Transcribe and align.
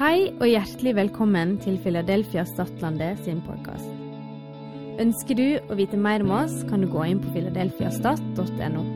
Hei 0.00 0.30
og 0.40 0.46
hjertelig 0.48 0.94
velkommen 0.96 1.58
til 1.60 1.74
Philadelphia 1.84 2.46
Stadlandet 2.48 3.18
sin 3.26 3.42
podkast. 3.44 3.84
Ønsker 5.04 5.36
du 5.36 5.44
å 5.68 5.76
vite 5.76 6.00
mer 6.00 6.24
om 6.24 6.32
oss, 6.38 6.54
kan 6.70 6.80
du 6.80 6.88
gå 6.88 7.04
inn 7.04 7.20
på 7.20 7.34
filadelfiastat.no. 7.34 8.86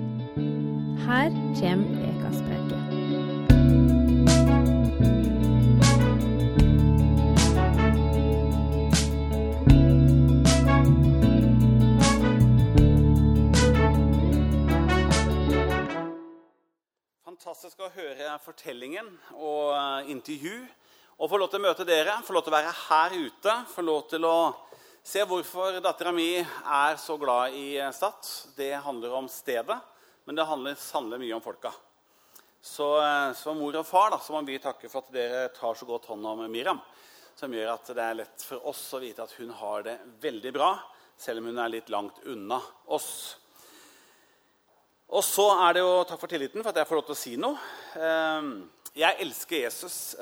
Her 1.05 1.29
kommer 1.61 2.09
ukas. 2.09 2.41
Fantastisk 17.45 17.85
å 17.85 17.91
høre 17.93 18.39
fortellingen 18.41 19.13
og 19.37 19.75
eh, 19.77 20.11
intervju. 20.15 20.57
Og 21.15 21.31
få 21.31 21.39
lov 21.39 21.47
til 21.53 21.61
å 21.61 21.67
møte 21.69 21.85
dere, 21.87 22.17
få 22.27 22.35
lov 22.35 22.43
til 22.43 22.51
å 22.51 22.57
være 22.57 22.71
her 22.75 23.13
ute. 23.15 23.53
Få 23.71 23.83
lov 23.87 24.01
til 24.11 24.25
å 24.27 24.37
se 25.07 25.23
hvorfor 25.29 25.77
dattera 25.85 26.11
mi 26.15 26.41
er 26.41 26.97
så 26.99 27.15
glad 27.21 27.55
i 27.55 27.77
eh, 27.79 27.93
Stad. 27.95 28.27
Det 28.57 28.73
handler 28.83 29.15
om 29.21 29.29
stedet, 29.31 29.77
men 30.27 30.35
det 30.35 30.47
handler 30.49 30.81
sannelig 30.81 31.21
mye 31.23 31.37
om 31.37 31.45
folka. 31.45 31.71
Så 32.59 32.89
eh, 32.99 33.31
som 33.39 33.61
mor 33.63 33.79
og 33.79 33.87
far 33.87 34.11
da, 34.11 34.19
så 34.19 34.35
må 34.35 34.43
vi 34.49 34.59
takke 34.59 34.91
for 34.91 35.05
at 35.05 35.15
dere 35.15 35.45
tar 35.55 35.79
så 35.79 35.87
godt 35.87 36.11
hånd 36.11 36.27
om 36.33 36.43
Miriam. 36.51 36.83
Som 37.39 37.55
gjør 37.55 37.71
at 37.77 37.95
det 37.95 38.03
er 38.03 38.19
lett 38.25 38.49
for 38.49 38.67
oss 38.73 38.83
å 38.99 39.03
vite 39.05 39.23
at 39.23 39.39
hun 39.39 39.55
har 39.55 39.87
det 39.87 39.95
veldig 40.23 40.55
bra, 40.57 40.73
selv 41.15 41.45
om 41.45 41.51
hun 41.53 41.63
er 41.63 41.77
litt 41.77 41.95
langt 41.95 42.19
unna 42.27 42.59
oss. 42.91 43.13
Og 45.15 45.23
så 45.23 45.47
er 45.69 45.77
det 45.77 45.87
jo 45.87 45.95
Takk 46.11 46.19
for 46.27 46.35
tilliten, 46.35 46.63
for 46.63 46.75
at 46.75 46.83
jeg 46.83 46.91
får 46.91 46.99
lov 46.99 47.07
til 47.07 47.15
å 47.15 47.23
si 47.23 47.37
noe. 47.39 47.75
Ehm, 48.03 48.55
Jeg 48.95 49.19
elsker 49.23 49.63
Jesus. 49.63 50.15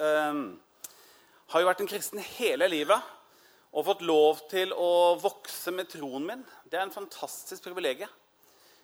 Har 1.53 1.61
jo 1.61 1.67
vært 1.69 1.83
en 1.85 1.89
kristen 1.91 2.21
hele 2.39 2.65
livet 2.73 3.09
og 3.77 3.85
fått 3.85 4.03
lov 4.09 4.39
til 4.49 4.71
å 4.73 5.19
vokse 5.21 5.69
med 5.77 5.91
troen 5.93 6.25
min. 6.25 6.45
Det 6.65 6.79
er 6.79 6.87
en 6.87 6.95
fantastisk 6.95 7.67
privilegium. 7.67 8.09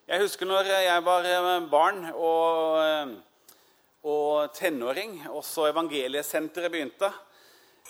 Jeg 0.05 0.21
husker 0.21 0.45
når 0.45 0.69
jeg 0.69 1.05
var 1.07 1.29
eh, 1.31 1.47
barn 1.73 2.03
og, 2.11 2.77
eh, 2.83 3.15
og 4.05 4.53
tenåring, 4.53 5.17
og 5.33 5.41
så 5.49 5.71
Evangeliesenteret 5.71 6.75
begynte. 6.75 7.09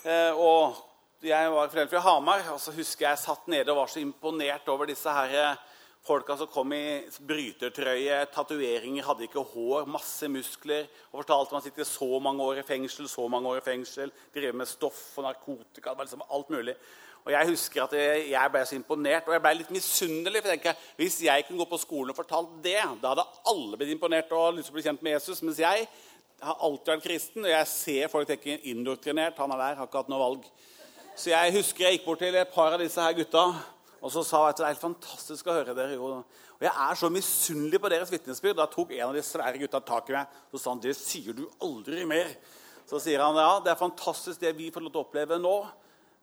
Eh, 0.04 0.30
Og 0.38 0.78
jeg 1.26 1.50
var 1.56 1.74
fra 1.74 2.04
Hamar, 2.06 2.46
og 2.54 2.62
så 2.62 2.70
husker 2.78 3.08
jeg 3.08 3.24
satt 3.24 3.50
nede 3.50 3.74
og 3.74 3.80
var 3.80 3.90
så 3.90 3.98
imponert 3.98 4.70
over 4.70 4.86
disse 4.86 5.10
her 5.10 5.58
folka 6.08 6.36
som 6.40 6.48
kom 6.50 6.72
i 6.72 7.02
brytertrøye, 7.28 8.22
tatoveringer, 8.32 9.04
hadde 9.04 9.26
ikke 9.26 9.44
hår, 9.52 9.88
masse 9.90 10.28
muskler. 10.32 10.88
Og 11.10 11.20
fortalte 11.20 11.56
man 11.56 11.64
sitter 11.64 11.88
så 11.88 12.08
mange 12.22 12.44
år 12.44 12.62
i 12.62 12.66
fengsel, 12.66 13.08
så 13.10 13.26
mange 13.28 13.50
år 13.50 13.60
i 13.60 13.66
fengsel. 13.66 14.12
Drev 14.34 14.56
med 14.56 14.70
stoff 14.70 15.02
og 15.18 15.28
narkotika. 15.28 15.90
det 15.90 15.98
var 15.98 16.08
liksom 16.08 16.24
alt 16.28 16.50
mulig. 16.50 16.74
Og 17.24 17.32
Jeg 17.32 17.48
husker 17.48 17.82
at 17.82 17.92
jeg 18.30 18.50
ble 18.52 18.64
så 18.64 18.76
imponert, 18.78 19.26
og 19.28 19.34
jeg 19.36 19.42
ble 19.44 19.54
litt 19.58 19.72
misunnelig. 19.74 20.42
for 20.42 20.48
jeg 20.48 20.60
tenker, 20.60 20.84
Hvis 20.96 21.22
jeg 21.22 21.46
kunne 21.46 21.58
gå 21.58 21.70
på 21.70 21.82
skolen 21.84 22.10
og 22.10 22.16
fortalt 22.16 22.62
det, 22.62 22.80
da 23.02 23.08
hadde 23.08 23.26
alle 23.46 23.76
blitt 23.76 23.90
imponert 23.92 24.32
og 24.32 24.54
lyst 24.54 24.70
til 24.70 24.72
å 24.72 24.78
bli 24.78 24.86
kjent 24.88 25.02
med 25.02 25.12
Jesus. 25.12 25.42
Mens 25.42 25.58
jeg 25.58 25.88
har 26.40 26.56
alltid 26.60 26.94
vært 26.94 27.02
kristen, 27.04 27.44
og 27.44 27.50
jeg 27.50 27.66
ser 27.66 28.08
folk 28.08 28.28
tenke 28.28 28.60
indoktrinert. 28.62 29.36
Han 29.38 29.52
er 29.52 29.58
der, 29.58 29.74
har 29.74 29.86
ikke 29.86 29.98
hatt 29.98 30.08
noe 30.08 30.22
valg. 30.22 30.44
Så 31.16 31.30
jeg 31.30 31.52
husker 31.52 31.84
jeg 31.84 31.98
gikk 31.98 32.06
bort 32.06 32.18
til 32.22 32.34
et 32.34 32.54
par 32.54 32.72
av 32.72 32.80
disse 32.80 33.02
her 33.02 33.12
gutta 33.12 33.52
og 33.98 34.12
så 34.14 34.22
sa 34.22 34.44
jeg 34.44 34.54
at 34.54 34.60
det 34.60 34.64
er 34.66 34.72
helt 34.74 34.84
fantastisk 34.84 35.48
å 35.50 35.56
høre 35.56 35.74
dere. 35.74 35.96
Og 35.98 36.62
jeg 36.62 36.70
er 36.70 36.98
så 36.98 37.10
misunnelig 37.10 37.80
på 37.82 37.90
deres 37.90 38.12
vitnesbyrd. 38.12 38.58
Da 38.60 38.68
tok 38.70 38.94
en 38.94 39.08
av 39.08 39.16
de 39.16 39.24
svære 39.26 39.58
gutta 39.58 39.80
tak 39.82 40.12
i 40.12 40.14
meg 40.14 40.38
så 40.52 40.60
sa 40.60 40.70
han, 40.70 40.82
det 40.82 40.94
sier 40.98 41.34
du 41.34 41.44
aldri 41.64 42.06
mer. 42.06 42.30
Så 42.88 43.00
sier 43.02 43.20
han 43.24 43.36
ja, 43.36 43.58
det 43.64 43.72
er 43.72 43.80
fantastisk 43.80 44.40
det 44.40 44.54
vi 44.56 44.70
får 44.72 44.86
lov 44.86 44.94
til 44.94 45.02
å 45.02 45.06
oppleve 45.08 45.40
nå. 45.42 45.56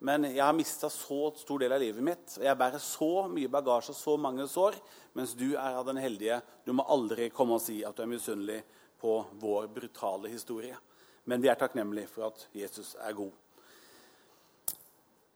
Men 0.06 0.28
jeg 0.28 0.44
har 0.44 0.56
mista 0.56 0.90
så 0.92 1.30
stor 1.40 1.62
del 1.62 1.76
av 1.76 1.84
livet 1.84 2.04
mitt. 2.04 2.26
og 2.38 2.48
Jeg 2.48 2.60
bærer 2.60 2.84
så 2.84 3.12
mye 3.32 3.52
bagasje 3.52 3.94
og 3.94 4.00
så 4.00 4.16
mange 4.20 4.48
sår. 4.52 4.80
Mens 5.16 5.36
du 5.36 5.54
er 5.54 5.76
av 5.76 5.86
den 5.88 6.00
heldige. 6.00 6.40
Du 6.66 6.72
må 6.76 6.88
aldri 6.92 7.30
komme 7.34 7.60
og 7.60 7.64
si 7.64 7.82
at 7.88 7.96
du 7.96 8.04
er 8.04 8.12
misunnelig 8.12 8.62
på 9.02 9.20
vår 9.42 9.68
brutale 9.76 10.32
historie. 10.32 10.78
Men 11.26 11.42
vi 11.44 11.50
er 11.52 11.60
takknemlige 11.60 12.12
for 12.12 12.30
at 12.30 12.48
Jesus 12.56 12.96
er 13.02 13.16
god. 13.18 13.32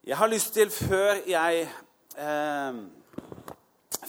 Jeg 0.06 0.18
har 0.18 0.32
lyst 0.32 0.54
til, 0.56 0.70
før 0.72 1.20
jeg 1.28 1.68
Eh, 2.18 2.78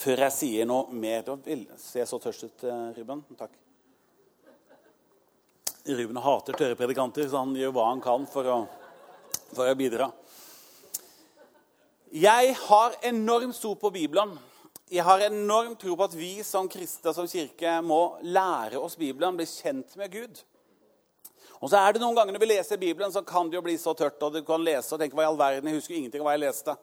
før 0.01 0.23
jeg 0.25 0.33
sier 0.33 0.69
noe 0.69 0.89
mer 0.97 1.27
Ser 1.77 2.07
så 2.09 2.19
tørst 2.23 2.47
ut, 2.47 2.65
eh, 2.65 2.87
Ruben? 2.97 3.25
Takk. 3.37 3.53
Ruben 5.85 6.17
hater 6.17 6.53
tørre 6.53 6.77
predikanter, 6.77 7.29
så 7.29 7.45
han 7.45 7.55
gjør 7.57 7.73
hva 7.73 7.89
han 7.89 8.01
kan 8.01 8.27
for 8.27 8.45
å, 8.45 8.59
for 9.53 9.69
å 9.69 9.77
bidra. 9.77 10.11
Jeg 12.13 12.55
har 12.67 12.97
enormt 13.03 13.61
tro 13.61 13.75
på 13.75 13.91
Bibelen. 13.91 14.39
Jeg 14.91 15.05
har 15.07 15.21
enormt 15.21 15.79
tro 15.81 15.95
på 15.97 16.05
at 16.05 16.15
vi 16.15 16.43
som 16.43 16.69
kristne 16.69 17.13
som 17.15 17.29
kirke 17.31 17.77
må 17.87 18.19
lære 18.23 18.81
oss 18.81 18.97
Bibelen, 18.99 19.37
bli 19.37 19.47
kjent 19.47 19.95
med 19.97 20.11
Gud. 20.11 20.41
Og 21.61 21.71
så 21.71 21.79
er 21.79 21.93
det 21.93 22.01
noen 22.01 22.17
ganger 22.17 22.33
Når 22.33 22.41
vi 22.41 22.49
leser 22.51 22.81
Bibelen, 22.81 23.13
så 23.13 23.23
kan 23.23 23.51
det 23.51 23.57
jo 23.57 23.63
bli 23.63 23.77
så 23.79 23.95
tørt. 23.95 24.23
og 24.23 24.33
du 24.33 24.43
kan 24.43 24.65
lese 24.65 24.95
og 24.95 25.01
tenke, 25.01 25.15
hva 25.15 25.23
i 25.23 25.31
all 25.31 25.39
verden, 25.39 25.69
Jeg 25.69 25.77
husker 25.77 25.95
ingenting 25.95 26.21
av 26.21 26.27
hva 26.27 26.35
jeg 26.39 26.47
leste 26.49 26.77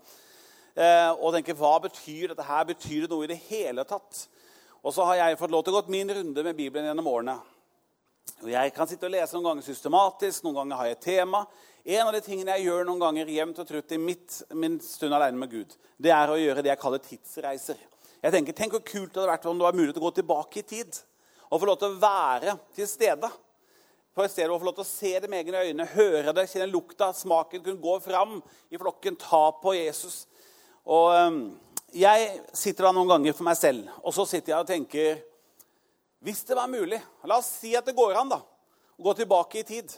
og 0.78 1.32
tenker 1.34 1.58
hva 1.58 1.78
betyr 1.82 2.32
dette 2.32 2.46
her? 2.46 2.66
Betyr 2.70 3.06
det 3.06 3.12
noe 3.12 3.26
i 3.26 3.32
det 3.32 3.40
hele 3.48 3.86
tatt? 3.88 4.28
Og 4.86 4.94
så 4.94 5.06
har 5.10 5.18
jeg 5.20 5.40
fått 5.40 5.52
lov 5.52 5.64
til 5.66 5.74
å 5.74 5.82
gå 5.82 5.92
min 5.92 6.12
runde 6.14 6.44
med 6.46 6.58
Bibelen 6.58 6.86
gjennom 6.90 7.10
årene. 7.10 7.38
Og 8.44 8.52
Jeg 8.52 8.74
kan 8.76 8.90
sitte 8.90 9.08
og 9.08 9.16
lese 9.16 9.34
noen 9.34 9.50
ganger 9.50 9.66
systematisk, 9.66 10.44
noen 10.46 10.60
ganger 10.62 10.80
har 10.80 10.90
jeg 10.90 10.98
et 11.00 11.06
tema. 11.08 11.42
En 11.88 12.06
av 12.06 12.14
de 12.14 12.22
tingene 12.22 12.54
jeg 12.58 12.68
gjør 12.68 12.86
noen 12.86 13.02
ganger 13.02 13.30
jevnt 13.32 13.62
og 13.64 13.68
trutt 13.70 13.94
i 13.96 14.00
mitt, 14.02 14.42
min 14.54 14.78
stund 14.84 15.16
alene 15.18 15.40
med 15.40 15.54
Gud, 15.54 15.74
det 15.98 16.12
er 16.14 16.30
å 16.30 16.38
gjøre 16.38 16.62
det 16.62 16.74
jeg 16.74 16.82
kaller 16.82 17.02
tidsreiser. 17.02 17.80
Jeg 18.22 18.34
tenker, 18.34 18.56
Tenk 18.58 18.76
hvor 18.76 18.84
kult 18.86 19.14
det 19.14 19.22
hadde 19.22 19.32
vært 19.32 19.50
om 19.50 19.58
det 19.58 19.66
var 19.66 19.78
mulig 19.78 19.96
å 19.96 20.04
gå 20.04 20.12
tilbake 20.20 20.62
i 20.62 20.68
tid. 20.68 21.00
Og 21.48 21.62
få 21.62 21.70
lov 21.70 21.78
til 21.82 21.94
å 21.94 22.00
være 22.02 22.58
til 22.76 22.90
stede. 22.90 23.30
På 24.14 24.26
et 24.26 24.34
sted 24.34 24.50
å 24.50 24.58
få 24.60 24.68
lov 24.68 24.76
til 24.80 24.84
å 24.84 24.90
se 24.90 25.14
det 25.22 25.30
med 25.30 25.44
egne 25.44 25.62
øyne, 25.64 25.90
høre 25.94 26.34
det, 26.34 26.48
kjenne 26.52 26.68
lukta, 26.72 27.12
smaken, 27.14 27.62
kunne 27.64 27.82
gå 27.82 28.00
fram 28.04 28.40
i 28.74 28.80
flokken, 28.82 29.16
ta 29.22 29.44
på 29.62 29.76
Jesus. 29.78 30.26
Og 30.88 31.12
um, 31.12 31.40
jeg 31.92 32.28
sitter 32.56 32.88
da 32.88 32.94
noen 32.96 33.10
ganger 33.10 33.36
for 33.36 33.48
meg 33.48 33.58
selv, 33.60 33.88
og 34.00 34.14
så 34.16 34.24
sitter 34.28 34.54
jeg 34.54 34.64
og 34.64 34.70
tenker 34.70 35.24
Hvis 36.24 36.46
det 36.48 36.56
var 36.58 36.70
mulig 36.72 37.00
La 37.28 37.40
oss 37.40 37.50
si 37.60 37.74
at 37.76 37.88
det 37.88 37.96
går 37.98 38.16
an 38.20 38.32
da, 38.32 38.40
å 38.40 39.04
gå 39.04 39.14
tilbake 39.20 39.62
i 39.62 39.68
tid. 39.68 39.92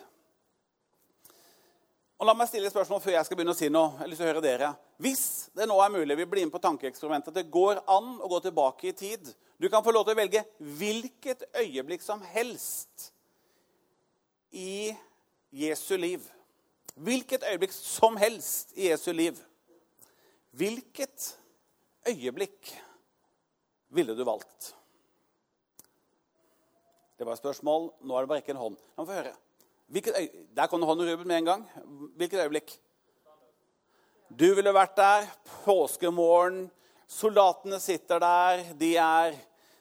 Og 2.19 2.27
La 2.27 2.33
meg 2.35 2.49
stille 2.49 2.67
et 2.67 2.73
spørsmål 2.73 2.99
før 3.03 3.15
jeg 3.15 3.27
skal 3.27 3.39
begynne 3.39 3.53
å 3.55 3.57
si 3.57 3.69
noe. 3.71 3.93
Jeg 3.93 4.01
har 4.01 4.09
lyst 4.11 4.19
til 4.19 4.27
å 4.27 4.31
høre 4.33 4.43
dere. 4.43 4.71
Hvis 4.99 5.25
det 5.55 5.69
nå 5.69 5.77
er 5.79 5.93
mulig, 5.93 6.17
vi 6.19 6.25
blir 6.27 6.47
med 6.47 6.51
på 6.51 6.59
tankeeksperimentet, 6.65 7.31
at 7.31 7.37
det 7.37 7.53
går 7.53 7.79
an 7.87 8.17
å 8.19 8.31
gå 8.31 8.41
tilbake 8.43 8.89
i 8.89 8.97
tid 8.97 9.29
Du 9.59 9.69
kan 9.71 9.83
få 9.83 9.91
lov 9.91 10.05
til 10.07 10.15
å 10.15 10.19
velge 10.19 10.41
hvilket 10.79 11.45
øyeblikk 11.61 12.03
som 12.03 12.21
helst 12.33 13.11
i 14.51 14.95
Jesu 15.51 15.97
liv. 15.99 16.23
Hvilket 16.95 17.43
øyeblikk 17.43 17.75
som 17.75 18.17
helst 18.19 18.71
i 18.75 18.87
Jesu 18.89 19.11
liv. 19.13 19.39
Hvilket 20.51 21.37
øyeblikk 22.09 22.73
ville 23.89 24.15
du 24.17 24.23
valgt? 24.25 24.75
Det 27.19 27.25
var 27.27 27.35
et 27.35 27.41
spørsmål. 27.41 27.89
Nå 28.01 28.15
er 28.15 28.23
det 28.23 28.31
bare 28.31 28.41
ikke 28.43 28.55
en 28.55 28.63
hånd. 28.63 28.77
La 28.95 29.03
meg 29.03 29.09
få 29.09 29.17
høre. 29.19 29.35
Øy... 29.89 30.27
Der 30.55 30.67
kom 30.67 30.79
det 30.79 30.87
hånd 30.87 31.01
i 31.03 31.09
Ruben 31.11 31.27
med 31.27 31.37
en 31.37 31.49
gang. 31.49 31.65
Hvilket 32.15 32.43
øyeblikk? 32.45 32.79
Du 34.29 34.53
ville 34.55 34.73
vært 34.73 34.95
der 34.97 35.27
påskemorgen. 35.65 36.69
Soldatene 37.09 37.79
sitter 37.81 38.21
der. 38.21 38.63
De 38.79 38.95
er 38.95 39.37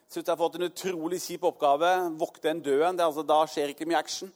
syns 0.09 0.25
de 0.25 0.31
har 0.31 0.39
fått 0.39 0.57
en 0.57 0.65
utrolig 0.65 1.21
kjip 1.21 1.45
oppgave. 1.45 1.91
Vokte 2.17 2.49
en 2.49 2.61
død 2.65 2.83
en. 2.89 3.01
Altså, 3.05 3.23
da 3.23 3.43
skjer 3.47 3.73
ikke 3.73 3.87
mye 3.89 4.01
action. 4.01 4.33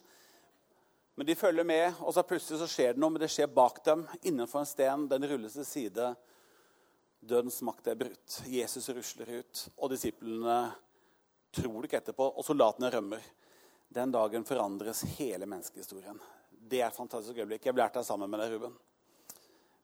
Men 1.15 1.27
de 1.29 1.35
følger 1.37 1.63
med, 1.63 1.99
og 2.01 2.13
så 2.13 2.23
plutselig 2.25 2.59
så 2.61 2.67
skjer 2.69 2.95
det 2.95 3.01
noe. 3.01 3.13
Men 3.13 3.21
det 3.21 3.29
skjer 3.33 3.51
bak 3.53 3.83
dem, 3.85 4.07
innenfor 4.25 4.63
en 4.63 4.69
sten. 4.69 5.05
Den 5.11 5.27
rulles 5.29 5.57
til 5.59 5.67
side. 5.67 6.07
Dødens 7.23 7.61
makt 7.63 7.91
er 7.91 7.99
brutt. 7.99 8.39
Jesus 8.49 8.89
rusler 8.89 9.29
ut, 9.39 9.67
og 9.77 9.93
disiplene 9.93 10.57
tror 11.53 11.77
det 11.77 11.91
ikke 11.91 12.01
etterpå. 12.01 12.31
Og 12.33 12.47
soldatene 12.47 12.89
rømmer. 12.93 13.29
Den 13.93 14.11
dagen 14.11 14.45
forandres 14.47 15.03
hele 15.19 15.45
menneskehistorien. 15.45 16.17
Det 16.49 16.81
er 16.81 16.89
et 16.89 16.97
fantastisk 16.97 17.37
øyeblikk. 17.37 17.67
Jeg 17.67 17.77
ble 17.77 17.85
der 17.93 18.05
sammen 18.07 18.31
med 18.31 18.41
deg, 18.41 18.55
Ruben. 18.55 18.73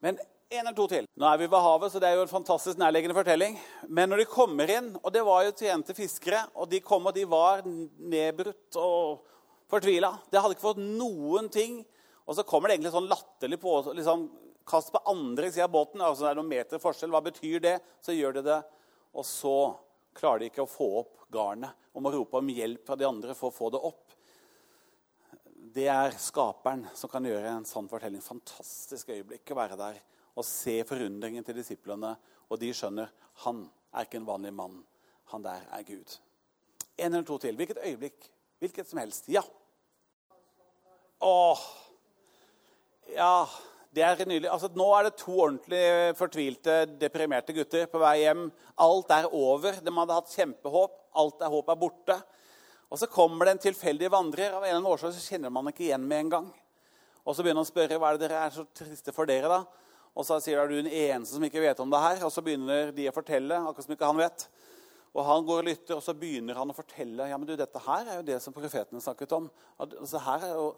Men 0.02 0.18
en 0.50 0.64
eller 0.64 0.74
to 0.74 0.88
til. 0.90 1.06
Nå 1.20 1.28
er 1.30 1.38
vi 1.38 1.48
ved 1.52 1.62
havet, 1.62 1.92
så 1.94 2.02
det 2.02 2.10
er 2.10 2.18
jo 2.18 2.26
en 2.26 2.32
fantastisk 2.32 2.80
nærliggende 2.82 3.14
fortelling. 3.14 3.60
Men 3.86 4.10
når 4.10 4.24
de 4.24 4.32
kommer 4.32 4.72
inn, 4.74 4.88
og 5.04 5.14
det 5.14 5.22
var 5.28 5.44
jo 5.46 5.54
tjente 5.60 5.94
fiskere, 5.94 6.42
og 6.58 6.72
de 6.72 6.80
kom, 6.82 7.06
og 7.06 7.14
de 7.14 7.28
var 7.30 7.62
nedbrutt 7.68 8.80
og 8.82 9.28
fortvila. 9.70 10.14
Det 10.30 10.42
hadde 10.42 10.58
ikke 10.58 10.68
fått 10.68 10.82
noen 10.84 11.50
ting. 11.54 11.82
Og 12.26 12.38
så 12.38 12.46
kommer 12.46 12.70
det 12.70 12.78
egentlig 12.78 12.94
sånn 12.94 13.10
latterlig 13.10 13.60
på 13.62 13.80
liksom, 13.98 14.30
Kast 14.70 14.92
på 14.94 15.00
andre 15.10 15.48
sida 15.50 15.66
av 15.66 15.72
båten. 15.74 16.02
altså 16.02 16.28
Det 16.28 16.30
er 16.30 16.38
noen 16.38 16.52
meter 16.52 16.82
forskjell. 16.82 17.10
Hva 17.10 17.24
betyr 17.26 17.64
det? 17.64 17.80
Så 18.06 18.14
gjør 18.14 18.36
de 18.38 18.44
det. 18.46 18.60
Og 19.18 19.26
så 19.26 19.56
klarer 20.14 20.44
de 20.44 20.50
ikke 20.52 20.62
å 20.62 20.70
få 20.70 20.90
opp 21.00 21.24
garnet 21.34 21.90
og 21.94 22.04
må 22.06 22.12
rope 22.14 22.38
om 22.38 22.52
hjelp 22.54 22.86
fra 22.86 22.98
de 23.00 23.08
andre 23.08 23.34
for 23.38 23.50
å 23.50 23.56
få 23.56 23.72
det 23.74 23.82
opp. 23.90 24.06
det 25.74 25.88
er 25.90 26.16
skaperen 26.18 26.88
som 26.98 27.10
kan 27.10 27.26
gjøre 27.26 27.50
en 27.50 27.66
sånn 27.66 27.90
fortelling. 27.90 28.22
Fantastisk 28.22 29.10
øyeblikk 29.10 29.52
å 29.54 29.58
være 29.58 29.78
der 29.80 30.00
og 30.38 30.46
se 30.46 30.80
forundringen 30.88 31.46
til 31.46 31.58
disiplene. 31.58 32.16
Og 32.50 32.62
de 32.62 32.72
skjønner 32.74 33.12
han 33.46 33.66
er 33.94 34.06
ikke 34.06 34.22
en 34.22 34.30
vanlig 34.30 34.54
mann. 34.54 34.80
Han 35.34 35.46
der 35.46 35.66
er 35.76 35.86
Gud. 35.86 36.16
En 36.98 37.14
eller 37.14 37.26
to 37.26 37.38
til. 37.42 37.58
Hvilket 37.58 37.82
øyeblikk? 37.86 38.30
Hvilket 38.60 38.90
som 38.90 39.02
helst. 39.02 39.30
Ja. 39.32 39.44
Åh. 41.20 41.60
Ja, 43.12 43.50
det 43.92 44.04
er 44.06 44.22
nydelig. 44.24 44.48
Altså, 44.52 44.70
nå 44.78 44.86
er 44.96 45.08
det 45.08 45.18
to 45.20 45.34
ordentlig 45.36 46.16
fortvilte, 46.16 46.86
deprimerte 47.02 47.56
gutter 47.58 47.90
på 47.92 48.00
vei 48.00 48.22
hjem. 48.22 48.46
Alt 48.80 49.12
er 49.12 49.28
over. 49.28 49.82
De 49.84 49.94
hadde 49.98 50.16
hatt 50.16 50.32
kjempehåp. 50.36 50.96
Alt 51.20 51.44
er 51.44 51.52
håp 51.52 51.72
er 51.74 51.80
borte. 51.82 52.16
Og 52.90 53.02
så 53.02 53.10
kommer 53.12 53.46
det 53.46 53.58
en 53.58 53.66
tilfeldig 53.68 54.12
vandrer. 54.14 54.54
Av 54.54 54.64
en 54.64 54.70
eller 54.70 54.80
annen 54.80 54.92
årsak 54.94 55.12
så 55.18 55.34
kjenner 55.34 55.52
man 55.54 55.68
ikke 55.70 55.90
igjen 55.90 56.08
med 56.08 56.24
en 56.24 56.32
gang. 56.38 56.48
Og 57.26 57.36
så 57.36 57.44
begynner 57.44 57.62
han 57.62 57.68
å 57.68 57.74
spørre 57.74 58.00
hva 58.00 58.14
er 58.14 58.18
det 58.18 58.30
dere 58.30 58.46
er 58.46 58.56
så 58.56 58.66
triste 58.74 59.14
for 59.14 59.30
dere. 59.30 59.52
da? 59.52 59.90
Og 60.16 60.26
så 60.26 60.40
sier 60.42 60.62
han, 60.62 60.72
du 60.72 60.78
er 60.78 60.86
den 60.88 60.94
eneste 60.94 61.36
som 61.36 61.44
ikke 61.46 61.66
vet 61.66 61.82
om 61.84 61.92
det 61.92 62.02
her. 62.06 62.24
Og 62.26 62.32
så 62.34 62.44
begynner 62.46 62.94
de 62.96 63.10
å 63.12 63.16
fortelle, 63.16 63.60
akkurat 63.60 63.90
som 63.90 63.98
ikke 63.98 64.10
han 64.10 64.22
vet. 64.24 64.48
Og 65.18 65.26
han 65.26 65.46
går 65.46 65.64
og 65.64 65.68
lytter, 65.68 65.98
og 65.98 66.06
så 66.06 66.16
begynner 66.16 66.58
han 66.62 66.72
å 66.72 66.78
fortelle. 66.78 67.28
ja, 67.28 67.38
men 67.38 67.50
du, 67.50 67.58
dette 67.58 67.82
her 67.84 68.06
er 68.06 68.22
jo 68.22 68.28
det 68.30 68.40
som 68.44 68.56
profetene 68.56 69.02
snakket 69.04 69.36
om. 69.36 69.50
Altså, 69.82 70.22
her 70.24 70.46
er 70.48 70.56
jo, 70.56 70.70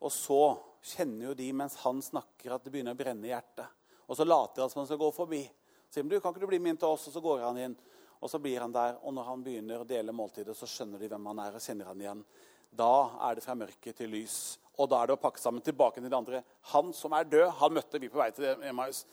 og 0.00 0.12
så 0.12 0.42
kjenner 0.82 1.28
jo 1.30 1.36
de 1.36 1.50
mens 1.52 1.76
han 1.84 2.00
snakker, 2.02 2.54
at 2.54 2.64
det 2.64 2.72
begynner 2.72 2.96
å 2.96 2.98
brenne 2.98 3.28
i 3.28 3.32
hjertet. 3.32 3.68
Og 4.08 4.16
så 4.16 4.26
later 4.26 4.64
han 4.64 4.72
som 4.72 4.80
han 4.80 4.88
skal 4.88 5.00
gå 5.00 5.10
forbi. 5.14 5.42
Sier 5.90 6.02
han, 6.02 6.10
du, 6.10 6.16
kan 6.20 6.32
ikke 6.32 6.42
du 6.42 6.50
bli 6.50 6.60
med 6.62 6.74
inn 6.74 6.80
til 6.80 6.90
oss? 6.90 7.06
Og 7.10 7.14
så 7.14 7.22
går 7.22 7.44
han 7.44 7.60
inn. 7.60 7.76
Og 8.20 8.30
så 8.32 8.40
blir 8.42 8.60
han 8.60 8.72
der, 8.72 8.96
og 9.04 9.14
når 9.16 9.28
han 9.28 9.44
begynner 9.44 9.82
å 9.82 9.88
dele 9.88 10.12
måltidet, 10.12 10.56
så 10.56 10.68
skjønner 10.68 11.00
de 11.00 11.08
hvem 11.08 11.28
han 11.30 11.42
er, 11.44 11.56
og 11.56 11.64
kjenner 11.64 11.88
han 11.88 12.02
igjen. 12.02 12.24
Da 12.70 12.92
er 13.28 13.36
det 13.36 13.44
fra 13.44 13.56
mørke 13.58 13.94
til 13.96 14.12
lys. 14.12 14.40
Og 14.80 14.88
da 14.90 15.00
er 15.00 15.10
det 15.10 15.16
å 15.16 15.20
pakke 15.20 15.40
sammen 15.40 15.64
tilbake 15.64 16.00
til 16.00 16.08
de 16.08 16.16
andre. 16.16 16.42
Han 16.72 16.92
som 16.96 17.14
er 17.16 17.28
død, 17.28 17.46
han 17.60 17.76
møtte 17.76 18.00
vi 18.00 18.10
på 18.12 18.20
vei 18.20 18.30
til 18.36 18.64
Emmaus. 18.68 19.04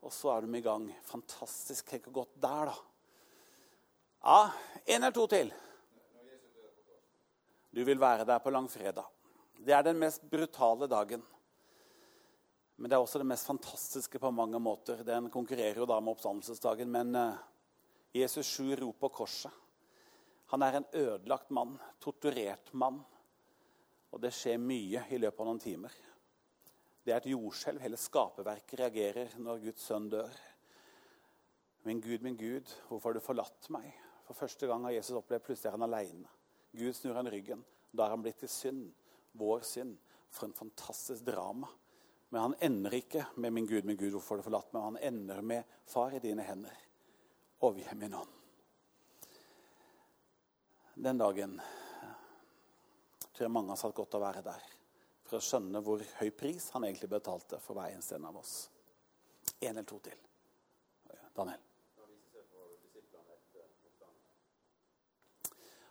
Og 0.00 0.12
så 0.16 0.32
er 0.34 0.44
de 0.44 0.56
i 0.56 0.64
gang. 0.64 0.86
Fantastisk. 1.08 1.88
Tenk 1.88 2.08
hvor 2.08 2.22
godt 2.22 2.36
der, 2.40 2.72
da. 2.72 2.76
Ja, 4.20 4.40
en 4.86 5.02
eller 5.02 5.16
to 5.16 5.26
til. 5.30 5.52
Du 7.70 7.84
vil 7.86 8.00
være 8.00 8.26
der 8.28 8.40
på 8.42 8.52
langfredag. 8.52 9.08
Det 9.60 9.74
er 9.76 9.84
den 9.84 9.98
mest 10.00 10.22
brutale 10.30 10.88
dagen. 10.88 11.22
Men 12.80 12.88
det 12.88 12.96
er 12.96 13.02
også 13.02 13.20
det 13.20 13.28
mest 13.28 13.44
fantastiske 13.44 14.18
på 14.18 14.30
mange 14.32 14.58
måter. 14.62 15.02
Den 15.04 15.28
konkurrerer 15.28 15.82
jo 15.82 15.88
da 15.88 15.98
med 16.00 16.14
oppstandelsesdagen. 16.14 16.88
Men 16.88 17.14
eh, 17.18 17.40
Jesus 18.22 18.48
sju 18.48 18.72
rop 18.80 19.02
på 19.02 19.10
korset. 19.20 19.52
Han 20.50 20.64
er 20.64 20.78
en 20.78 20.86
ødelagt 20.96 21.50
mann, 21.52 21.76
torturert 22.00 22.72
mann. 22.72 23.02
Og 24.10 24.22
det 24.24 24.32
skjer 24.34 24.56
mye 24.58 25.04
i 25.12 25.18
løpet 25.20 25.42
av 25.44 25.50
noen 25.50 25.60
timer. 25.62 25.92
Det 27.04 27.12
er 27.12 27.20
et 27.20 27.28
jordskjelv. 27.34 27.82
Hele 27.84 28.00
skaperverket 28.00 28.80
reagerer 28.80 29.36
når 29.44 29.60
Guds 29.66 29.84
sønn 29.90 30.08
dør. 30.10 30.40
Min 31.84 32.00
Gud, 32.00 32.24
min 32.24 32.36
Gud, 32.36 32.72
hvorfor 32.88 33.10
har 33.10 33.20
du 33.20 33.24
forlatt 33.24 33.68
meg? 33.72 33.92
For 34.24 34.40
første 34.40 34.66
gang 34.68 34.88
har 34.88 34.96
Jesus 34.96 35.20
opplevd 35.20 35.44
plutselig 35.46 35.68
er 35.68 35.76
han 35.76 35.86
alene. 35.86 36.32
Gud 36.72 36.96
snur 36.96 37.20
han 37.20 37.28
ryggen. 37.28 37.60
Da 37.92 38.06
er 38.06 38.16
han 38.16 38.24
blitt 38.24 38.40
til 38.40 38.52
synd. 38.52 38.82
Vår 39.32 39.60
synd. 39.60 39.98
For 40.30 40.46
en 40.46 40.52
fantastisk 40.52 41.24
drama. 41.26 41.68
Men 42.28 42.40
han 42.40 42.54
ender 42.60 42.94
ikke 42.94 43.24
med 43.34 43.52
'min 43.52 43.66
Gud, 43.66 43.84
min 43.84 43.96
Gud, 43.96 44.12
hvorfor 44.12 44.34
har 44.34 44.36
du 44.36 44.42
forlatt 44.42 44.72
meg?' 44.72 44.82
Han 44.82 44.96
ender 44.96 45.40
med 45.42 45.64
'Far, 45.86 46.14
i 46.14 46.18
dine 46.18 46.42
hender' 46.42 46.86
overgi 47.60 47.94
min 47.94 48.14
ånd. 48.14 48.30
Den 50.94 51.18
dagen 51.18 51.60
tror 53.32 53.44
jeg 53.44 53.50
mange 53.50 53.68
har 53.72 53.76
satt 53.76 53.94
godt 53.94 54.14
å 54.14 54.20
være 54.20 54.42
der 54.42 54.62
for 55.30 55.38
å 55.38 55.44
skjønne 55.44 55.80
hvor 55.80 56.02
høy 56.18 56.30
pris 56.34 56.70
han 56.74 56.84
egentlig 56.84 57.08
betalte 57.12 57.60
for 57.62 57.78
hver 57.78 57.94
eneste 57.94 58.16
en 58.18 58.24
av 58.24 58.36
oss. 58.36 58.54
En 59.60 59.70
eller 59.70 59.86
to 59.86 59.98
til. 60.02 60.18
Daniel. 61.36 61.60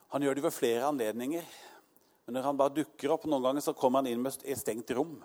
Han 0.09 0.25
gjør 0.25 0.35
det 0.35 0.43
ved 0.43 0.53
flere 0.53 0.87
anledninger. 0.89 1.45
Men 2.29 2.35
når 2.37 2.43
han 2.45 2.57
bare 2.61 2.73
dukker 2.77 3.09
opp, 3.09 3.23
noen 3.25 3.41
ganger 3.41 3.63
så 3.65 3.71
kommer 3.73 4.03
han 4.03 4.07
inn 4.11 4.19
med 4.21 4.43
et 4.45 4.59
stengt 4.59 4.91
rom. 4.93 5.15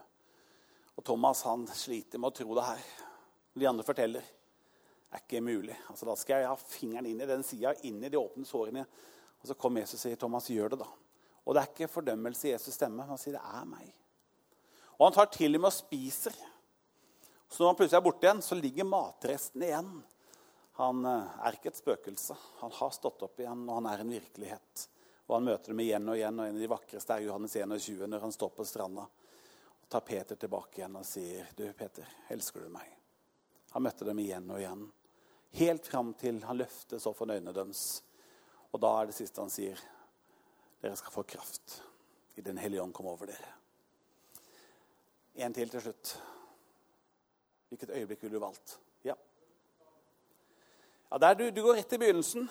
Og 0.96 1.04
Thomas 1.04 1.42
han 1.44 1.66
sliter 1.68 2.16
med 2.16 2.30
å 2.30 2.36
tro 2.38 2.54
det 2.56 2.62
her. 2.64 2.86
De 3.60 3.66
andre 3.68 3.84
forteller 3.84 4.24
Det 4.24 5.18
er 5.18 5.20
ikke 5.26 5.42
mulig. 5.44 5.76
Altså, 5.92 6.06
da 6.08 6.14
skal 6.16 6.40
jeg 6.40 6.48
ha 6.48 6.56
fingeren 6.56 7.10
inn 7.10 7.20
i 7.20 7.28
den 7.28 7.44
sida, 7.44 7.74
inn 7.84 7.98
i 8.00 8.08
de 8.08 8.16
åpne 8.16 8.48
sårene. 8.48 8.86
Og 9.36 9.50
så 9.50 9.56
kommer 9.60 9.84
Jesus 9.84 9.98
og 9.98 10.00
sier, 10.06 10.16
'Thomas, 10.16 10.48
gjør 10.48 10.72
det, 10.72 10.78
da.' 10.80 10.88
Og 11.44 11.52
det 11.52 11.60
er 11.60 11.68
ikke 11.74 11.90
fordømmelse 11.92 12.48
i 12.48 12.54
Jesus' 12.54 12.78
stemme. 12.78 13.04
Han 13.04 13.20
sier, 13.20 13.36
'Det 13.36 13.44
er 13.52 13.68
meg'. 13.68 13.92
Og 14.96 15.04
han 15.04 15.12
tar 15.12 15.26
til 15.26 15.54
og 15.54 15.60
med 15.60 15.68
og 15.68 15.76
spiser. 15.76 16.32
Så 17.50 17.60
når 17.60 17.66
han 17.68 17.76
plutselig 17.76 18.00
er 18.00 18.08
borte 18.08 18.26
igjen, 18.26 18.42
så 18.42 18.54
ligger 18.56 18.84
matresten 18.88 19.62
igjen. 19.62 19.92
Han 20.80 21.04
eh, 21.04 21.36
er 21.44 21.52
ikke 21.52 21.68
et 21.68 21.84
spøkelse. 21.84 22.34
Han 22.64 22.72
har 22.72 22.96
stått 22.96 23.28
opp 23.28 23.38
igjen, 23.38 23.68
og 23.68 23.74
han 23.82 23.92
er 23.92 24.00
en 24.00 24.16
virkelighet. 24.16 24.88
Og 25.26 25.36
han 25.36 25.46
møter 25.46 25.72
dem 25.72 25.80
igjen 25.80 26.08
og 26.08 26.18
igjen, 26.18 26.40
og 26.40 26.46
en 26.46 26.56
av 26.58 26.60
de 26.60 26.68
vakreste 26.68 27.16
er 27.16 27.26
Johannes 27.28 27.56
21, 27.56 28.06
når 28.10 28.26
han 28.26 28.34
står 28.34 28.52
på 28.56 28.66
stranda 28.68 29.06
og 29.84 29.88
tar 29.88 30.04
Peter 30.04 30.36
tilbake 30.40 30.80
igjen 30.80 30.96
og 30.96 31.06
sier, 31.06 31.48
'Du, 31.56 31.72
Peter, 31.72 32.08
elsker 32.28 32.60
du 32.60 32.68
meg?' 32.68 32.92
Han 33.72 33.82
møtte 33.82 34.04
dem 34.04 34.18
igjen 34.18 34.50
og 34.50 34.60
igjen. 34.60 34.92
Helt 35.54 35.86
fram 35.86 36.14
til 36.14 36.42
han 36.44 36.56
løftes 36.56 37.06
opp 37.06 37.16
for 37.16 37.30
øynene 37.30 37.52
deres. 37.52 38.02
Og 38.72 38.80
da 38.80 38.90
er 39.00 39.06
det 39.06 39.14
siste 39.14 39.40
han 39.40 39.50
sier, 39.50 39.80
dere 40.80 40.96
skal 40.96 41.12
få 41.12 41.22
kraft 41.22 41.82
i 42.34 42.40
Den 42.40 42.58
hellige 42.58 42.82
ånd 42.82 42.92
kom 42.94 43.06
over 43.06 43.26
dere. 43.26 43.52
En 45.34 45.52
til 45.54 45.70
til 45.70 45.80
slutt. 45.80 46.14
Hvilket 47.68 47.90
øyeblikk 47.90 48.22
ville 48.22 48.36
du 48.36 48.40
valgt? 48.42 48.78
Ja. 49.04 49.14
ja 51.10 51.18
der 51.18 51.34
du, 51.34 51.50
du 51.50 51.62
går 51.62 51.74
rett 51.74 51.88
til 51.88 51.98
begynnelsen. 51.98 52.48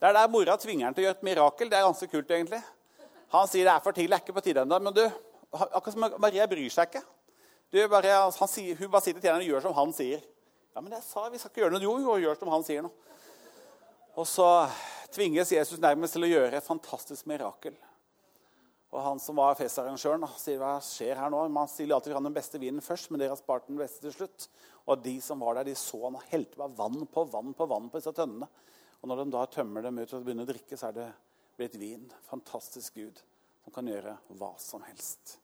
Det 0.00 0.08
er 0.08 0.16
der 0.16 0.30
mora 0.32 0.54
tvinger 0.56 0.88
han 0.88 0.94
til 0.96 1.04
å 1.04 1.06
gjøre 1.10 1.18
et 1.18 1.26
mirakel. 1.28 1.68
Det 1.68 1.76
er 1.76 1.84
ganske 1.84 2.06
kult, 2.08 2.30
egentlig. 2.32 2.60
Han 3.34 3.48
sier 3.50 3.68
det 3.68 3.74
er 3.74 3.82
for 3.84 3.96
tidlig, 3.96 4.16
er 4.16 4.22
ikke 4.24 4.34
på 4.38 4.42
tide 4.46 4.62
ennå. 4.64 4.78
Men 4.80 4.94
du, 4.96 5.02
akkurat 5.52 5.92
som 5.92 6.06
Maria 6.22 6.46
bryr 6.48 6.72
seg 6.72 6.88
ikke. 6.88 7.02
Bare, 7.92 8.14
sier, 8.48 8.78
hun 8.80 8.88
bare 8.90 9.04
sier 9.04 9.18
til 9.18 9.26
tjeneren 9.26 9.44
og 9.44 9.50
gjør 9.52 9.66
som 9.66 9.76
han 9.76 9.92
sier. 9.94 10.24
Ja, 10.72 10.80
men 10.80 10.94
jeg 10.96 11.04
sa 11.04 11.26
vi 11.28 11.38
skal 11.42 11.52
ikke 11.52 11.62
gjøre 11.66 11.74
noe. 11.76 11.84
Jo, 11.84 11.98
jo, 12.00 12.16
gjør 12.24 12.40
som 12.40 12.50
han 12.54 12.64
sier 12.66 12.86
nå. 12.86 12.90
Og 14.18 14.26
så 14.26 14.48
tvinges 15.12 15.52
Jesus 15.52 15.82
nærmest 15.82 16.16
til 16.16 16.24
å 16.24 16.32
gjøre 16.32 16.56
et 16.56 16.66
fantastisk 16.66 17.28
mirakel. 17.28 17.76
Og 18.90 19.04
han 19.04 19.20
som 19.22 19.38
var 19.38 19.54
festarrangøren, 19.58 20.24
sier 20.40 20.58
hva 20.58 20.72
skjer 20.82 21.20
her 21.20 21.30
nå? 21.30 21.44
Man 21.52 21.68
stiller 21.70 21.98
alltid 21.98 22.16
fram 22.16 22.26
den 22.26 22.34
beste 22.34 22.58
vinen 22.58 22.82
først, 22.82 23.12
men 23.12 23.20
dere 23.20 23.36
har 23.36 23.38
spart 23.38 23.68
den 23.68 23.78
beste 23.78 24.02
til 24.02 24.16
slutt. 24.16 24.48
Og 24.88 25.04
de 25.04 25.14
som 25.22 25.44
var 25.44 25.60
der, 25.60 25.68
de 25.68 25.76
så 25.78 26.00
han 26.08 26.18
helte 26.32 26.58
bare 26.58 26.74
vann 26.80 27.04
på 27.04 27.28
vann 27.30 27.52
på 27.54 27.68
vann 27.70 27.92
på 27.92 28.00
disse 28.00 28.16
tønnene. 28.16 28.48
Og 29.00 29.08
når 29.08 29.22
de 29.22 29.32
da 29.32 29.44
tømmer 29.48 29.84
dem 29.84 30.00
ut 30.00 30.12
og 30.12 30.24
begynner 30.24 30.48
å 30.48 30.52
drikke, 30.52 30.76
så 30.76 30.90
er 30.90 30.96
det 30.98 31.08
blitt 31.56 31.78
vin. 31.80 32.04
Fantastisk 32.28 32.98
Gud 33.00 33.20
som 33.64 33.74
kan 33.74 33.88
gjøre 33.88 34.16
hva 34.40 34.52
som 34.60 34.84
helst. 34.86 35.38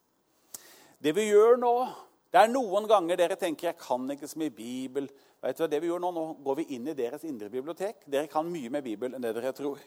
Det 1.01 1.13
vi 1.17 1.29
gjør 1.29 1.59
nå, 1.61 1.73
det 2.33 2.43
er 2.43 2.53
noen 2.53 2.89
ganger 2.89 3.19
dere 3.21 3.37
tenker 3.41 3.71
jeg 3.71 3.81
kan 3.81 4.05
ikke 4.13 4.29
så 4.29 4.41
mye 4.41 4.53
Bibel. 4.53 5.09
Vet 5.45 5.59
du 5.59 5.63
hva 5.65 5.71
det 5.71 5.81
vi 5.85 5.91
gjør 5.91 6.03
Nå 6.03 6.11
Nå 6.17 6.25
går 6.45 6.59
vi 6.61 6.67
inn 6.77 6.89
i 6.91 6.97
deres 6.97 7.25
indre 7.29 7.51
bibliotek. 7.53 8.05
Dere 8.05 8.31
kan 8.33 8.49
mye 8.51 8.73
mer 8.73 8.85
Bibel 8.85 9.15
enn 9.15 9.25
det 9.25 9.35
dere 9.37 9.55
tror. 9.57 9.81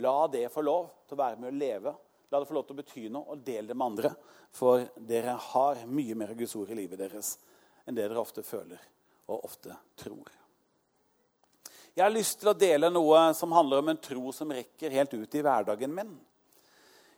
La 0.00 0.14
det 0.32 0.48
få 0.52 0.64
lov 0.64 0.90
til 1.06 1.16
å 1.16 1.22
være 1.22 1.40
med 1.40 1.52
å 1.52 1.56
leve. 1.60 1.94
La 2.30 2.40
det 2.40 2.48
få 2.48 2.56
lov 2.56 2.66
til 2.68 2.76
å 2.76 2.80
bety 2.80 3.06
noe, 3.10 3.34
og 3.34 3.44
del 3.46 3.66
det 3.66 3.76
med 3.76 3.86
andre. 3.90 4.12
For 4.54 4.84
dere 4.96 5.36
har 5.50 5.84
mye 5.90 6.18
mer 6.18 6.34
Guds 6.38 6.56
ord 6.58 6.70
i 6.72 6.78
livet 6.78 7.00
deres 7.00 7.36
enn 7.86 7.96
det 7.96 8.04
dere 8.04 8.22
ofte 8.22 8.44
føler 8.46 8.82
og 9.30 9.46
ofte 9.46 9.74
tror. 9.98 10.39
Jeg 11.96 12.04
har 12.04 12.12
lyst 12.14 12.38
til 12.40 12.52
å 12.52 12.56
dele 12.56 12.90
noe 12.92 13.30
som 13.34 13.52
handler 13.52 13.82
om 13.82 13.90
en 13.90 14.00
tro 14.00 14.30
som 14.34 14.52
rekker 14.54 14.92
helt 14.94 15.14
ut 15.14 15.34
i 15.34 15.42
hverdagen 15.42 15.92
min. 15.94 16.12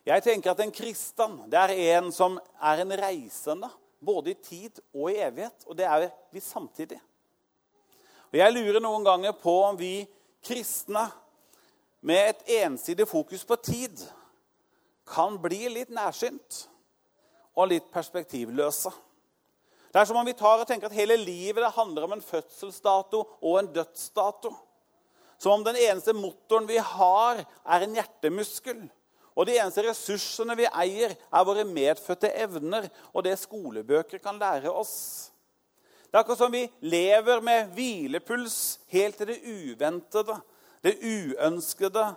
Jeg 0.07 0.25
tenker 0.25 0.53
at 0.53 0.61
En 0.65 0.73
kristen 0.75 1.37
det 1.51 1.59
er 1.61 1.75
en 1.97 2.11
som 2.13 2.39
er 2.61 2.83
en 2.83 2.95
reisende 2.99 3.69
både 4.03 4.33
i 4.33 4.35
tid 4.35 4.81
og 4.95 5.13
i 5.13 5.21
evighet. 5.23 5.67
Og 5.69 5.77
det 5.79 5.87
er 5.87 6.09
vi 6.33 6.41
samtidig. 6.41 6.99
Og 8.33 8.39
Jeg 8.41 8.55
lurer 8.57 8.81
noen 8.81 9.05
ganger 9.05 9.37
på 9.37 9.55
om 9.69 9.79
vi 9.79 10.07
kristne 10.43 11.05
med 12.01 12.33
et 12.33 12.49
ensidig 12.65 13.07
fokus 13.07 13.45
på 13.45 13.57
tid 13.63 14.01
kan 15.07 15.37
bli 15.39 15.69
litt 15.69 15.93
nærsynt 15.93 16.65
og 17.55 17.69
litt 17.71 17.91
perspektivløse. 17.93 18.91
Det 19.93 20.01
er 20.01 20.09
som 20.09 20.17
om 20.17 20.25
vi 20.27 20.33
tar 20.33 20.63
og 20.63 20.69
tenker 20.69 20.89
at 20.89 20.97
hele 20.97 21.19
livet 21.21 21.75
handler 21.77 22.07
om 22.07 22.15
en 22.17 22.25
fødselsdato 22.25 23.19
og 23.45 23.59
en 23.61 23.69
dødsdato. 23.75 24.55
Som 25.37 25.59
om 25.59 25.65
den 25.67 25.77
eneste 25.77 26.15
motoren 26.17 26.69
vi 26.69 26.79
har, 26.81 27.43
er 27.45 27.85
en 27.85 27.99
hjertemuskel. 27.99 28.87
Og 29.37 29.49
de 29.49 29.59
eneste 29.59 29.85
ressursene 29.85 30.57
vi 30.57 30.69
eier, 30.69 31.13
er 31.13 31.45
våre 31.45 31.65
medfødte 31.69 32.31
evner 32.41 32.89
og 33.13 33.25
det 33.27 33.37
skolebøker 33.41 34.23
kan 34.23 34.41
lære 34.41 34.73
oss. 34.73 35.33
Det 36.09 36.17
er 36.17 36.23
akkurat 36.23 36.41
som 36.41 36.53
vi 36.53 36.67
lever 36.85 37.41
med 37.45 37.73
hvilepuls 37.77 38.59
helt 38.93 39.17
til 39.21 39.33
det 39.33 39.41
uventede, 39.45 40.37
det 40.85 40.99
uønskede. 41.01 42.13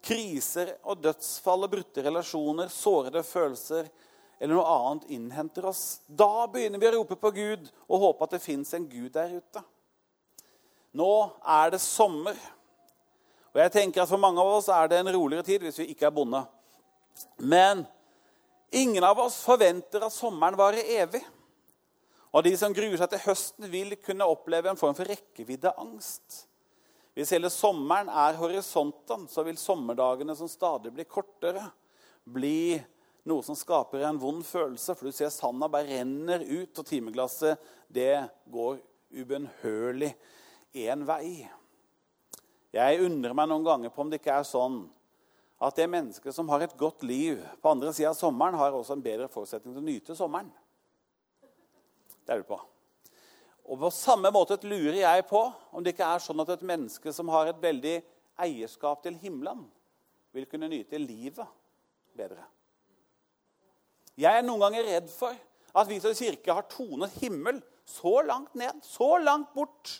Kriser 0.00 0.78
og 0.88 1.02
dødsfall 1.04 1.66
og 1.66 1.72
brutte 1.74 2.00
relasjoner, 2.04 2.70
sårede 2.72 3.20
følelser 3.24 3.90
eller 4.40 4.56
noe 4.56 4.72
annet 4.72 5.10
innhenter 5.12 5.66
oss. 5.68 6.00
Da 6.06 6.46
begynner 6.48 6.80
vi 6.80 6.88
å 6.88 6.94
rope 6.94 7.16
på 7.20 7.30
Gud 7.36 7.68
og 7.86 8.06
håpe 8.06 8.24
at 8.24 8.36
det 8.36 8.42
fins 8.42 8.72
en 8.74 8.88
Gud 8.88 9.12
der 9.12 9.36
ute. 9.36 9.62
Nå 10.96 11.10
er 11.44 11.74
det 11.74 11.82
sommer. 11.84 12.38
Og 13.52 13.60
jeg 13.60 13.74
tenker 13.74 14.02
at 14.02 14.10
For 14.10 14.22
mange 14.22 14.40
av 14.40 14.56
oss 14.56 14.70
er 14.72 14.88
det 14.88 15.02
en 15.02 15.12
roligere 15.12 15.46
tid 15.46 15.66
hvis 15.66 15.82
vi 15.82 15.90
ikke 15.92 16.08
er 16.08 16.14
bonde. 16.16 16.40
Men 17.36 17.84
ingen 18.72 19.04
av 19.04 19.20
oss 19.20 19.42
forventer 19.44 20.06
at 20.06 20.14
sommeren 20.14 20.58
varer 20.58 20.88
evig. 21.02 21.22
Og 22.30 22.46
de 22.46 22.54
som 22.56 22.72
gruer 22.72 22.96
seg 22.96 23.10
til 23.10 23.24
høsten, 23.26 23.66
vil 23.68 23.96
kunne 24.00 24.28
oppleve 24.30 24.70
en 24.70 24.78
form 24.78 24.94
for 24.94 25.08
rekkeviddeangst. 25.10 26.44
Hvis 27.18 27.32
hele 27.34 27.50
sommeren 27.50 28.08
er 28.08 28.38
horisonten, 28.38 29.26
så 29.28 29.42
vil 29.44 29.58
sommerdagene 29.58 30.36
som 30.38 30.48
stadig 30.48 30.94
blir 30.94 31.08
kortere, 31.10 31.66
bli 32.22 32.78
noe 33.28 33.44
som 33.44 33.56
skaper 33.58 34.04
en 34.06 34.20
vond 34.20 34.44
følelse. 34.46 34.94
For 34.96 35.08
du 35.08 35.16
ser 35.16 35.32
sanda 35.34 35.68
bare 35.70 35.88
renner 35.88 36.44
ut, 36.46 36.72
og 36.72 36.86
timeglasset 36.86 37.60
det 37.92 38.14
går 38.50 38.78
ubønnhørlig 39.10 40.12
én 40.78 41.04
vei. 41.08 41.48
Jeg 42.70 43.02
undrer 43.02 43.34
meg 43.34 43.50
noen 43.50 43.66
ganger 43.66 43.92
på 43.92 44.04
om 44.04 44.10
det 44.10 44.20
ikke 44.20 44.36
er 44.38 44.46
sånn 44.46 44.84
at 45.60 45.76
det 45.76 45.90
mennesket 45.92 46.32
som 46.32 46.48
har 46.48 46.62
et 46.64 46.76
godt 46.80 47.02
liv 47.04 47.40
på 47.60 47.72
andre 47.72 47.92
sida 47.92 48.14
av 48.14 48.16
sommeren, 48.16 48.56
har 48.56 48.72
også 48.72 48.94
en 48.96 49.04
bedre 49.04 49.28
forutsetning 49.28 49.74
til 49.74 49.82
å 49.82 49.88
nyte 49.88 50.16
sommeren. 50.16 50.48
Det 52.24 52.32
er 52.32 52.40
du 52.40 52.46
på. 52.48 52.60
Og 53.70 53.78
På 53.78 53.90
samme 53.92 54.30
måte 54.34 54.56
lurer 54.64 55.02
jeg 55.02 55.26
på 55.28 55.42
om 55.70 55.84
det 55.84 55.92
ikke 55.92 56.08
er 56.14 56.22
sånn 56.24 56.40
at 56.42 56.54
et 56.56 56.64
menneske 56.66 57.12
som 57.14 57.28
har 57.34 57.50
et 57.50 57.60
veldig 57.60 57.98
eierskap 58.40 59.02
til 59.04 59.18
himmelen, 59.20 59.66
vil 60.32 60.46
kunne 60.48 60.70
nyte 60.70 60.98
livet 60.98 61.46
bedre. 62.16 62.46
Jeg 64.20 64.36
er 64.36 64.44
noen 64.44 64.60
ganger 64.66 64.84
redd 64.84 65.08
for 65.12 65.36
at 65.80 65.88
vi 65.88 66.00
som 66.02 66.14
kirke 66.16 66.52
har 66.52 66.66
tonet 66.68 67.14
himmel 67.22 67.60
så 67.88 68.20
langt 68.26 68.52
ned, 68.58 68.82
så 68.84 69.14
langt 69.22 69.54
bort, 69.56 69.94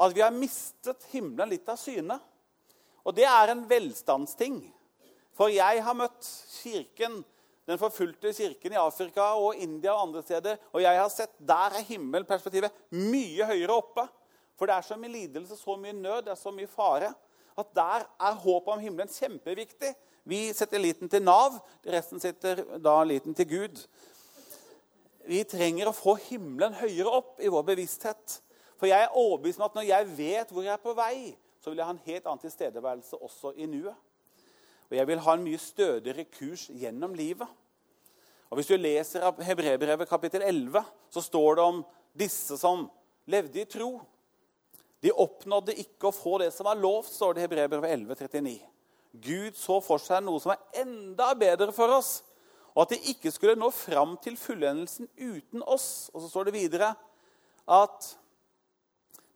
at 0.00 0.14
vi 0.14 0.22
har 0.24 0.34
mistet 0.34 1.04
himmelen 1.12 1.52
litt 1.52 1.68
av 1.70 1.78
syne. 1.78 2.16
Og 3.04 3.12
det 3.14 3.26
er 3.28 3.52
en 3.52 3.66
velstandsting. 3.68 4.62
For 5.36 5.52
jeg 5.52 5.82
har 5.84 5.98
møtt 5.98 6.24
kirken 6.62 7.20
den 7.64 7.80
forfulgte 7.80 8.32
kirken 8.36 8.74
i 8.74 8.80
Afrika 8.80 9.30
og 9.40 9.56
India 9.56 9.94
og 9.94 10.08
andre 10.08 10.22
steder. 10.24 10.58
Og 10.74 10.82
jeg 10.84 10.98
har 11.00 11.12
sett 11.12 11.32
der 11.40 11.78
er 11.78 11.86
himmelperspektivet 11.88 12.74
mye 12.92 13.46
høyere 13.48 13.78
oppe. 13.78 14.04
For 14.54 14.68
det 14.68 14.76
er 14.76 14.86
så 14.86 14.98
mye 15.00 15.12
lidelse, 15.14 15.56
så 15.56 15.76
mye 15.80 15.94
nød, 15.96 16.26
det 16.26 16.34
er 16.34 16.40
så 16.40 16.52
mye 16.54 16.68
fare. 16.70 17.10
At 17.56 17.70
der 17.74 18.04
er 18.04 18.42
håpet 18.44 18.74
om 18.74 18.82
himmelen 18.82 19.10
kjempeviktig. 19.10 19.94
Vi 20.24 20.48
setter 20.56 20.80
liten 20.80 21.10
til 21.12 21.20
Nav, 21.24 21.58
resten 21.84 22.20
setter 22.22 22.62
da 22.80 22.96
liten 23.04 23.36
til 23.36 23.48
Gud. 23.48 23.82
Vi 25.28 25.42
trenger 25.48 25.90
å 25.90 25.96
få 25.96 26.16
himmelen 26.30 26.76
høyere 26.78 27.12
opp 27.20 27.42
i 27.44 27.50
vår 27.52 27.66
bevissthet. 27.74 28.38
For 28.80 28.88
jeg 28.88 29.04
er 29.04 29.16
overbevist 29.16 29.60
om 29.60 29.66
at 29.68 29.76
når 29.76 29.86
jeg 29.88 30.08
vet 30.16 30.50
hvor 30.52 30.64
jeg 30.64 30.72
er 30.72 30.82
på 30.82 30.96
vei, 30.96 31.34
så 31.60 31.70
vil 31.70 31.80
jeg 31.80 31.88
ha 31.88 31.94
en 31.94 32.06
helt 32.06 32.26
annen 32.26 32.42
tilstedeværelse 32.42 33.20
også 33.20 33.54
i 33.60 33.68
nuet. 33.68 33.96
Og 34.90 34.96
jeg 34.96 35.08
vil 35.08 35.22
ha 35.24 35.36
en 35.36 35.44
mye 35.44 35.60
stødigere 35.60 36.26
kurs 36.32 36.66
gjennom 36.72 37.14
livet. 37.16 37.48
Og 38.50 38.58
Hvis 38.58 38.68
du 38.70 38.76
leser 38.76 39.24
Hebrebrevet 39.42 40.08
kapittel 40.08 40.44
11, 40.44 40.84
så 41.10 41.20
står 41.24 41.56
det 41.56 41.64
om 41.64 41.80
disse 42.16 42.58
som 42.60 42.84
levde 43.26 43.60
i 43.60 43.68
tro. 43.68 43.96
De 45.02 45.12
oppnådde 45.12 45.76
ikke 45.80 46.08
å 46.08 46.16
få 46.16 46.38
det 46.40 46.52
som 46.54 46.68
var 46.68 46.80
lovt, 46.80 47.12
står 47.12 47.34
det 47.34 47.42
i 47.42 47.46
Hebrebrevet 47.48 47.96
11, 47.96 48.20
39. 48.20 48.73
Gud 49.22 49.54
så 49.58 49.78
for 49.84 50.02
seg 50.02 50.24
noe 50.26 50.40
som 50.42 50.54
er 50.54 50.82
enda 50.82 51.30
bedre 51.38 51.70
for 51.74 51.92
oss, 51.94 52.18
og 52.74 52.84
at 52.84 52.94
de 52.94 53.12
ikke 53.12 53.30
skulle 53.30 53.54
nå 53.58 53.68
fram 53.70 54.16
til 54.22 54.34
fullendelsen 54.38 55.06
uten 55.14 55.62
oss. 55.62 56.10
Og 56.10 56.24
så 56.24 56.30
står 56.32 56.48
det 56.48 56.56
videre 56.56 56.90
at 57.70 58.08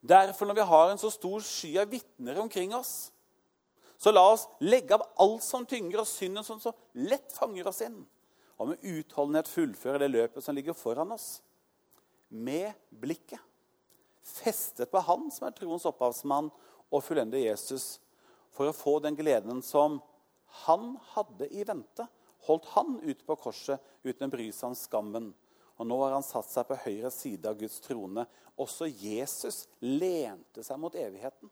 derfor, 0.03 0.49
når 0.49 0.59
vi 0.59 0.67
har 0.73 0.91
en 0.91 0.99
så 0.99 1.11
stor 1.13 1.43
sky 1.47 1.77
av 1.79 1.91
vitner 1.91 2.41
omkring 2.43 2.75
oss, 2.75 3.13
så 3.99 4.11
la 4.11 4.25
oss 4.31 4.45
legge 4.63 4.95
av 4.95 5.05
alt 5.19 5.43
som 5.43 5.65
tynger 5.67 6.03
og 6.03 6.07
synden 6.07 6.45
som 6.47 6.59
så 6.63 6.73
lett 6.99 7.31
fanger 7.35 7.67
oss 7.71 7.81
inn, 7.83 8.01
og 8.59 8.73
med 8.73 8.83
utholdenhet 8.83 9.51
fullføre 9.51 10.03
det 10.03 10.11
løpet 10.11 10.43
som 10.43 10.55
ligger 10.55 10.75
foran 10.75 11.15
oss. 11.15 11.39
Med 12.29 12.75
blikket 12.91 13.39
festet 14.29 14.91
på 14.91 15.01
Han 15.07 15.29
som 15.33 15.47
er 15.47 15.55
troens 15.57 15.87
opphavsmann 15.89 16.51
og 16.89 17.03
fullender 17.05 17.41
Jesus, 17.41 17.97
for 18.55 18.69
å 18.69 18.75
få 18.75 18.97
den 19.03 19.17
gleden 19.17 19.61
som 19.65 19.99
han 20.65 20.95
hadde 21.13 21.49
i 21.53 21.63
vente, 21.67 22.07
holdt 22.47 22.65
han 22.73 22.97
ute 23.03 23.25
på 23.25 23.37
korset 23.37 23.81
uten 24.03 24.27
å 24.27 24.33
bry 24.33 24.49
seg 24.55 24.71
om 24.71 24.77
skammen. 24.77 25.31
Og 25.79 25.87
nå 25.87 25.97
har 26.03 26.17
han 26.17 26.25
satt 26.25 26.49
seg 26.51 26.67
på 26.67 26.79
høyre 26.83 27.11
side 27.13 27.47
av 27.47 27.59
Guds 27.59 27.79
trone. 27.83 28.25
Også 28.59 28.89
Jesus 28.89 29.63
lente 29.79 30.63
seg 30.65 30.79
mot 30.81 30.95
evigheten. 30.95 31.51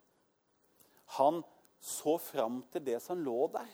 Han 1.20 1.44
så 1.80 2.18
fram 2.20 2.62
til 2.74 2.84
det 2.84 3.00
som 3.04 3.20
lå 3.24 3.48
der. 3.54 3.70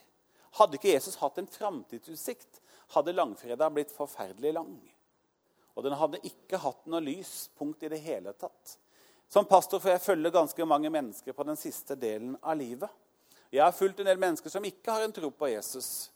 Hadde 0.60 0.78
ikke 0.78 0.92
Jesus 0.92 1.18
hatt 1.18 1.40
en 1.42 1.50
framtidsutsikt, 1.50 2.60
hadde 2.94 3.16
langfredag 3.16 3.74
blitt 3.74 3.94
forferdelig 3.94 4.54
lang. 4.54 4.76
Og 5.74 5.86
den 5.86 5.96
hadde 5.98 6.22
ikke 6.28 6.60
hatt 6.62 6.86
noe 6.86 7.02
lyspunkt 7.02 7.82
i 7.82 7.90
det 7.90 8.04
hele 8.04 8.36
tatt. 8.38 8.76
Som 9.34 9.48
pastor 9.50 9.82
får 9.82 9.96
jeg 9.96 10.04
følge 10.04 10.34
ganske 10.36 10.66
mange 10.70 10.92
mennesker 10.94 11.34
på 11.34 11.46
den 11.48 11.58
siste 11.58 11.98
delen 11.98 12.36
av 12.42 12.60
livet. 12.60 12.92
Jeg 13.54 13.62
har 13.62 13.76
fulgt 13.76 14.00
en 14.02 14.10
del 14.10 14.18
mennesker 14.18 14.50
som 14.50 14.66
ikke 14.66 14.90
har 14.90 15.04
en 15.06 15.14
tro 15.14 15.30
på 15.30 15.52
Jesus. 15.52 16.10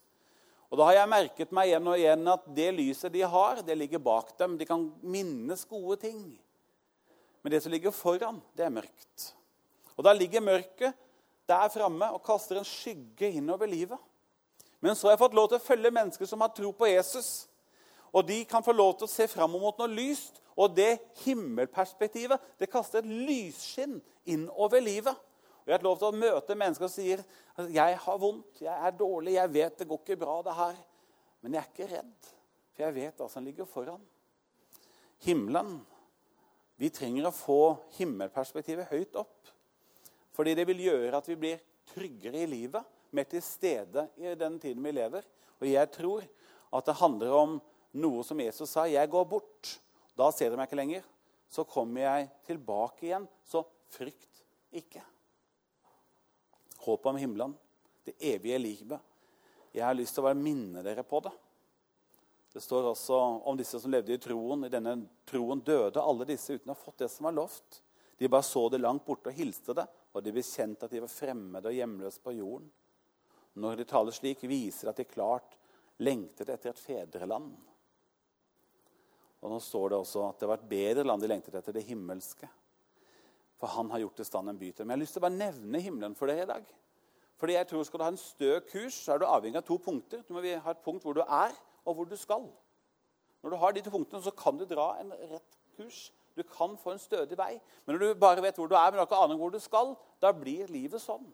Og 0.71 0.79
da 0.79 0.87
har 0.89 0.97
jeg 0.97 1.11
merket 1.11 1.51
meg 1.55 1.69
igjen 1.69 1.87
og 1.87 1.99
igjen 1.99 2.31
at 2.33 2.47
det 2.57 2.71
lyset 2.75 3.13
de 3.13 3.21
har, 3.29 3.61
det 3.63 3.75
ligger 3.77 4.01
bak 4.03 4.33
dem. 4.39 4.55
De 4.57 4.65
kan 4.67 4.87
minnes 5.05 5.61
gode 5.69 5.99
ting. 6.01 6.21
Men 7.43 7.53
det 7.53 7.61
som 7.63 7.71
ligger 7.71 7.93
foran, 7.95 8.41
det 8.57 8.65
er 8.65 8.73
mørkt. 8.73 9.27
Og 9.95 10.03
da 10.03 10.15
ligger 10.17 10.43
mørket 10.43 10.97
der 11.47 11.69
framme 11.71 12.09
og 12.11 12.25
kaster 12.25 12.57
en 12.59 12.67
skygge 12.67 13.29
innover 13.37 13.69
livet. 13.69 14.01
Men 14.81 14.97
så 14.97 15.07
har 15.07 15.15
jeg 15.15 15.21
fått 15.21 15.37
lov 15.37 15.47
til 15.51 15.61
å 15.61 15.63
følge 15.63 15.93
mennesker 15.93 16.29
som 16.29 16.41
har 16.43 16.51
tro 16.57 16.73
på 16.75 16.89
Jesus. 16.89 17.45
Og 18.11 18.25
de 18.27 18.41
kan 18.49 18.65
få 18.65 18.73
lov 18.73 18.97
til 18.97 19.07
å 19.07 19.13
se 19.13 19.29
fram 19.29 19.53
mot 19.53 19.77
noe 19.77 19.93
lyst. 19.93 20.41
Og 20.57 20.73
det 20.73 20.97
himmelperspektivet 21.21 22.41
det 22.57 22.69
kaster 22.73 23.05
et 23.05 23.13
lysskinn 23.29 23.99
innover 24.25 24.81
livet. 24.81 25.13
Jeg 25.67 25.75
har 25.75 25.83
lov 25.83 25.97
til 25.99 26.07
å 26.07 26.15
møte 26.15 26.55
mennesker 26.55 26.87
som 26.87 26.93
sier 26.95 27.19
at 27.59 27.69
'jeg 27.69 27.97
har 27.99 28.17
vondt, 28.17 28.61
jeg 28.61 28.71
er 28.87 28.91
dårlig, 28.91 29.33
jeg 29.33 29.53
vet 29.53 29.77
det 29.77 29.87
går 29.87 29.99
ikke 29.99 30.19
bra, 30.19 30.41
det 30.41 30.53
her'. 30.55 30.83
Men 31.41 31.53
jeg 31.53 31.59
er 31.59 31.67
ikke 31.73 31.95
redd, 31.95 32.29
for 32.73 32.83
jeg 32.83 32.93
vet 32.95 33.17
hva 33.17 33.29
som 33.29 33.43
ligger 33.43 33.65
foran. 33.65 34.01
Himmelen. 35.19 35.85
Vi 36.77 36.89
trenger 36.89 37.27
å 37.27 37.33
få 37.33 37.77
himmelperspektivet 37.97 38.87
høyt 38.87 39.15
opp. 39.15 39.47
Fordi 40.31 40.53
det 40.53 40.67
vil 40.67 40.85
gjøre 40.85 41.17
at 41.17 41.27
vi 41.27 41.35
blir 41.35 41.59
tryggere 41.93 42.43
i 42.43 42.45
livet, 42.45 42.85
mer 43.11 43.23
til 43.23 43.41
stede 43.41 44.09
i 44.17 44.35
den 44.35 44.59
tiden 44.59 44.83
vi 44.83 44.91
lever. 44.91 45.25
Og 45.59 45.67
jeg 45.67 45.91
tror 45.91 46.23
at 46.71 46.85
det 46.85 46.99
handler 47.01 47.33
om 47.33 47.61
noe 47.97 48.23
som 48.23 48.39
Jesus 48.39 48.69
sa. 48.69 48.85
Jeg 48.85 49.09
går 49.09 49.25
bort. 49.25 49.79
Da 50.15 50.29
ser 50.31 50.51
de 50.51 50.55
meg 50.59 50.69
ikke 50.69 50.79
lenger. 50.79 51.03
Så 51.49 51.65
kommer 51.67 52.01
jeg 52.01 52.29
tilbake 52.45 53.07
igjen. 53.09 53.27
Så 53.43 53.65
frykt 53.89 54.43
ikke. 54.71 55.01
Håp 56.87 57.05
om 57.05 57.17
himmelen, 57.19 57.51
det 58.07 58.15
evige 58.23 58.57
livet. 58.63 58.99
Jeg 59.75 59.83
har 59.83 59.97
lyst 59.97 60.15
til 60.15 60.23
å 60.23 60.29
bare 60.29 60.39
minne 60.39 60.79
dere 60.85 61.03
på 61.03 61.19
det. 61.25 61.33
Det 62.53 62.61
står 62.63 62.87
også 62.93 63.17
om 63.51 63.57
disse 63.59 63.81
som 63.83 63.91
levde 63.91 64.15
i 64.15 64.21
troen. 64.23 64.63
I 64.63 64.71
denne 64.71 64.93
troen 65.27 65.59
døde 65.67 65.99
alle 65.99 66.25
disse 66.29 66.55
uten 66.55 66.71
å 66.71 66.77
ha 66.77 66.79
fått 66.79 67.03
det 67.03 67.09
som 67.11 67.27
var 67.27 67.35
lovt. 67.35 67.81
De 68.17 68.29
bare 68.31 68.47
så 68.47 68.63
det 68.71 68.79
langt 68.79 69.03
borte 69.05 69.29
og 69.29 69.35
hilste 69.35 69.75
det, 69.77 69.83
og 70.15 70.23
de 70.23 70.33
bekjente 70.33 70.87
at 70.87 70.95
de 70.95 71.03
var 71.03 71.11
fremmede 71.11 71.69
og 71.69 71.75
hjemløse 71.75 72.23
på 72.23 72.33
jorden. 72.37 72.71
Når 73.59 73.81
de 73.81 73.87
taler 73.89 74.15
slik, 74.15 74.47
viser 74.47 74.87
det 74.87 74.93
at 74.95 75.01
de 75.03 75.09
klart 75.11 75.57
lengtet 76.07 76.49
etter 76.49 76.71
et 76.71 76.81
fedreland. 76.81 77.51
Og 79.43 79.51
Nå 79.51 79.59
står 79.61 79.91
det 79.91 79.99
også 79.99 80.23
at 80.29 80.39
det 80.39 80.49
var 80.49 80.61
et 80.61 80.71
bedre 80.71 81.05
land 81.05 81.21
de 81.21 81.29
lengtet 81.29 81.59
etter, 81.59 81.75
det 81.75 81.85
himmelske. 81.85 82.49
For 83.57 83.73
han 83.73 83.89
har 83.89 84.03
gjort 84.03 84.21
i 84.21 84.27
stand 84.27 84.51
en 84.51 84.59
by 84.59 84.69
til 84.69 84.83
dem. 84.83 84.91
Jeg 84.91 84.97
har 84.97 85.01
lyst 85.01 85.17
til 85.17 85.23
å 85.23 85.25
bare 85.25 85.37
nevne 85.37 85.81
himmelen 85.81 86.15
for 86.17 86.29
deg 86.29 86.43
i 86.43 86.49
dag. 86.49 86.67
Fordi 87.37 87.53
jeg 87.53 87.67
tror 87.69 87.83
Skal 87.85 87.99
du 87.99 88.05
ha 88.05 88.11
en 88.13 88.21
stø 88.21 88.51
kurs, 88.69 88.99
så 89.03 89.13
er 89.13 89.21
du 89.21 89.25
avhengig 89.29 89.59
av 89.61 89.65
to 89.65 89.77
punkter. 89.81 90.23
Du 90.27 90.33
må 90.33 90.41
ha 90.41 90.71
et 90.73 90.85
punkt 90.85 91.05
hvor 91.05 91.17
du 91.17 91.23
er, 91.23 91.53
og 91.85 91.95
hvor 91.95 92.09
du 92.09 92.15
skal. 92.17 92.45
Når 93.43 93.53
du 93.53 93.57
har 93.61 93.73
de 93.73 93.83
to 93.85 93.93
punktene, 93.93 94.21
så 94.23 94.33
kan 94.33 94.57
du 94.57 94.65
dra 94.65 94.95
en 95.01 95.13
rett 95.13 95.59
kurs. 95.77 96.07
Du 96.37 96.43
kan 96.43 96.75
få 96.77 96.93
en 96.93 97.01
stødig 97.01 97.37
vei. 97.37 97.55
Men 97.85 97.95
når 97.95 98.01
du 98.03 98.19
bare 98.21 98.43
vet 98.45 98.57
hvor 98.57 98.69
du 98.69 98.75
er, 98.75 98.89
men 98.89 98.97
du 98.97 99.01
har 99.01 99.09
ikke 99.09 99.21
aning 99.25 99.39
hvor 99.41 99.53
du 99.53 99.59
skal, 99.61 99.93
da 100.21 100.33
blir 100.33 100.69
livet 100.69 101.01
sånn. 101.01 101.25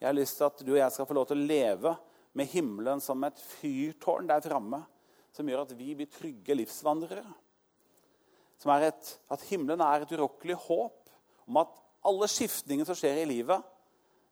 Jeg 0.00 0.08
har 0.10 0.16
lyst 0.16 0.36
til 0.40 0.48
at 0.48 0.64
du 0.64 0.72
og 0.74 0.80
jeg 0.80 0.92
skal 0.92 1.08
få 1.08 1.16
lov 1.16 1.28
til 1.30 1.40
å 1.40 1.46
leve 1.48 1.94
med 2.36 2.50
himmelen 2.50 3.00
som 3.00 3.22
et 3.24 3.38
fyrtårn 3.38 4.28
der 4.28 4.42
framme, 4.44 4.82
som 5.32 5.48
gjør 5.48 5.64
at 5.64 5.72
vi 5.78 5.94
blir 5.96 6.10
trygge 6.10 6.56
livsvandrere. 6.58 7.24
Som 8.60 8.72
er 8.74 8.90
et, 8.90 9.14
at 9.32 9.46
himmelen 9.48 9.82
er 9.84 10.04
et 10.04 10.12
urokkelig 10.14 10.58
håp 10.66 11.03
om 11.46 11.60
at 11.62 11.80
alle 12.04 12.28
skiftningene 12.30 12.86
som 12.88 12.98
skjer 12.98 13.22
i 13.22 13.28
livet, 13.28 13.62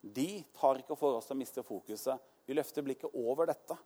de 0.02 0.42
tar 0.58 0.80
ikke 0.80 0.96
for 0.98 1.20
oss 1.20 1.30
å 1.30 1.38
miste 1.38 1.62
fokuset. 1.64 2.20
Vi 2.46 2.56
løfter 2.56 2.84
blikket 2.84 3.14
over 3.14 3.48
dette. 3.48 3.76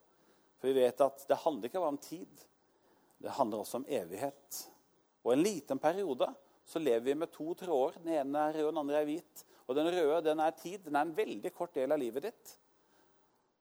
For 0.57 0.71
vi 0.71 0.81
vet 0.81 1.03
at 1.05 1.27
det 1.29 1.39
handler 1.43 1.69
ikke 1.69 1.83
bare 1.83 1.95
om 1.95 2.01
tid. 2.01 2.45
Det 3.21 3.35
handler 3.37 3.63
også 3.63 3.83
om 3.83 3.89
evighet. 3.89 4.61
Og 5.27 5.35
en 5.35 5.45
liten 5.45 5.81
periode 5.83 6.31
så 6.67 6.81
lever 6.83 7.05
vi 7.11 7.19
med 7.21 7.33
to 7.35 7.53
tråder. 7.55 8.01
Den 8.03 8.15
ene 8.23 8.47
er 8.49 8.57
rød, 8.57 8.71
den 8.71 8.83
andre 8.83 9.03
er 9.03 9.09
hvit. 9.09 9.45
Og 9.67 9.77
den 9.77 9.91
røde 9.93 10.23
den 10.31 10.41
er 10.41 10.55
tid. 10.57 10.81
Den 10.87 10.97
er 10.97 11.07
en 11.07 11.17
veldig 11.17 11.53
kort 11.55 11.75
del 11.77 11.93
av 11.93 12.01
livet 12.01 12.31
ditt. 12.31 12.57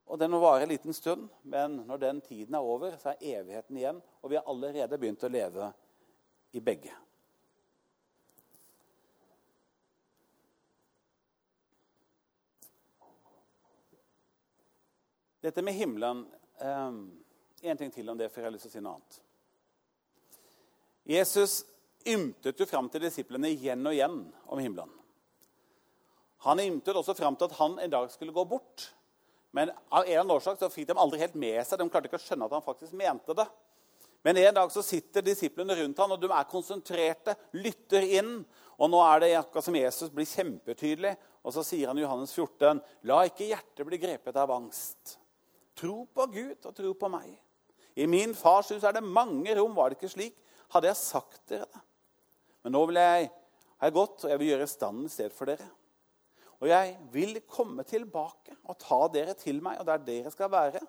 Og 0.06 0.20
den 0.22 0.32
må 0.32 0.40
vare 0.42 0.66
en 0.66 0.70
liten 0.70 0.94
stund, 0.94 1.32
men 1.50 1.80
når 1.88 2.02
den 2.02 2.20
tiden 2.22 2.54
er 2.54 2.66
over, 2.66 2.94
så 3.02 3.16
er 3.16 3.40
evigheten 3.40 3.80
igjen. 3.80 4.02
Og 4.22 4.30
vi 4.30 4.38
har 4.38 4.46
allerede 4.50 5.00
begynt 5.02 5.26
å 5.26 5.32
leve 5.34 5.72
i 6.54 6.62
begge. 6.62 6.94
Dette 15.46 15.62
med 15.62 15.78
himmelen 15.78 16.26
um, 16.58 17.00
En 17.62 17.78
ting 17.78 17.92
til 17.94 18.10
om 18.10 18.18
det, 18.18 18.32
for 18.34 18.42
jeg 18.42 18.50
har 18.50 18.54
lyst 18.56 18.66
til 18.66 18.74
å 18.74 18.76
si 18.76 18.84
noe 18.84 18.98
annet. 18.98 19.18
Jesus 21.06 21.54
ymtet 22.06 22.62
jo 22.62 22.66
fram 22.70 22.88
til 22.90 23.04
disiplene 23.06 23.52
igjen 23.54 23.86
og 23.86 23.94
igjen 23.94 24.20
om 24.50 24.62
himmelen. 24.62 24.92
Han 26.46 26.62
ymtet 26.62 26.98
også 26.98 27.16
fram 27.18 27.38
til 27.38 27.50
at 27.50 27.58
han 27.58 27.78
en 27.82 27.94
dag 27.94 28.10
skulle 28.14 28.34
gå 28.34 28.46
bort. 28.50 28.88
Men 29.56 29.72
av 29.90 30.04
en 30.04 30.10
eller 30.10 30.22
annen 30.22 30.36
årsak 30.36 30.60
så 30.62 30.70
fikk 30.70 30.92
de 30.92 30.98
aldri 31.02 31.22
helt 31.22 31.38
med 31.42 31.58
seg. 31.66 31.80
De 31.80 31.90
klarte 31.90 32.10
ikke 32.10 32.20
å 32.20 32.26
skjønne 32.26 32.50
at 32.50 32.56
han 32.58 32.66
faktisk 32.66 32.98
mente 32.98 33.38
det. 33.38 33.48
Men 34.26 34.42
en 34.42 34.58
dag 34.58 34.74
så 34.74 34.82
sitter 34.86 35.26
disiplene 35.26 35.78
rundt 35.78 36.02
ham, 36.02 36.14
og 36.14 36.22
de 36.22 36.30
er 36.34 36.48
konsentrerte, 36.50 37.38
lytter 37.58 38.06
inn. 38.20 38.40
Og 38.82 38.90
nå 38.92 39.02
er 39.06 39.22
det 39.22 39.36
akkurat 39.40 39.66
som 39.66 39.78
Jesus 39.78 40.14
blir 40.14 40.30
kjempetydelig. 40.30 41.14
Og 41.46 41.54
så 41.54 41.66
sier 41.66 41.90
han 41.90 42.02
i 42.02 42.04
Johannes 42.04 42.34
14.: 42.34 42.82
La 43.10 43.22
ikke 43.30 43.50
hjertet 43.52 43.86
bli 43.88 44.02
grepet 44.02 44.42
av 44.42 44.54
angst. 44.58 45.20
Tro 45.76 46.06
på 46.16 46.28
Gud 46.32 46.68
og 46.68 46.76
tro 46.76 46.94
på 46.96 47.10
meg. 47.12 47.32
I 47.96 48.08
min 48.08 48.36
fars 48.36 48.72
hus 48.74 48.84
er 48.84 48.96
det 48.96 49.04
mange 49.04 49.56
rom. 49.58 49.76
Var 49.76 49.92
det 49.92 50.00
ikke 50.00 50.12
slik? 50.12 50.38
Hadde 50.72 50.90
jeg 50.90 51.00
sagt 51.00 51.42
dere 51.52 51.68
det? 51.72 51.82
Men 52.66 52.74
nå 52.76 52.82
vil 52.90 53.00
jeg, 53.00 53.30
jeg 53.82 53.96
gått, 53.96 54.24
og 54.24 54.32
jeg 54.32 54.42
vil 54.42 54.52
gjøre 54.54 54.70
stand 54.70 55.04
i 55.06 55.12
stedet 55.14 55.36
for 55.36 55.52
dere. 55.52 55.68
Og 56.64 56.70
jeg 56.72 56.96
vil 57.14 57.38
komme 57.52 57.84
tilbake 57.88 58.56
og 58.64 58.80
ta 58.82 59.00
dere 59.14 59.36
til 59.38 59.60
meg, 59.64 59.78
og 59.80 59.88
der 59.88 60.02
dere 60.02 60.32
skal 60.34 60.50
være. 60.52 60.82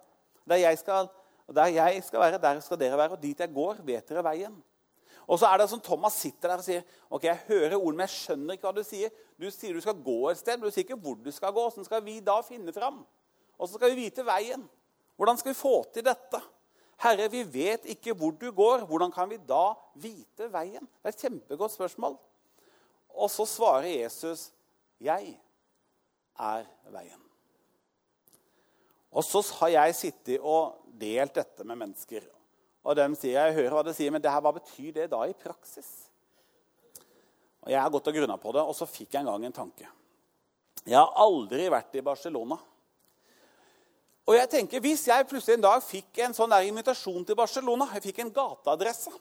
Der 0.46 0.62
jeg 0.62 0.78
skal, 0.80 1.10
der 1.52 1.74
jeg 1.74 2.00
skal 2.06 2.22
være, 2.22 2.40
der 2.42 2.62
skal 2.64 2.80
dere 2.80 2.98
være. 2.98 3.18
Og 3.18 3.22
dit 3.22 3.42
jeg 3.42 3.54
går, 3.54 3.82
vet 3.86 4.08
dere 4.08 4.24
veien. 4.24 4.56
Og 5.26 5.40
så 5.42 5.50
er 5.50 5.58
det 5.58 5.66
sånn 5.72 5.82
Thomas 5.82 6.14
sitter 6.22 6.52
der 6.52 6.62
og 6.62 6.64
sier 6.64 6.84
ok, 7.10 7.24
jeg 7.26 7.44
hører 7.48 7.74
ord, 7.76 7.96
men 7.96 8.04
jeg 8.04 8.14
skjønner 8.14 8.54
ikke 8.54 8.68
hva 8.68 8.74
du 8.76 8.84
sier. 8.86 9.10
Du 9.34 9.48
sier 9.50 9.74
du 9.74 9.82
skal 9.82 9.98
gå 9.98 10.18
et 10.30 10.38
sted, 10.38 10.54
men 10.54 10.70
du 10.70 10.74
sier 10.74 10.86
ikke 10.86 10.98
hvor 11.02 11.18
du 11.18 11.32
skal 11.34 11.54
gå. 11.54 11.64
Hvordan 11.66 11.88
skal 11.88 12.04
vi 12.06 12.20
da 12.24 12.38
finne 12.46 12.74
fram? 12.74 13.02
Så 13.58 13.74
skal 13.74 13.90
vi 13.90 14.06
vite 14.06 14.22
veien. 14.26 14.62
Hvordan 15.16 15.38
skal 15.40 15.52
vi 15.52 15.58
få 15.58 15.74
til 15.94 16.04
dette? 16.06 16.40
Herre, 17.04 17.28
vi 17.32 17.42
vet 17.44 17.88
ikke 17.92 18.14
hvor 18.16 18.32
du 18.36 18.48
går. 18.52 18.86
Hvordan 18.88 19.12
kan 19.12 19.28
vi 19.28 19.40
da 19.40 19.74
vite 20.00 20.48
veien? 20.52 20.84
Det 20.84 21.10
er 21.10 21.14
et 21.14 21.24
kjempegodt 21.26 21.74
spørsmål. 21.74 22.16
Og 23.16 23.30
så 23.32 23.46
svarer 23.48 23.88
Jesus, 23.88 24.52
'Jeg 25.00 25.40
er 26.38 26.64
veien. 26.92 27.22
Og 29.12 29.24
så 29.24 29.40
har 29.60 29.68
jeg 29.68 29.94
sittet 29.94 30.40
og 30.40 30.76
delt 31.00 31.34
dette 31.34 31.64
med 31.64 31.76
mennesker. 31.76 32.20
Og 32.84 32.96
de 32.96 33.06
sier, 33.16 33.40
jeg 33.40 33.54
hører 33.54 33.74
hva 33.74 33.82
de 33.82 33.94
sier, 33.96 34.10
men 34.10 34.22
det 34.22 34.30
her, 34.30 34.42
hva 34.44 34.52
betyr 34.52 34.92
det 34.92 35.10
da 35.10 35.22
i 35.26 35.32
praksis? 35.32 36.10
Og 37.64 37.72
Jeg 37.72 37.80
har 37.82 37.90
gått 37.90 38.06
og 38.06 38.14
grunna 38.14 38.36
på 38.38 38.52
det, 38.52 38.62
og 38.62 38.74
så 38.78 38.86
fikk 38.86 39.14
jeg 39.14 39.24
en 39.24 39.30
gang 39.32 39.44
en 39.44 39.52
tanke. 39.52 39.88
Jeg 40.86 40.98
har 41.00 41.16
aldri 41.18 41.66
vært 41.72 41.96
i 41.98 42.04
Barcelona. 42.04 42.58
Og 44.26 44.34
jeg 44.34 44.48
tenker, 44.50 44.80
Hvis 44.80 45.06
jeg 45.06 45.26
plutselig 45.28 45.54
en 45.54 45.62
dag 45.68 45.82
fikk 45.82 46.18
en 46.24 46.34
sånn 46.34 46.50
der 46.50 46.66
invitasjon 46.66 47.24
til 47.24 47.38
Barcelona, 47.38 47.86
jeg 47.94 48.08
fikk 48.08 48.24
en 48.24 48.32
gateadresse, 48.34 49.12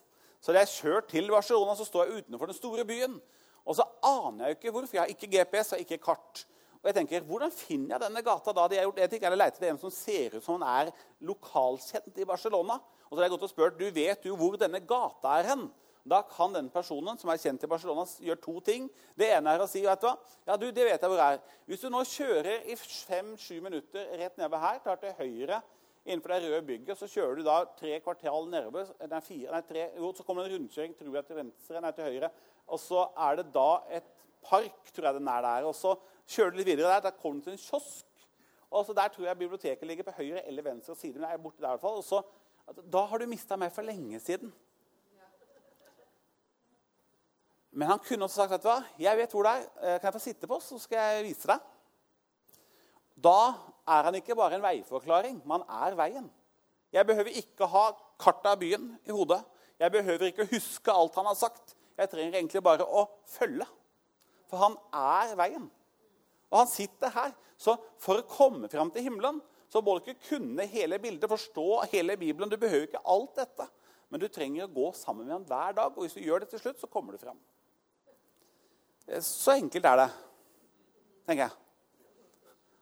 så 0.41 0.51
hadde 0.51 0.63
jeg 0.65 0.73
kjørt 0.81 1.07
til 1.09 1.29
Barcelona, 1.29 1.75
så 1.77 1.85
står 1.85 2.05
jeg 2.05 2.23
utenfor 2.23 2.49
den 2.49 2.57
store 2.57 2.85
byen. 2.85 3.21
Og 3.65 3.77
så 3.77 3.85
aner 4.01 4.47
jeg 4.47 4.55
jo 4.55 4.57
ikke 4.59 4.73
hvorfor. 4.73 4.93
jeg 4.93 5.01
har 5.01 5.13
ikke 5.13 5.29
GPS 5.29 5.73
og 5.73 5.79
ikke 5.79 5.97
kart. 5.97 6.45
Og 6.81 6.89
jeg 6.89 6.95
tenker, 6.95 7.21
Hvordan 7.21 7.51
finner 7.51 7.95
jeg 7.95 8.01
denne 8.01 8.21
gata 8.21 8.53
da? 8.53 8.67
De 8.67 8.77
har 8.77 8.83
gjort, 8.85 8.97
jeg 8.97 9.09
tenker, 9.09 9.29
jeg 9.29 9.37
leter 9.37 9.57
etter 9.57 9.69
en 9.69 9.79
som 9.81 9.91
ser 9.91 10.35
ut 10.35 10.43
som 10.43 10.61
han 10.61 10.85
er 10.85 10.91
lokalkjent 11.21 12.17
i 12.17 12.25
Barcelona. 12.25 12.79
Og 13.09 13.13
så 13.13 13.21
har 13.21 13.25
jeg 13.25 13.33
gått 13.37 13.47
og 13.47 13.49
spurt 13.49 13.79
du 13.79 13.89
vet 13.91 14.25
jo 14.25 14.35
hvor 14.35 14.57
denne 14.57 14.81
gata 14.81 15.39
er 15.39 15.49
hen. 15.53 15.67
Da 16.05 16.21
kan 16.29 16.53
den 16.53 16.67
personen 16.69 17.17
som 17.17 17.31
er 17.33 17.41
kjent 17.41 17.63
i 17.65 17.69
Barcelona, 17.69 18.05
gjøre 18.21 18.41
to 18.43 18.59
ting. 18.65 18.89
Det 19.17 19.31
ene 19.33 19.55
er 19.55 19.63
å 19.63 19.69
si 19.69 19.81
vet 19.81 20.01
du 20.03 20.05
hva? 20.05 20.15
Ja, 20.45 20.57
du, 20.61 20.67
det 20.69 20.85
vet 20.85 21.01
jeg 21.01 21.11
hvor 21.11 21.23
er. 21.23 21.39
Hvis 21.65 21.81
du 21.81 21.89
nå 21.89 22.03
kjører 22.05 22.67
i 22.69 22.77
fem-sju 22.77 23.57
minutter 23.65 24.11
rett 24.21 24.37
nedover 24.37 24.61
her, 24.61 24.81
tar 24.85 25.01
til 25.01 25.15
høyre 25.17 25.63
innenfor 26.05 26.35
det 26.35 26.43
røde 26.43 26.65
bygget, 26.67 26.99
så 26.99 27.09
kjører 27.09 27.39
du 27.39 27.47
da 27.47 27.61
tre 27.79 27.97
kvartal 28.05 28.45
nedover. 28.51 28.91
Nei, 29.09 29.21
fire, 29.25 29.49
nei, 29.55 29.63
tre, 29.65 29.87
jo, 29.97 30.11
så 30.13 30.25
kommer 30.27 30.45
det 30.45 30.53
en 30.53 30.59
rundkjøring 30.59 30.93
tror 30.99 31.17
jeg, 31.17 31.25
til 31.25 31.39
venstre, 31.41 31.81
nei, 31.81 31.95
til 31.97 32.11
høyre. 32.11 32.29
Og 32.69 32.81
så 32.81 33.07
er 33.25 33.39
det 33.41 33.47
da 33.55 33.69
et 33.97 34.11
park, 34.45 34.93
tror 34.93 35.09
jeg 35.09 35.17
den 35.17 35.31
er 35.33 35.47
der. 35.49 35.65
Og 35.65 35.73
så 35.77 35.95
Kjører 36.25 36.55
du 36.55 36.57
litt 36.57 36.69
videre 36.71 36.89
der, 36.89 37.03
der 37.05 37.17
kommer 37.19 37.37
du 37.41 37.45
til 37.45 37.53
en 37.53 37.61
kiosk. 37.61 38.05
Og 38.73 38.85
så 38.85 38.93
Der 38.93 39.11
tror 39.13 39.27
jeg 39.27 39.37
biblioteket 39.37 39.87
ligger 39.87 40.03
på 40.03 40.15
høyre 40.17 40.41
eller 40.47 40.63
venstre 40.63 40.95
side. 40.95 41.19
men 41.19 41.29
jeg 41.29 41.33
er 41.33 41.43
borte 41.43 41.61
der 41.61 41.67
i 41.67 41.71
hvert 41.75 41.81
fall. 41.81 41.97
Og 41.97 42.03
så, 42.03 42.21
altså, 42.67 42.81
da 42.81 43.05
har 43.05 43.17
du 43.17 43.25
mista 43.27 43.55
meg 43.55 43.71
for 43.71 43.81
lenge 43.81 44.19
siden. 44.19 44.53
Men 47.75 47.91
han 47.91 47.99
kunne 47.99 48.27
også 48.27 48.45
sagt 48.45 48.53
vet 48.55 48.63
du 48.63 48.69
hva, 48.69 48.79
jeg 49.03 49.19
vet 49.19 49.33
hvor 49.35 49.47
det 49.47 49.53
er. 49.53 49.63
Eh, 49.81 49.97
kan 49.99 50.07
jeg 50.07 50.15
få 50.15 50.23
sitte 50.23 50.47
på, 50.47 50.59
så 50.63 50.79
skal 50.79 51.01
jeg 51.01 51.25
vise 51.27 51.49
deg. 51.49 51.63
Da 53.25 53.39
er 53.95 54.07
han 54.07 54.15
ikke 54.15 54.35
bare 54.37 54.57
en 54.57 54.63
veiforklaring, 54.63 55.41
man 55.47 55.63
er 55.83 55.95
veien. 55.99 56.29
Jeg 56.95 57.07
behøver 57.07 57.35
ikke 57.41 57.67
ha 57.67 57.89
kartet 58.21 58.47
av 58.53 58.59
byen 58.61 58.93
i 59.03 59.11
hodet. 59.11 59.41
Jeg 59.79 59.91
behøver 59.91 60.29
ikke 60.29 60.47
huske 60.53 60.93
alt 60.93 61.17
han 61.19 61.27
har 61.27 61.35
sagt. 61.35 61.75
Jeg 61.99 62.11
trenger 62.11 62.37
egentlig 62.37 62.61
bare 62.63 62.87
å 62.87 63.03
følge. 63.27 63.67
For 64.47 64.61
han 64.61 64.77
er 64.95 65.33
veien. 65.39 65.65
Og 66.51 66.61
han 66.61 66.71
sitter 66.71 67.11
her. 67.11 67.33
Så 67.59 67.75
for 67.99 68.21
å 68.21 68.29
komme 68.29 68.69
fram 68.71 68.91
til 68.93 69.07
himmelen 69.07 69.41
så 69.71 69.81
må 69.83 69.97
du 69.97 70.05
ikke 70.05 70.29
kunne 70.29 70.67
hele 70.71 70.99
bildet, 71.03 71.27
forstå 71.27 71.81
hele 71.91 72.15
Bibelen. 72.19 72.51
Du 72.51 72.55
behøver 72.59 72.87
ikke 72.87 73.03
alt 73.11 73.35
dette. 73.41 73.67
Men 74.07 74.21
du 74.21 74.29
trenger 74.31 74.67
å 74.67 74.71
gå 74.71 74.91
sammen 74.95 75.25
med 75.25 75.35
ham 75.35 75.47
hver 75.49 75.75
dag. 75.75 75.91
Og 75.91 76.05
hvis 76.05 76.15
du 76.15 76.23
gjør 76.23 76.43
det 76.43 76.53
til 76.53 76.61
slutt, 76.61 76.79
så 76.79 76.87
kommer 76.87 77.15
du 77.15 77.19
fram. 77.19 77.39
Eh, 79.07 79.21
så 79.21 79.55
enkelt 79.59 79.85
er 79.85 80.01
det, 80.01 80.09
tenker 81.27 81.43
jeg. 81.43 81.55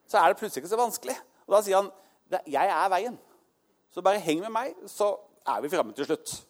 Så 0.07 0.19
er 0.19 0.27
det 0.27 0.37
plutselig 0.39 0.63
ikke 0.63 0.73
så 0.75 0.79
vanskelig. 0.79 1.15
Og 1.47 1.55
da 1.55 1.61
sier 1.61 1.81
han, 1.81 1.91
'Jeg 2.47 2.67
er 2.67 2.89
veien'. 2.89 3.17
Så 3.91 4.01
bare 4.01 4.19
heng 4.19 4.39
med 4.39 4.49
meg, 4.49 4.75
så 4.87 5.19
er 5.45 5.61
vi 5.61 5.69
framme 5.69 5.93
til 5.93 6.05
slutt. 6.05 6.45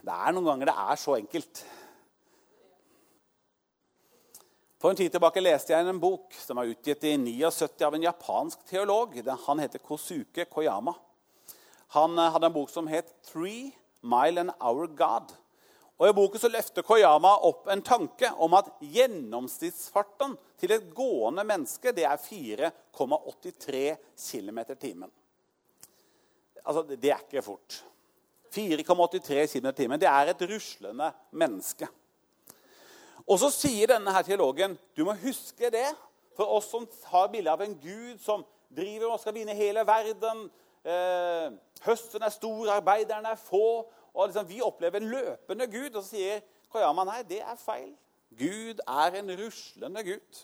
Det 0.00 0.12
er 0.12 0.32
noen 0.32 0.44
ganger 0.44 0.66
det 0.66 0.74
er 0.74 0.96
så 0.96 1.14
enkelt. 1.14 1.66
For 4.80 4.90
en 4.90 4.96
tid 4.96 5.10
tilbake 5.12 5.42
leste 5.44 5.74
jeg 5.74 5.88
en 5.88 6.00
bok 6.00 6.32
som 6.32 6.56
var 6.56 6.64
utgitt 6.64 7.04
i 7.04 7.16
79 7.16 7.84
av 7.84 7.94
en 7.94 8.02
japansk 8.02 8.62
teolog. 8.64 9.12
Han 9.46 9.58
heter 9.58 9.78
Kosuke 9.78 10.46
Koyama. 10.48 10.94
Han 11.88 12.18
eh, 12.18 12.32
hadde 12.32 12.46
en 12.46 12.52
bok 12.52 12.70
som 12.70 12.86
het 12.86 13.12
'Three 13.22 13.74
Mile 14.02 14.40
an 14.40 14.52
Hour 14.60 14.86
God'. 14.86 15.34
Og 16.00 16.08
I 16.08 16.16
boken 16.16 16.40
så 16.40 16.48
løfter 16.48 16.84
Koyama 16.86 17.34
opp 17.44 17.66
en 17.68 17.82
tanke 17.84 18.30
om 18.40 18.54
at 18.56 18.70
gjennomsnittsfarten 18.80 20.32
til 20.60 20.72
et 20.72 20.86
gående 20.96 21.44
menneske 21.44 21.92
det 21.92 22.06
er 22.08 22.16
4,83 22.16 23.82
km 24.16 24.62
i 24.62 24.78
timen. 24.80 25.10
Altså, 26.64 26.86
det 26.88 27.12
er 27.12 27.20
ikke 27.20 27.44
fort. 27.44 27.82
4,83 28.48 29.52
km 29.52 29.68
i 29.68 29.76
timen. 29.76 30.00
Det 30.00 30.08
er 30.08 30.32
et 30.32 30.46
ruslende 30.48 31.12
menneske. 31.36 31.88
Og 33.28 33.36
så 33.42 33.52
sier 33.52 33.92
denne 33.92 34.14
her 34.16 34.24
teologen 34.24 34.78
du 34.96 35.04
må 35.04 35.14
huske 35.20 35.68
det 35.70 35.90
for 36.36 36.48
oss 36.56 36.70
som 36.72 36.88
har 37.12 37.28
bilde 37.28 37.52
av 37.52 37.60
en 37.60 37.76
gud 37.76 38.16
som 38.24 38.46
driver 38.72 39.12
og 39.12 39.20
skal 39.20 39.36
vinne 39.36 39.52
hele 39.58 39.84
verden. 39.84 40.46
Eh, 40.80 41.52
høsten 41.84 42.24
er 42.24 42.32
stor, 42.32 42.70
arbeiderne 42.78 43.34
er 43.34 43.40
få. 43.40 43.84
Og 44.14 44.28
liksom, 44.28 44.48
Vi 44.48 44.60
opplever 44.62 45.00
en 45.00 45.10
løpende 45.10 45.66
gud. 45.70 45.94
Og 45.94 46.02
så 46.02 46.16
sier 46.16 46.40
Koyama 46.70 47.04
nei, 47.08 47.22
det 47.26 47.40
er 47.42 47.58
feil. 47.58 47.92
Gud 48.38 48.82
er 48.86 49.16
en 49.18 49.32
ruslende 49.40 50.04
gud. 50.06 50.42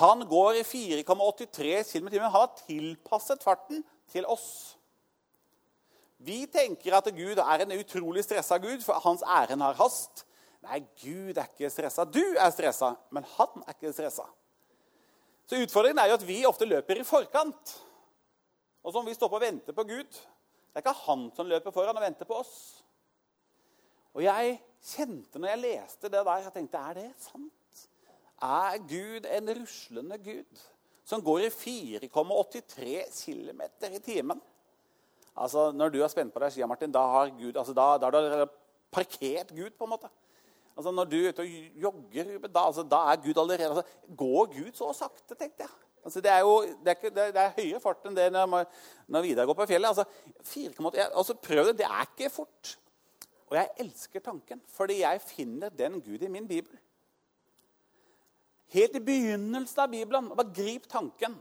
Han 0.00 0.26
går 0.28 0.60
i 0.60 0.64
4,83 0.66 1.92
km 1.92 2.08
i 2.14 2.18
Han 2.18 2.34
har 2.34 2.56
tilpasset 2.66 3.44
farten 3.46 3.84
til 4.12 4.26
oss. 4.26 4.76
Vi 6.18 6.46
tenker 6.50 6.96
at 6.96 7.08
Gud 7.14 7.38
er 7.38 7.62
en 7.62 7.74
utrolig 7.76 8.24
stressa 8.24 8.58
gud, 8.58 8.80
for 8.82 8.98
hans 9.04 9.22
ærend 9.22 9.62
har 9.62 9.76
hast. 9.78 10.24
Nei, 10.64 10.80
Gud 10.98 11.36
er 11.36 11.46
ikke 11.46 11.70
stressa. 11.70 12.06
Du 12.08 12.22
er 12.22 12.50
stressa, 12.50 12.94
men 13.14 13.26
han 13.36 13.62
er 13.66 13.76
ikke 13.76 13.92
stressa. 13.94 14.24
Så 15.46 15.60
utfordringen 15.62 16.00
er 16.02 16.10
jo 16.10 16.18
at 16.18 16.26
vi 16.26 16.40
ofte 16.48 16.66
løper 16.66 16.98
i 16.98 17.06
forkant. 17.06 17.76
Og 18.82 18.92
så 18.92 19.02
må 19.02 19.10
vi 19.10 19.14
stoppe 19.14 19.38
og 19.38 19.44
vente 19.44 19.74
på 19.76 19.84
Gud. 19.86 20.18
Det 20.76 20.82
er 20.82 20.90
ikke 20.90 21.06
han 21.06 21.20
som 21.32 21.48
løper 21.48 21.72
foran 21.72 21.96
og 21.96 22.02
venter 22.04 22.28
på 22.28 22.36
oss. 22.36 22.56
Og 24.12 24.20
jeg 24.20 24.58
kjente 24.84 25.40
når 25.40 25.54
jeg 25.54 25.60
leste 25.62 26.10
det 26.12 26.20
der, 26.20 26.42
jeg 26.44 26.52
tenkte 26.52 26.82
er 26.84 26.98
det 26.98 27.06
sant? 27.24 27.80
Er 28.44 28.76
Gud 28.84 29.24
en 29.38 29.48
ruslende 29.56 30.18
Gud 30.20 30.60
som 31.08 31.24
går 31.24 31.46
i 31.46 31.48
4,83 31.48 33.08
km 33.24 33.64
i 33.88 34.02
timen. 34.04 34.44
Altså, 35.32 35.72
Når 35.72 35.88
du 35.94 36.02
er 36.02 36.12
spent 36.12 36.34
på 36.34 36.44
deg 36.44 36.52
skia, 36.52 36.68
Martin, 36.68 36.92
da 36.92 37.06
har, 37.08 37.32
Gud, 37.32 37.56
altså, 37.56 37.72
da, 37.72 37.88
da 37.96 38.12
har 38.12 38.44
du 38.44 38.52
parkert 38.92 39.56
Gud. 39.56 39.72
på 39.78 39.88
en 39.88 39.94
måte. 39.96 40.12
Altså, 40.76 40.92
Når 40.92 41.08
du 41.08 41.16
er 41.16 41.32
ute 41.32 41.40
og 41.40 41.82
jogger, 41.86 42.36
da, 42.48 42.66
altså, 42.66 42.84
da 42.84 43.00
er 43.14 43.24
Gud 43.24 43.40
allerede 43.40 43.72
altså, 43.72 43.88
Går 44.12 44.52
Gud 44.52 44.72
så 44.76 44.92
sakte, 44.92 45.34
tenkte 45.34 45.64
jeg. 45.64 45.85
Altså, 46.06 46.20
det, 46.22 46.30
er 46.30 46.44
jo, 46.46 46.62
det, 46.62 46.86
er 46.86 46.94
ikke, 46.94 47.10
det, 47.10 47.22
det, 47.34 47.42
er 47.42 47.54
høyere 47.56 47.82
fart 47.82 48.04
enn 48.06 48.14
det 48.14 48.28
når, 48.30 48.60
når 49.10 49.24
Vidar 49.24 49.48
går 49.48 49.56
på 49.58 49.64
fjellet. 49.66 49.90
Altså, 49.90 50.04
4, 50.46 50.74
altså, 51.08 51.34
prøv 51.34 51.64
det. 51.66 51.80
Det 51.80 51.86
er 51.88 52.04
ikke 52.06 52.28
fort. 52.30 52.76
Og 53.50 53.56
jeg 53.58 53.72
elsker 53.82 54.22
tanken, 54.22 54.60
fordi 54.70 55.00
jeg 55.00 55.22
finner 55.22 55.74
den 55.74 55.98
Gud 56.02 56.22
i 56.22 56.30
min 56.30 56.46
bibel. 56.46 56.78
Helt 58.74 58.94
i 58.98 59.02
begynnelsen 59.02 59.82
av 59.82 59.90
Bibelen. 59.90 60.28
Bare 60.30 60.54
grip 60.54 60.86
tanken. 60.90 61.34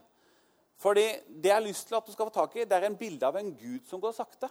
Fordi 0.82 1.04
det 1.30 1.52
jeg 1.52 1.56
har 1.56 1.66
lyst 1.66 1.88
til 1.88 1.98
at 1.98 2.10
du 2.10 2.14
skal 2.16 2.30
få 2.32 2.34
tak 2.34 2.58
i, 2.58 2.66
det 2.66 2.78
er 2.78 2.88
en 2.90 2.98
bilde 2.98 3.26
av 3.30 3.38
en 3.38 3.54
Gud 3.58 3.86
som 3.90 4.02
går 4.02 4.16
sakte. 4.18 4.50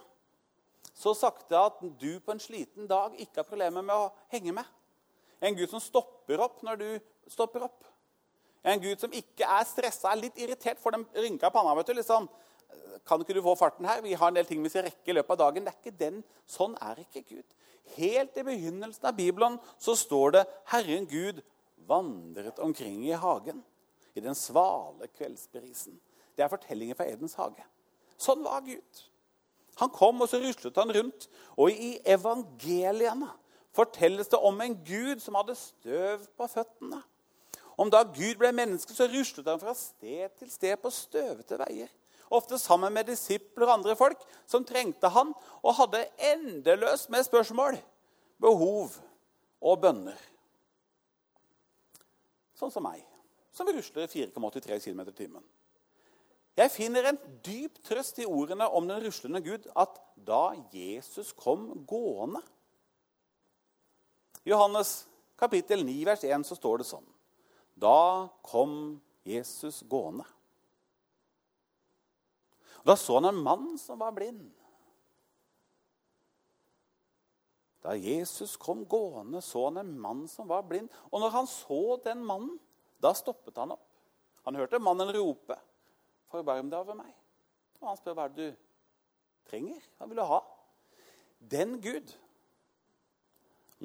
Så 0.95 1.11
sakte 1.19 1.59
at 1.59 1.83
du 1.99 2.21
på 2.23 2.31
en 2.31 2.39
sliten 2.39 2.87
dag 2.87 3.19
ikke 3.19 3.41
har 3.41 3.49
problemer 3.49 3.83
med 3.83 3.99
å 3.99 4.07
henge 4.31 4.55
med. 4.55 4.71
En 5.43 5.59
Gud 5.59 5.67
som 5.75 5.83
stopper 5.83 6.39
opp 6.39 6.63
når 6.63 6.79
du 6.79 6.87
stopper 7.35 7.67
opp. 7.67 7.83
En 8.65 8.81
Gud 8.81 9.01
som 9.01 9.13
ikke 9.13 9.45
er 9.45 9.67
stressa, 9.69 10.09
er 10.11 10.23
litt 10.23 10.39
irritert 10.41 10.81
for 10.81 10.95
den 10.95 11.05
rynka 11.13 11.51
panna. 11.53 11.75
vet 11.77 11.91
du, 11.91 11.93
liksom. 11.99 12.27
Kan 13.05 13.21
ikke 13.21 13.35
du 13.37 13.43
få 13.45 13.53
farten 13.59 13.85
her? 13.85 14.01
Vi 14.01 14.15
har 14.17 14.31
en 14.31 14.39
del 14.39 14.47
ting 14.49 14.63
vi 14.63 14.71
skal 14.73 14.87
rekke 14.87 15.11
i 15.11 15.15
løpet 15.17 15.35
av 15.35 15.41
dagen. 15.43 15.65
Det 15.65 15.73
er 15.73 15.81
ikke 15.83 15.99
den. 15.99 16.23
Sånn 16.49 16.73
er 16.81 17.03
ikke 17.03 17.21
Gud. 17.21 17.45
Helt 17.95 18.37
i 18.37 18.45
begynnelsen 18.47 19.05
av 19.05 19.13
Bibelen 19.17 19.59
så 19.77 19.93
står 19.97 20.37
det 20.37 20.43
Herren 20.73 21.05
Gud 21.05 21.43
vandret 21.85 22.57
omkring 22.59 23.03
i 23.05 23.13
hagen 23.13 23.61
i 24.15 24.23
den 24.23 24.35
svale 24.35 25.07
kveldsbrisen. 25.13 25.99
Det 26.35 26.43
er 26.43 26.51
fortellingen 26.51 26.97
fra 26.97 27.05
Edens 27.05 27.37
hage. 27.37 27.63
Sånn 28.17 28.41
var 28.43 28.63
Gud. 28.65 29.05
Han 29.79 29.91
kom, 29.91 30.21
og 30.23 30.31
så 30.31 30.39
ruslet 30.39 30.77
han 30.79 30.93
rundt. 30.95 31.27
Og 31.59 31.71
i 31.71 31.97
evangeliene 32.07 33.29
fortelles 33.75 34.31
det 34.31 34.39
om 34.39 34.61
en 34.63 34.77
Gud 34.87 35.21
som 35.23 35.35
hadde 35.37 35.57
støv 35.59 36.23
på 36.39 36.47
føttene. 36.47 37.01
Om 37.77 37.91
da 37.91 38.03
Gud 38.07 38.37
ble 38.39 38.51
menneske, 38.55 38.95
så 38.95 39.07
ruslet 39.11 39.47
han 39.49 39.59
fra 39.59 39.73
sted 39.75 40.31
til 40.39 40.51
sted 40.51 40.77
på 40.79 40.91
støvete 40.93 41.59
veier. 41.59 41.91
Ofte 42.33 42.57
sammen 42.59 42.93
med 42.93 43.09
disipler 43.09 43.67
og 43.67 43.75
andre 43.79 43.95
folk 43.99 44.21
som 44.49 44.65
trengte 44.65 45.11
han 45.13 45.33
og 45.61 45.75
hadde 45.77 46.05
endeløst 46.31 47.11
med 47.13 47.27
spørsmål, 47.27 47.77
behov 48.41 48.95
og 49.61 49.81
bønner. 49.83 50.17
Sånn 52.55 52.71
som 52.71 52.87
meg, 52.87 53.03
som 53.53 53.69
rusler 53.69 54.09
4,83 54.09 54.79
km 54.87 55.03
i 55.05 55.15
timen. 55.15 55.45
Jeg 56.55 56.71
finner 56.71 57.09
en 57.09 57.17
dyp 57.43 57.81
trøst 57.83 58.21
i 58.23 58.27
ordene 58.27 58.67
om 58.71 58.87
den 58.87 59.01
ruslende 59.03 59.41
Gud 59.43 59.67
at 59.75 59.97
da 60.15 60.53
Jesus 60.71 61.33
kom 61.35 61.67
gående 61.87 62.39
Johannes 64.47 65.01
kapittel 65.35 65.83
9, 65.83 65.97
vers 66.07 66.23
1 66.23 66.47
så 66.47 66.55
står 66.55 66.79
det 66.79 66.87
sånn 66.87 67.14
Da 67.75 68.29
kom 68.45 69.01
Jesus 69.27 69.81
gående. 69.89 70.25
Da 72.85 72.95
så 72.95 73.17
han 73.17 73.31
en 73.31 73.41
mann 73.43 73.77
som 73.81 73.99
var 73.99 74.13
blind. 74.15 74.45
Da 77.85 77.95
Jesus 77.97 78.55
kom 78.57 78.83
gående, 78.89 79.41
så 79.41 79.67
han 79.67 79.81
en 79.81 79.93
mann 80.01 80.23
som 80.29 80.47
var 80.49 80.63
blind. 80.65 80.89
Og 81.11 81.21
når 81.21 81.33
han 81.33 81.49
så 81.49 81.97
den 82.05 82.23
mannen, 82.25 82.55
da 83.01 83.11
stoppet 83.13 83.57
han 83.61 83.75
opp. 83.75 83.89
Han 84.45 84.57
hørte 84.57 84.81
mannen 84.81 85.11
rope. 85.13 85.57
Forbarm 86.31 86.69
deg 86.69 86.79
over 86.81 86.97
meg. 86.97 87.11
Og 87.81 87.89
han 87.91 87.99
spør 87.99 88.17
hva 88.17 88.29
det 88.29 88.51
du 88.53 88.63
trenger. 89.49 89.81
Hva 89.97 90.09
vil 90.09 90.21
du 90.21 90.25
ha? 90.29 90.39
Den 91.41 91.75
Gud 91.81 92.13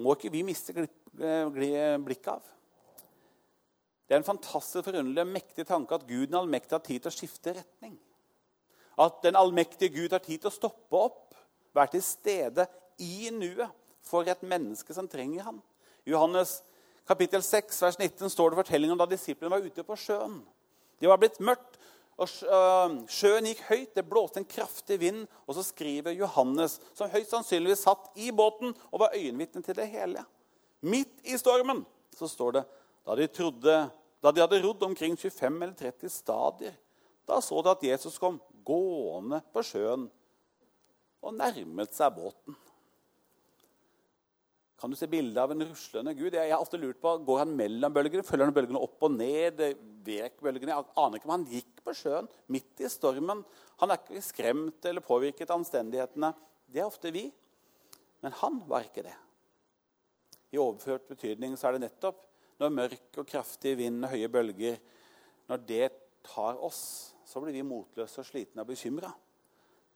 må 0.00 0.14
ikke 0.16 0.32
vi 0.32 0.44
miste 0.46 0.72
blikket 0.76 2.32
av. 2.32 2.56
Det 4.10 4.16
er 4.16 4.24
en 4.24 4.26
fantastisk 4.26 4.88
forunderlig 4.88 5.22
og 5.22 5.28
mektig 5.30 5.64
tanke 5.68 5.94
at 5.94 6.06
Gud 6.08 6.24
den 6.26 6.38
allmektige 6.40 6.74
har 6.74 6.82
tid 6.82 7.04
til 7.04 7.12
å 7.12 7.14
skifte 7.14 7.52
retning. 7.54 7.92
At 8.98 9.20
den 9.22 9.38
allmektige 9.38 9.92
Gud 9.94 10.10
har 10.10 10.24
tid 10.24 10.40
til 10.42 10.50
å 10.50 10.56
stoppe 10.56 10.98
opp, 10.98 11.36
være 11.70 11.92
til 11.92 12.02
stede 12.02 12.64
i 12.98 13.30
nuet 13.30 13.70
for 14.02 14.26
et 14.26 14.42
menneske 14.42 14.96
som 14.96 15.06
trenger 15.06 15.46
ham. 15.46 15.60
I 16.02 16.10
Johannes 16.10 16.56
kapittel 17.06 17.44
6, 17.46 17.78
vers 17.86 18.00
19 18.00 18.34
står 18.34 18.50
det 18.50 18.58
fortellingen 18.64 18.96
om 18.96 18.98
da 18.98 19.06
disiplene 19.12 19.54
var 19.54 19.62
ute 19.62 19.86
på 19.86 19.98
sjøen. 20.02 20.40
Det 20.98 21.06
var 21.06 21.22
blitt 21.22 21.38
mørkt, 21.38 21.78
og 22.20 23.06
Sjøen 23.08 23.46
gikk 23.48 23.62
høyt, 23.70 23.94
det 23.94 24.04
blåste 24.10 24.42
en 24.42 24.48
kraftig 24.48 24.98
vind. 25.00 25.22
Og 25.46 25.56
så 25.56 25.62
skriver 25.64 26.12
Johannes, 26.18 26.74
som 26.92 27.08
høyst 27.08 27.32
sannsynligvis 27.32 27.86
satt 27.86 28.10
i 28.20 28.28
båten 28.34 28.74
og 28.90 29.06
var 29.06 29.14
øyenvitne 29.16 29.62
til 29.64 29.78
det 29.78 29.86
hele. 29.88 30.26
Midt 30.84 31.22
i 31.24 31.38
stormen 31.40 31.80
så 32.18 32.28
står 32.28 32.58
det 32.58 32.66
da 33.06 33.16
de, 33.16 33.30
trodde, 33.32 33.78
da 34.20 34.32
de 34.32 34.42
hadde 34.44 34.62
rodd 34.62 34.82
omkring 34.84 35.16
25 35.16 35.62
eller 35.62 35.76
30 35.76 36.12
stadier, 36.12 36.74
da 37.28 37.38
så 37.44 37.60
de 37.64 37.72
at 37.72 37.84
Jesus 37.84 38.18
kom 38.20 38.40
gående 38.66 39.40
på 39.54 39.62
sjøen 39.64 40.08
og 41.20 41.36
nærmet 41.36 41.94
seg 41.96 42.12
båten. 42.16 42.56
Kan 44.80 44.92
du 44.92 44.96
se 44.96 45.08
bilde 45.12 45.36
av 45.36 45.52
en 45.52 45.66
ruslende 45.68 46.14
Gud? 46.16 46.32
Jeg 46.32 46.52
har 46.54 46.62
ofte 46.62 46.78
lurt 46.80 47.00
på, 47.02 47.18
Går 47.26 47.42
han 47.42 47.50
mellom 47.52 47.92
bølgene? 47.92 48.24
Følger 48.24 48.48
han 48.48 48.56
bølgene 48.56 48.80
opp 48.80 49.04
og 49.04 49.12
ned? 49.12 49.60
Vek 50.06 50.38
bølgene? 50.40 50.72
Jeg 50.72 50.86
aner 51.02 51.18
ikke 51.18 51.28
om 51.28 51.34
han 51.34 51.44
gikk 51.50 51.82
på 51.84 51.92
sjøen 51.98 52.30
midt 52.48 52.80
i 52.80 52.88
stormen. 52.88 53.42
Han 53.82 53.92
er 53.92 54.00
ikke 54.00 54.24
skremt 54.24 54.88
eller 54.88 55.04
påvirket 55.04 55.52
av 55.52 55.60
anstendighetene. 55.60 56.32
Det 56.64 56.80
er 56.80 56.88
ofte 56.88 57.12
vi. 57.12 57.26
Men 58.24 58.32
han 58.40 58.56
var 58.70 58.88
ikke 58.88 59.04
det. 59.04 59.16
I 60.56 60.60
overført 60.60 61.04
betydning 61.12 61.60
så 61.60 61.68
er 61.68 61.76
det 61.76 61.84
nettopp 61.84 62.24
når 62.60 62.74
mørk 62.76 63.20
og 63.22 63.28
kraftig 63.28 63.72
vind 63.80 64.04
og 64.04 64.12
høye 64.12 64.28
bølger 64.28 64.76
Når 65.48 65.62
det 65.66 65.86
tar 66.22 66.60
oss, 66.62 67.14
så 67.26 67.40
blir 67.40 67.56
vi 67.56 67.64
motløse 67.66 68.20
og 68.20 68.26
slitne 68.28 68.62
og 68.62 68.68
bekymra. 68.68 69.10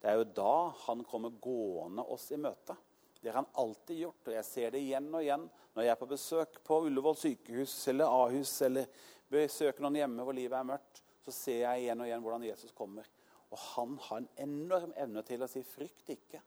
Det 0.00 0.10
er 0.10 0.18
jo 0.18 0.26
da 0.36 0.54
han 0.86 1.04
kommer 1.06 1.36
gående 1.40 2.02
oss 2.10 2.30
i 2.34 2.38
møte. 2.40 2.74
Det 3.20 3.30
har 3.30 3.38
han 3.38 3.60
alltid 3.60 4.00
gjort, 4.02 4.26
og 4.26 4.34
jeg 4.34 4.44
ser 4.44 4.74
det 4.74 4.80
igjen 4.82 5.06
og 5.14 5.22
igjen 5.22 5.46
når 5.74 5.86
jeg 5.86 5.92
er 5.94 6.00
på 6.00 6.08
besøk 6.10 6.58
på 6.66 6.80
Ullevål 6.86 7.16
sykehus 7.16 7.76
eller 7.92 8.12
Ahus 8.12 8.52
eller 8.66 8.90
besøker 9.32 9.84
noen 9.84 9.96
hjemme 10.00 10.26
hvor 10.26 10.36
livet 10.36 10.58
er 10.58 10.68
mørkt. 10.68 11.00
Så 11.24 11.32
ser 11.32 11.62
jeg 11.62 11.84
igjen 11.84 12.02
og 12.04 12.08
igjen 12.08 12.24
hvordan 12.24 12.44
Jesus 12.44 12.74
kommer. 12.76 13.08
Og 13.48 13.60
han 13.70 13.96
har 14.08 14.20
en 14.20 14.28
enorm 14.44 14.92
evne 15.00 15.22
til 15.24 15.42
å 15.44 15.48
si 15.48 15.62
'frykt 15.62 16.10
ikke', 16.12 16.42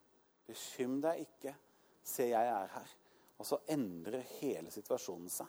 'bekym 0.45 1.01
deg 1.01 1.25
ikke', 1.25 1.55
'se 2.03 2.29
jeg 2.29 2.53
er 2.53 2.67
her'. 2.75 2.95
Og 3.39 3.45
så 3.45 3.57
endrer 3.67 4.21
hele 4.39 4.71
situasjonen 4.71 5.29
seg. 5.29 5.47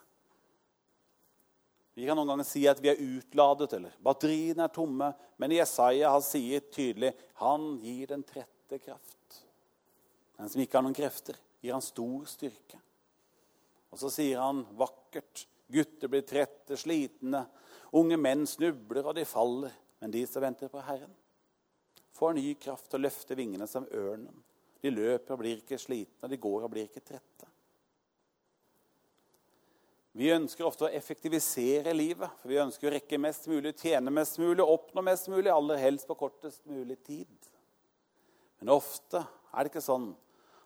Vi 1.99 2.05
kan 2.07 2.15
noen 2.15 2.29
ganger 2.31 2.47
si 2.47 2.61
at 2.69 2.79
vi 2.79 2.87
er 2.93 2.99
utladet, 3.03 3.73
eller 3.75 3.95
batteriene 3.99 4.63
er 4.69 4.71
tomme. 4.71 5.09
Men 5.35 5.51
Jesaja 5.51 6.13
har 6.13 6.21
sier 6.23 6.63
tydelig 6.71 7.09
han 7.41 7.73
gir 7.83 8.13
den 8.13 8.23
trette 8.23 8.79
kraft. 8.79 9.41
Den 10.39 10.47
som 10.47 10.61
ikke 10.63 10.79
har 10.79 10.85
noen 10.85 10.95
krefter, 10.95 11.35
gir 11.59 11.75
han 11.75 11.83
stor 11.83 12.23
styrke. 12.31 12.79
Og 13.91 13.99
så 13.99 14.13
sier 14.13 14.39
han 14.39 14.63
vakkert 14.79 15.43
Gutter 15.69 16.07
blir 16.09 16.23
trette, 16.23 16.77
slitne. 16.79 17.43
Unge 17.99 18.15
menn 18.17 18.47
snubler, 18.47 19.03
og 19.03 19.19
de 19.19 19.27
faller. 19.27 19.75
Men 19.99 20.15
de 20.15 20.23
som 20.23 20.41
venter 20.41 20.71
på 20.71 20.79
Herren, 20.87 21.11
får 22.15 22.39
ny 22.39 22.53
kraft 22.63 22.87
til 22.87 23.01
å 23.01 23.07
løfte 23.09 23.35
vingene 23.35 23.67
som 23.67 23.83
ørnen. 23.91 24.39
De 24.79 24.95
løper 24.95 25.35
og 25.35 25.43
blir 25.43 25.59
ikke 25.59 25.77
slitne, 25.83 26.23
og 26.23 26.31
de 26.31 26.39
går 26.39 26.63
og 26.63 26.71
blir 26.71 26.87
ikke 26.87 27.03
trette. 27.03 27.48
Vi 30.19 30.27
ønsker 30.35 30.67
ofte 30.67 30.83
å 30.83 30.91
effektivisere 30.91 31.93
livet. 31.95 32.31
for 32.41 32.51
Vi 32.51 32.59
ønsker 32.59 32.89
å 32.89 32.91
rekke 32.91 33.19
mest 33.21 33.45
mulig, 33.47 33.71
tjene 33.79 34.11
mest 34.11 34.35
mulig, 34.41 34.65
oppnå 34.65 35.03
mest 35.05 35.29
mulig, 35.31 35.47
aller 35.47 35.79
helst 35.79 36.09
på 36.09 36.17
kortest 36.19 36.65
mulig 36.67 36.97
tid. 37.07 37.47
Men 38.59 38.73
ofte 38.73 39.21
er 39.23 39.63
det 39.63 39.71
ikke 39.71 39.85
sånn 39.85 40.09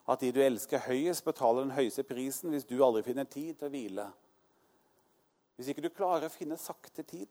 at 0.10 0.24
de 0.24 0.32
du 0.34 0.39
elsker 0.42 0.82
høyest, 0.88 1.22
betaler 1.28 1.68
den 1.68 1.76
høyeste 1.78 2.04
prisen 2.08 2.50
hvis 2.52 2.66
du 2.66 2.80
aldri 2.82 3.04
finner 3.06 3.30
tid 3.30 3.60
til 3.60 3.70
å 3.70 3.74
hvile. 3.76 4.08
Hvis 5.54 5.70
ikke 5.70 5.86
du 5.86 5.92
klarer 5.94 6.32
å 6.32 6.34
finne 6.34 6.58
sakte 6.58 7.06
tid. 7.06 7.30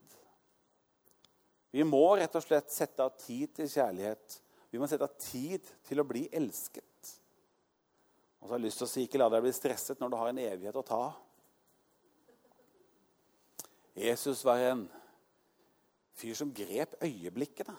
Vi 1.74 1.82
må 1.82 2.04
rett 2.20 2.38
og 2.38 2.46
slett 2.46 2.70
sette 2.70 3.02
av 3.02 3.18
tid 3.18 3.50
til 3.58 3.66
kjærlighet. 3.66 4.38
Vi 4.70 4.78
må 4.78 4.86
sette 4.86 5.10
av 5.10 5.18
tid 5.18 5.66
til 5.88 5.98
å 5.98 6.06
bli 6.06 6.28
elsket. 6.30 7.12
Og 8.38 8.46
så 8.46 8.54
har 8.54 8.62
jeg 8.62 8.68
lyst 8.68 8.82
til 8.84 8.86
å 8.86 8.92
si 8.94 9.06
ikke 9.08 9.18
la 9.18 9.30
deg 9.32 9.42
bli 9.42 9.54
stresset 9.58 9.98
når 9.98 10.14
du 10.14 10.20
har 10.22 10.30
en 10.30 10.42
evighet 10.46 10.78
å 10.78 10.86
ta. 10.86 11.04
Jesus 13.96 14.44
var 14.44 14.58
en 14.58 14.86
fyr 16.16 16.34
som 16.34 16.52
grep 16.54 16.94
øyeblikkene. 17.02 17.76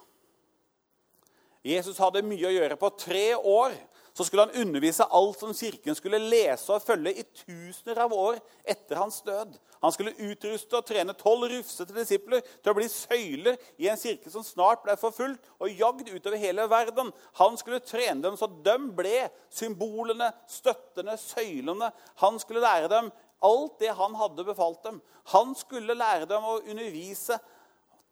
Jesus 1.64 1.98
hadde 2.02 2.26
mye 2.28 2.50
å 2.50 2.54
gjøre. 2.54 2.78
På 2.80 2.92
tre 3.00 3.34
år 3.36 3.76
så 4.14 4.26
skulle 4.28 4.44
han 4.46 4.58
undervise 4.62 5.06
alt 5.10 5.40
som 5.42 5.54
kirken 5.58 5.96
skulle 5.98 6.20
lese 6.22 6.70
og 6.76 6.84
følge 6.84 7.16
i 7.18 7.24
tusener 7.24 8.04
av 8.04 8.14
år 8.14 8.38
etter 8.70 9.00
hans 9.00 9.22
død. 9.26 9.56
Han 9.82 9.96
skulle 9.96 10.14
utruste 10.28 10.78
og 10.78 10.86
trene 10.86 11.16
tolv 11.18 11.48
rufsete 11.50 11.96
disipler 11.96 12.44
til 12.46 12.72
å 12.72 12.76
bli 12.78 12.86
søyler 12.92 13.58
i 13.82 13.90
en 13.90 13.98
kirke 13.98 14.30
som 14.30 14.46
snart 14.46 14.84
ble 14.86 14.98
forfulgt 15.02 15.50
og 15.58 15.72
jagd 15.72 16.12
utover 16.12 16.38
hele 16.38 16.68
verden. 16.70 17.10
Han 17.40 17.58
skulle 17.58 17.82
trene 17.82 18.22
dem 18.28 18.38
så 18.38 18.52
de 18.52 18.78
ble 18.94 19.30
symbolene, 19.50 20.30
støttene, 20.52 21.18
søylene. 21.18 21.90
Han 22.22 22.38
skulle 22.44 22.64
lære 22.64 22.92
dem 22.92 23.10
alt 23.44 23.80
det 23.82 23.92
han 23.98 24.16
hadde 24.16 24.46
befalt 24.48 24.84
dem. 24.86 25.02
Han 25.34 25.54
skulle 25.56 25.96
lære 25.98 26.28
dem 26.30 26.46
å 26.46 26.60
undervise. 26.62 27.40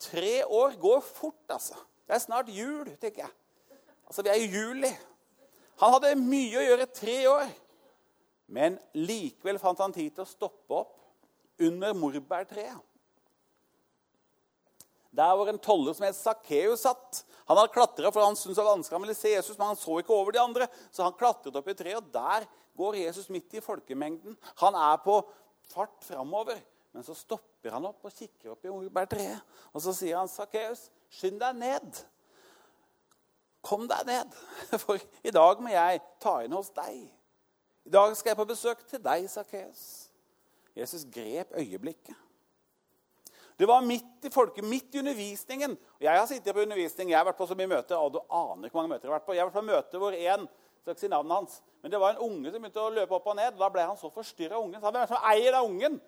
Tre 0.01 0.41
år 0.45 0.75
går 0.81 1.01
fort, 1.05 1.43
altså. 1.49 1.77
Det 2.07 2.15
er 2.17 2.23
snart 2.23 2.51
jul, 2.51 2.87
tenker 3.01 3.25
jeg. 3.25 3.33
Altså, 4.07 4.23
Vi 4.23 4.29
er 4.29 4.39
i 4.41 4.51
juli. 4.51 4.91
Han 5.81 5.93
hadde 5.95 6.15
mye 6.19 6.59
å 6.59 6.65
gjøre 6.65 6.85
tre 6.93 7.17
år. 7.31 7.51
Men 8.51 8.79
likevel 8.93 9.59
fant 9.61 9.79
han 9.79 9.93
tid 9.95 10.11
til 10.11 10.25
å 10.25 10.29
stoppe 10.29 10.75
opp 10.75 10.97
under 11.61 11.93
morbærtreet. 11.95 12.90
Der 15.15 15.35
hvor 15.35 15.49
en 15.51 15.59
toller 15.59 15.95
som 15.95 16.05
het 16.07 16.15
Sakkeus 16.15 16.85
satt. 16.85 17.21
Han 17.49 17.59
hadde 17.59 17.73
klatra, 17.75 18.11
for 18.13 18.23
han 18.23 18.37
syntes 18.39 18.55
det 18.55 18.63
var 18.63 18.77
vanskelig 18.77 18.95
han 18.95 19.03
ville 19.03 19.17
se 19.17 19.33
Jesus, 19.33 19.57
men 19.57 19.73
han 19.73 19.79
så 19.79 19.97
ikke 19.99 20.15
over 20.15 20.31
de 20.31 20.39
andre. 20.39 20.67
Så 20.91 21.03
han 21.03 21.15
klatret 21.19 21.57
opp 21.59 21.67
i 21.67 21.75
treet, 21.75 21.99
og 21.99 22.13
der 22.13 22.47
går 22.79 22.99
Jesus 23.01 23.27
midt 23.33 23.57
i 23.59 23.63
folkemengden. 23.63 24.37
Han 24.63 24.77
er 24.79 25.01
på 25.03 25.17
fart 25.73 25.97
framover. 26.07 26.61
Men 26.91 27.03
så 27.07 27.15
stopper 27.15 27.71
han 27.71 27.87
opp 27.87 28.07
og 28.07 28.15
kikker 28.15 28.53
opp 28.53 28.65
i 28.67 28.71
morbærtreet. 28.71 29.43
Og 29.71 29.83
så 29.83 29.93
sier 29.95 30.17
han, 30.19 30.27
'Sakkeus, 30.31 30.89
skynd 31.09 31.39
deg 31.39 31.55
ned.' 31.55 32.03
Kom 33.61 33.85
deg 33.87 34.07
ned, 34.07 34.31
for 34.81 34.97
i 35.21 35.31
dag 35.31 35.59
må 35.61 35.69
jeg 35.69 35.99
ta 36.19 36.39
inn 36.41 36.55
hos 36.55 36.71
deg. 36.73 37.11
I 37.85 37.91
dag 37.93 38.15
skal 38.17 38.31
jeg 38.31 38.39
på 38.39 38.47
besøk 38.49 38.81
til 38.89 39.03
deg, 39.03 39.27
Sakkeus. 39.29 39.83
Jesus 40.73 41.05
grep 41.05 41.53
øyeblikket. 41.53 42.17
Det 43.61 43.67
var 43.69 43.83
midt 43.85 44.25
i 44.25 44.29
folket, 44.33 44.65
midt 44.65 44.95
i 44.95 44.99
undervisningen. 45.03 45.75
Og 45.77 46.01
Jeg 46.01 46.17
har 46.17 46.25
sittet 46.25 46.55
på 46.55 46.63
undervisning, 46.63 47.11
jeg 47.11 47.19
har 47.19 47.27
vært 47.27 47.37
på 47.37 47.45
så 47.45 47.57
mye 47.59 47.69
møter, 47.69 47.93
og 47.93 48.15
du 48.15 48.17
aner 48.25 48.65
ikke 48.65 48.73
hvor 48.73 48.81
mange 48.81 48.95
møter 48.95 49.05
jeg 49.05 49.11
har 49.11 49.19
vært 49.19 49.27
på. 49.27 49.35
Jeg 49.37 49.43
har 49.43 49.49
vært 49.51 49.59
på 49.59 49.67
møte 49.67 50.01
hvor 50.01 50.15
en 50.17 50.47
skal 50.81 50.95
ikke 50.95 51.03
si 51.03 51.09
navnet 51.11 51.35
hans, 51.35 51.59
men 51.83 51.93
det 51.93 51.99
var 52.01 52.15
en 52.15 52.23
unge 52.25 52.49
som 52.49 52.63
begynte 52.63 52.81
å 52.81 52.93
løpe 52.95 53.13
opp 53.19 53.27
og 53.29 53.35
ned. 53.37 53.59
Da 53.59 53.69
ble 53.69 53.83
han 53.85 53.99
så 53.99 54.09
forstyrra 54.15 54.57
av 54.57 54.65
ungen. 54.65 54.79
Så 54.81 54.89
han, 54.89 54.97
hvem 54.97 55.11
som 55.11 55.27
eier 55.29 55.53
den 55.53 55.75
ungen? 55.75 55.99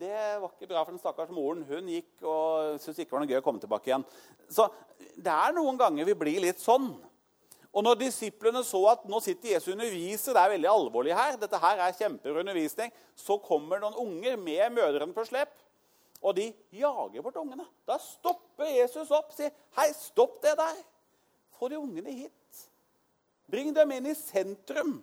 Det 0.00 0.20
var 0.40 0.48
ikke 0.48 0.70
bra 0.70 0.80
for 0.80 0.94
den 0.94 1.02
stakkars 1.02 1.34
moren. 1.36 1.60
Hun 1.68 1.90
gikk 1.92 2.24
og 2.24 2.78
syntes 2.80 3.02
ikke 3.04 3.10
det 3.10 3.16
var 3.18 3.26
noe 3.26 3.32
gøy 3.34 3.40
å 3.42 3.44
komme 3.50 3.62
tilbake 3.66 3.90
igjen. 3.90 4.06
Så 4.48 4.66
det 4.96 5.34
er 5.34 5.54
noen 5.58 5.80
ganger 5.80 6.08
vi 6.08 6.16
blir 6.24 6.40
litt 6.46 6.62
sånn. 6.62 6.88
Og 7.74 7.84
når 7.84 8.00
disiplene 8.00 8.62
så 8.64 8.80
at 8.92 9.04
nå 9.10 9.20
sitter 9.20 9.52
Jesus 9.52 9.72
og 9.72 9.76
underviser, 9.76 10.32
det 10.32 10.40
er 10.40 10.54
veldig 10.54 10.72
alvorlig 10.72 11.14
her, 11.18 11.36
dette 11.36 11.60
her 11.60 11.84
er 11.84 11.96
kjempebra 11.98 12.44
undervisning, 12.46 12.92
så 13.18 13.36
kommer 13.42 13.82
noen 13.82 13.98
unger 13.98 14.38
med 14.40 14.76
mødrene 14.76 15.12
på 15.12 15.26
slep. 15.26 15.52
Og 16.24 16.36
de 16.38 16.48
jager 16.72 17.22
bort 17.22 17.36
ungene. 17.36 17.66
Da 17.84 17.98
stopper 18.00 18.70
Jesus 18.72 19.10
opp 19.12 19.32
og 19.32 19.36
sier, 19.36 19.52
'Hei, 19.76 19.92
stopp 19.92 20.40
det 20.42 20.56
der. 20.56 20.78
Få 21.58 21.68
de 21.68 21.78
ungene 21.78 22.12
hit. 22.12 22.70
Bring 23.50 23.74
dem 23.74 23.92
inn 23.92 24.06
i 24.06 24.14
sentrum.' 24.14 25.02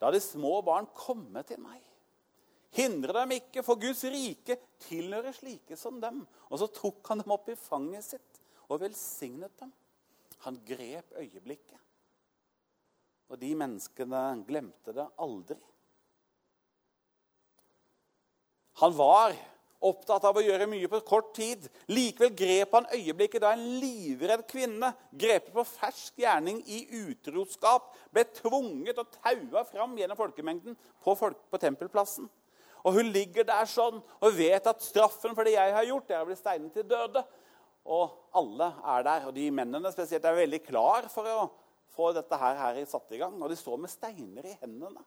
La 0.00 0.10
de 0.10 0.20
små 0.20 0.62
barn 0.62 0.86
komme 0.94 1.42
til 1.46 1.60
meg. 1.62 1.82
Hindre 2.72 3.12
dem 3.12 3.34
ikke, 3.36 3.62
for 3.62 3.78
Guds 3.78 4.02
rike 4.04 4.56
tilhører 4.86 5.34
slike 5.36 5.76
som 5.76 6.00
dem. 6.00 6.26
Og 6.50 6.58
så 6.58 6.66
tok 6.72 7.06
han 7.08 7.20
dem 7.20 7.34
opp 7.34 7.48
i 7.52 7.58
fanget 7.58 8.04
sitt 8.04 8.40
og 8.68 8.80
velsignet 8.80 9.52
dem. 9.60 9.72
Han 10.46 10.58
grep 10.66 11.12
øyeblikket. 11.20 11.78
Og 13.28 13.38
de 13.40 13.52
menneskene 13.56 14.22
glemte 14.48 14.94
det 14.96 15.06
aldri. 15.22 15.60
Han 18.80 18.94
var 18.96 19.34
opptatt 19.82 20.24
av 20.28 20.38
å 20.38 20.44
gjøre 20.44 20.68
mye 20.70 20.88
på 20.90 21.00
kort 21.06 21.32
tid. 21.36 21.66
Likevel 21.90 22.32
grep 22.38 22.76
han 22.76 22.86
øyeblikket 22.94 23.42
da 23.42 23.52
en 23.56 23.64
livredd 23.82 24.44
kvinne, 24.50 24.92
grepet 25.10 25.52
på 25.54 25.64
fersk 25.66 26.22
gjerning 26.22 26.62
i 26.70 26.84
utroskap, 27.02 27.90
ble 28.14 28.24
tvunget 28.38 29.00
og 29.02 29.10
taua 29.18 29.64
fram 29.68 29.96
gjennom 29.98 30.18
folkemengden 30.18 30.78
på, 31.02 31.16
folk, 31.18 31.40
på 31.50 31.60
tempelplassen. 31.62 32.30
Og 32.82 32.98
Hun 32.98 33.12
ligger 33.14 33.46
der 33.46 33.68
sånn 33.70 34.00
og 34.02 34.34
vet 34.34 34.66
at 34.66 34.82
straffen 34.82 35.36
for 35.36 35.46
det 35.46 35.54
jeg 35.54 35.74
har 35.74 35.86
gjort, 35.86 36.10
er 36.10 36.22
å 36.22 36.28
bli 36.30 36.38
steinet 36.38 36.74
til 36.74 36.86
døde. 36.88 37.22
Og 37.82 38.14
alle 38.38 38.68
er 38.94 39.04
der. 39.06 39.26
Og 39.28 39.34
de 39.36 39.48
mennene 39.54 39.90
spesielt 39.94 40.24
er 40.26 40.38
veldig 40.38 40.62
klar 40.66 41.06
for 41.10 41.26
å 41.30 41.46
få 41.94 42.10
dette 42.16 42.38
her, 42.38 42.58
her 42.58 42.80
satt 42.90 43.14
i 43.14 43.20
gang. 43.22 43.36
Og 43.38 43.50
de 43.50 43.58
står 43.58 43.78
med 43.82 43.92
steiner 43.92 44.48
i 44.50 44.56
hendene. 44.62 45.02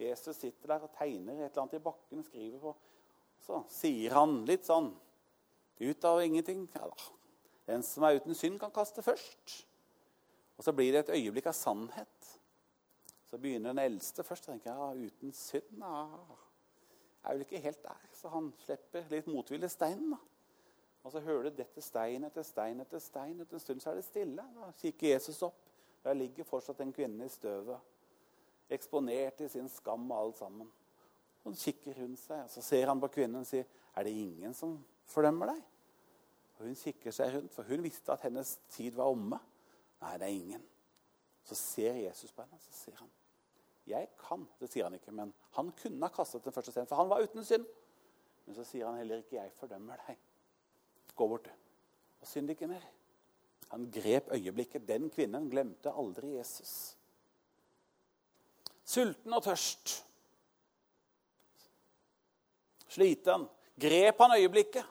Jesus 0.00 0.36
sitter 0.36 0.74
der 0.74 0.84
og 0.84 0.92
tegner 0.98 1.38
et 1.38 1.48
eller 1.48 1.62
annet 1.64 1.78
i 1.78 1.84
bakken. 1.84 2.24
skriver 2.24 2.60
på. 2.60 2.74
Så 3.44 3.62
sier 3.70 4.14
han 4.16 4.40
litt 4.48 4.66
sånn 4.66 4.90
ut 5.78 6.04
av 6.08 6.22
ingenting 6.24 6.64
ja, 6.72 6.88
Den 7.66 7.82
som 7.84 8.06
er 8.06 8.20
uten 8.20 8.34
synd, 8.38 8.60
kan 8.60 8.72
kaste 8.72 9.02
først. 9.02 9.56
Og 10.56 10.64
så 10.64 10.72
blir 10.72 10.94
det 10.94 11.04
et 11.04 11.14
øyeblikk 11.18 11.50
av 11.50 11.56
sannhet. 11.58 12.30
Så 13.26 13.38
begynner 13.42 13.74
den 13.74 13.82
eldste 13.82 14.24
først. 14.24 14.46
tenker 14.46 14.70
ja, 14.70 14.92
uten 14.94 15.32
synd 15.34 15.82
ja, 15.82 16.06
er 17.26 17.34
vel 17.34 17.44
ikke 17.44 17.60
helt 17.60 17.82
der. 17.82 18.08
Så 18.14 18.30
han 18.30 18.52
slipper 18.62 19.10
litt 19.10 19.26
motvillig 19.26 19.70
steinen. 19.70 20.14
da. 20.14 20.20
Og 21.06 21.12
så 21.12 21.20
hører 21.22 21.50
du 21.50 21.58
dette 21.58 21.82
stein 21.82 22.24
etter 22.26 22.42
stein 22.42 22.80
etter 22.82 23.02
stein. 23.02 23.40
Etter 23.42 23.58
en 23.58 23.62
stund 23.62 23.82
så 23.82 23.92
er 23.92 24.00
det 24.00 24.06
stille. 24.06 24.46
Da 24.56 24.70
kikker 24.80 25.12
Jesus 25.12 25.42
opp. 25.46 25.58
Der 26.02 26.14
ligger 26.14 26.46
fortsatt 26.46 26.80
en 26.82 26.94
kvinne 26.94 27.26
i 27.26 27.30
støvet. 27.30 27.78
Eksponert 28.70 29.40
i 29.42 29.48
sin 29.50 29.68
skam 29.70 30.10
og 30.10 30.18
alt 30.18 30.40
sammen. 30.40 30.70
Og 31.46 31.52
Han 31.52 31.58
kikker 31.60 31.94
rundt 32.02 32.18
seg, 32.18 32.40
og 32.42 32.50
så 32.50 32.62
ser 32.62 32.88
han 32.90 33.00
på 33.00 33.08
kvinnen 33.14 33.40
og 33.40 33.46
sier, 33.46 33.64
'Er 33.94 34.02
det 34.02 34.10
ingen 34.10 34.54
som 34.54 34.84
fordømmer 35.06 35.46
deg?' 35.46 35.62
Og 36.58 36.64
Hun 36.66 36.74
kikker 36.74 37.10
seg 37.10 37.34
rundt, 37.34 37.52
for 37.52 37.62
hun 37.62 37.82
visste 37.82 38.12
at 38.12 38.20
hennes 38.20 38.58
tid 38.68 38.92
var 38.92 39.04
omme. 39.04 39.38
Nei, 40.00 40.12
det 40.18 40.22
er 40.22 40.26
ingen. 40.26 40.62
Så 41.44 41.54
ser 41.54 41.92
Jesus 41.92 42.32
på 42.32 42.42
henne, 42.42 42.54
og 42.54 42.60
så 42.60 42.72
sier 42.72 42.96
han, 42.96 43.10
'Jeg 43.86 44.08
kan.' 44.18 44.48
Det 44.60 44.72
sier 44.72 44.84
han 44.84 44.94
ikke, 44.94 45.12
men 45.12 45.34
han 45.52 45.72
kunne 45.72 46.00
ha 46.02 46.08
kastet 46.08 46.44
den 46.44 46.52
første 46.52 46.70
steinen, 46.70 46.88
for 46.88 46.96
han 46.96 47.08
var 47.08 47.22
uten 47.22 47.44
synd. 47.44 47.66
Men 48.46 48.54
så 48.54 48.64
sier 48.64 48.86
han 48.86 48.96
heller 48.96 49.16
ikke, 49.16 49.36
'Jeg 49.36 49.52
fordømmer 49.52 49.96
deg'. 49.96 50.16
Gå 51.16 51.28
bort, 51.28 51.50
og 52.20 52.26
synd 52.26 52.50
ikke 52.50 52.66
mer. 52.66 52.82
Han 53.70 53.90
grep 53.90 54.32
øyeblikket. 54.32 54.88
Den 54.88 55.10
kvinnen 55.10 55.50
glemte 55.50 55.92
aldri 55.92 56.36
Jesus. 56.36 56.96
Sulten 58.84 59.32
og 59.32 59.42
tørst. 59.42 60.06
Sliten. 62.88 63.46
Grep 63.80 64.20
han 64.22 64.36
øyeblikket. 64.38 64.84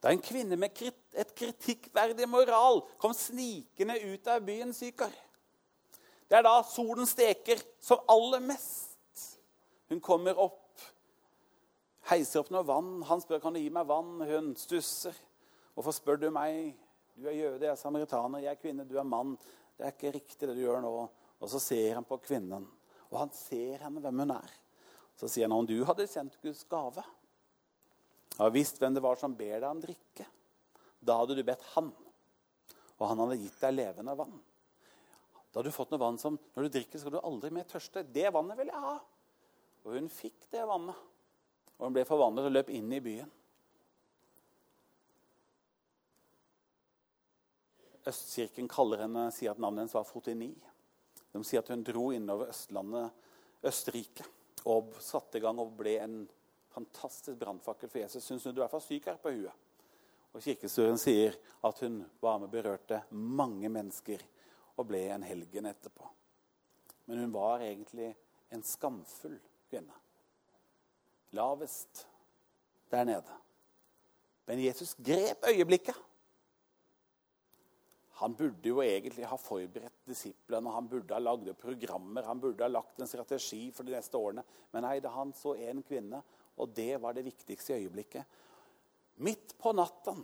Da 0.00 0.12
en 0.14 0.22
kvinne 0.24 0.56
med 0.56 0.78
et 1.12 1.34
kritikkverdig 1.36 2.28
moral 2.28 2.80
kom 2.98 3.12
snikende 3.12 3.98
ut 4.00 4.30
av 4.32 4.40
byen 4.46 4.72
Sykar. 4.72 5.12
Det 6.30 6.38
er 6.38 6.46
da 6.46 6.60
solen 6.64 7.08
steker 7.10 7.60
som 7.82 8.00
aller 8.08 8.40
mest. 8.40 8.96
Hun 9.90 10.00
kommer 10.00 10.38
opp, 10.38 10.78
heiser 12.08 12.40
opp 12.40 12.52
noe 12.54 12.64
vann. 12.64 13.00
Han 13.08 13.20
spør 13.20 13.42
kan 13.42 13.56
du 13.56 13.60
gi 13.60 13.72
meg 13.74 13.88
vann. 13.90 14.22
Hun 14.24 14.54
stusser. 14.56 15.16
Hvorfor 15.74 15.96
spør 15.96 16.20
du 16.22 16.30
meg? 16.32 16.72
Du 17.18 17.26
er 17.28 17.36
jøde, 17.36 17.66
jeg 17.66 17.74
er 17.74 17.80
samaritaner, 17.80 18.40
jeg 18.44 18.54
er 18.54 18.60
kvinne, 18.62 18.86
du 18.88 18.96
er 18.96 19.04
mann. 19.04 19.34
Det 19.76 19.84
er 19.84 19.92
ikke 19.92 20.14
riktig, 20.14 20.46
det 20.48 20.54
du 20.56 20.62
gjør 20.62 20.80
nå. 20.84 20.92
Og 21.40 21.50
så 21.50 21.60
ser 21.60 21.98
han 21.98 22.06
på 22.06 22.20
kvinnen, 22.22 22.64
og 23.10 23.18
han 23.18 23.32
ser 23.34 23.82
henne 23.82 24.00
hvem 24.00 24.22
hun 24.22 24.32
er. 24.38 24.54
Så 25.20 25.28
sier 25.28 25.44
han 25.44 25.52
om 25.52 25.66
du 25.68 25.76
hadde 25.84 26.08
kjent 26.08 26.38
Guds 26.40 26.62
gave 26.70 27.04
og 28.40 28.54
visst 28.54 28.78
hvem 28.80 28.94
det 28.96 29.02
var 29.04 29.18
som 29.20 29.34
ber 29.36 29.58
deg 29.58 29.68
om 29.68 29.80
drikke, 29.82 30.24
da 31.00 31.18
hadde 31.20 31.36
du 31.36 31.42
bedt 31.44 31.64
han, 31.74 31.90
og 32.96 33.02
han 33.10 33.20
hadde 33.20 33.36
gitt 33.40 33.58
deg 33.60 33.74
levende 33.74 34.14
vann. 34.16 34.38
Da 35.50 35.58
hadde 35.58 35.72
du 35.72 35.76
fått 35.76 35.92
noe 35.92 36.00
vann 36.00 36.16
som 36.20 36.38
når 36.54 36.66
du 36.66 36.74
drikker, 36.76 37.02
skal 37.02 37.16
du 37.16 37.18
aldri 37.20 37.50
mer 37.52 37.66
tørste. 37.68 38.04
Det 38.06 38.28
vannet 38.32 38.56
vil 38.60 38.70
jeg 38.70 38.80
ha. 38.84 38.94
Og 39.84 39.96
hun 39.96 40.08
fikk 40.12 40.46
det 40.52 40.62
vannet. 40.68 40.96
Og 41.76 41.88
hun 41.88 41.96
ble 41.96 42.06
forvandlet 42.08 42.48
og 42.48 42.54
løp 42.54 42.72
inn 42.76 42.92
i 42.92 43.02
byen. 43.02 43.32
Østkirken 48.08 48.68
kaller 48.70 49.04
henne, 49.04 49.26
sier 49.34 49.52
at 49.52 49.60
navnet 49.60 49.84
hennes 49.84 49.96
var 49.96 50.06
Fotini. 50.08 50.52
De 51.34 51.42
sier 51.44 51.64
at 51.64 51.72
hun 51.72 51.84
dro 51.84 52.08
innover 52.14 52.52
Østlandet, 52.52 53.16
Østerrike, 53.66 54.24
og 54.68 54.94
satte 55.00 55.38
i 55.38 55.42
gang 55.44 55.58
og 55.62 55.72
ble 55.78 55.96
en 56.02 56.20
fantastisk 56.70 57.38
brannfakkel 57.40 57.90
for 57.90 58.02
Jesus. 58.02 58.28
Hun 58.28 58.40
snudde 58.40 58.60
i 58.60 58.62
hvert 58.64 58.74
fall 58.74 58.84
syk 58.84 59.08
her 59.10 59.20
på 59.22 59.32
huet. 59.34 59.66
Og 60.30 60.44
kirkestoren 60.44 60.98
sier 61.00 61.34
at 61.66 61.80
hun 61.82 62.02
var 62.22 62.38
med 62.38 62.52
berørte 62.52 63.02
mange 63.10 63.70
mennesker 63.72 64.22
og 64.78 64.86
ble 64.90 65.02
en 65.10 65.26
helgen 65.26 65.66
etterpå. 65.66 66.06
Men 67.08 67.24
hun 67.24 67.32
var 67.34 67.64
egentlig 67.66 68.12
en 68.54 68.62
skamfull 68.62 69.38
kvinne. 69.70 69.96
Lavest 71.34 72.06
der 72.90 73.04
nede. 73.04 73.40
Men 74.46 74.62
Jesus 74.62 74.94
grep 74.94 75.44
øyeblikket. 75.50 75.98
Han 78.20 78.34
burde 78.36 78.68
jo 78.68 78.82
egentlig 78.84 79.24
ha 79.24 79.36
forberedt 79.40 80.02
disiplene, 80.08 80.72
han 80.74 80.88
burde 80.90 81.16
ha 81.16 81.20
lagd 81.22 81.48
programmer, 81.60 82.26
han 82.28 82.40
burde 82.42 82.66
ha 82.66 82.68
lagt 82.68 83.00
en 83.00 83.08
strategi 83.08 83.70
for 83.72 83.88
de 83.88 83.94
neste 83.94 84.18
årene. 84.18 84.44
Men 84.74 84.84
nei, 84.84 84.98
da 85.00 85.12
han 85.14 85.32
så 85.36 85.54
en 85.56 85.80
kvinne, 85.86 86.20
og 86.60 86.74
det 86.76 86.98
var 87.00 87.16
det 87.16 87.24
viktigste 87.24 87.72
i 87.72 87.86
øyeblikket. 87.86 88.36
Midt 89.24 89.56
på 89.60 89.72
natten 89.76 90.20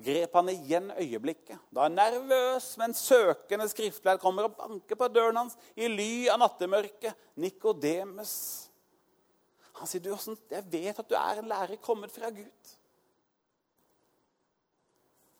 grep 0.00 0.34
han 0.36 0.50
igjen 0.52 0.90
øyeblikket. 0.92 1.58
Da 1.72 1.86
en 1.88 1.96
nervøs, 1.98 2.72
men 2.80 2.94
søkende 2.96 3.68
skriftlærd 3.70 4.20
kommer 4.22 4.48
og 4.48 4.58
banker 4.58 4.98
på 4.98 5.08
døren 5.12 5.40
hans 5.40 5.56
i 5.76 5.88
ly 5.88 6.28
av 6.32 6.40
nattemørket. 6.42 7.16
Nikodemus. 7.40 8.34
Han 9.80 9.88
sier, 9.88 10.04
'Jeg 10.50 10.64
vet 10.72 10.98
at 10.98 11.08
du 11.08 11.14
er 11.14 11.38
en 11.38 11.48
lærer 11.48 11.76
kommet 11.76 12.12
fra 12.12 12.28
Gud.' 12.28 12.76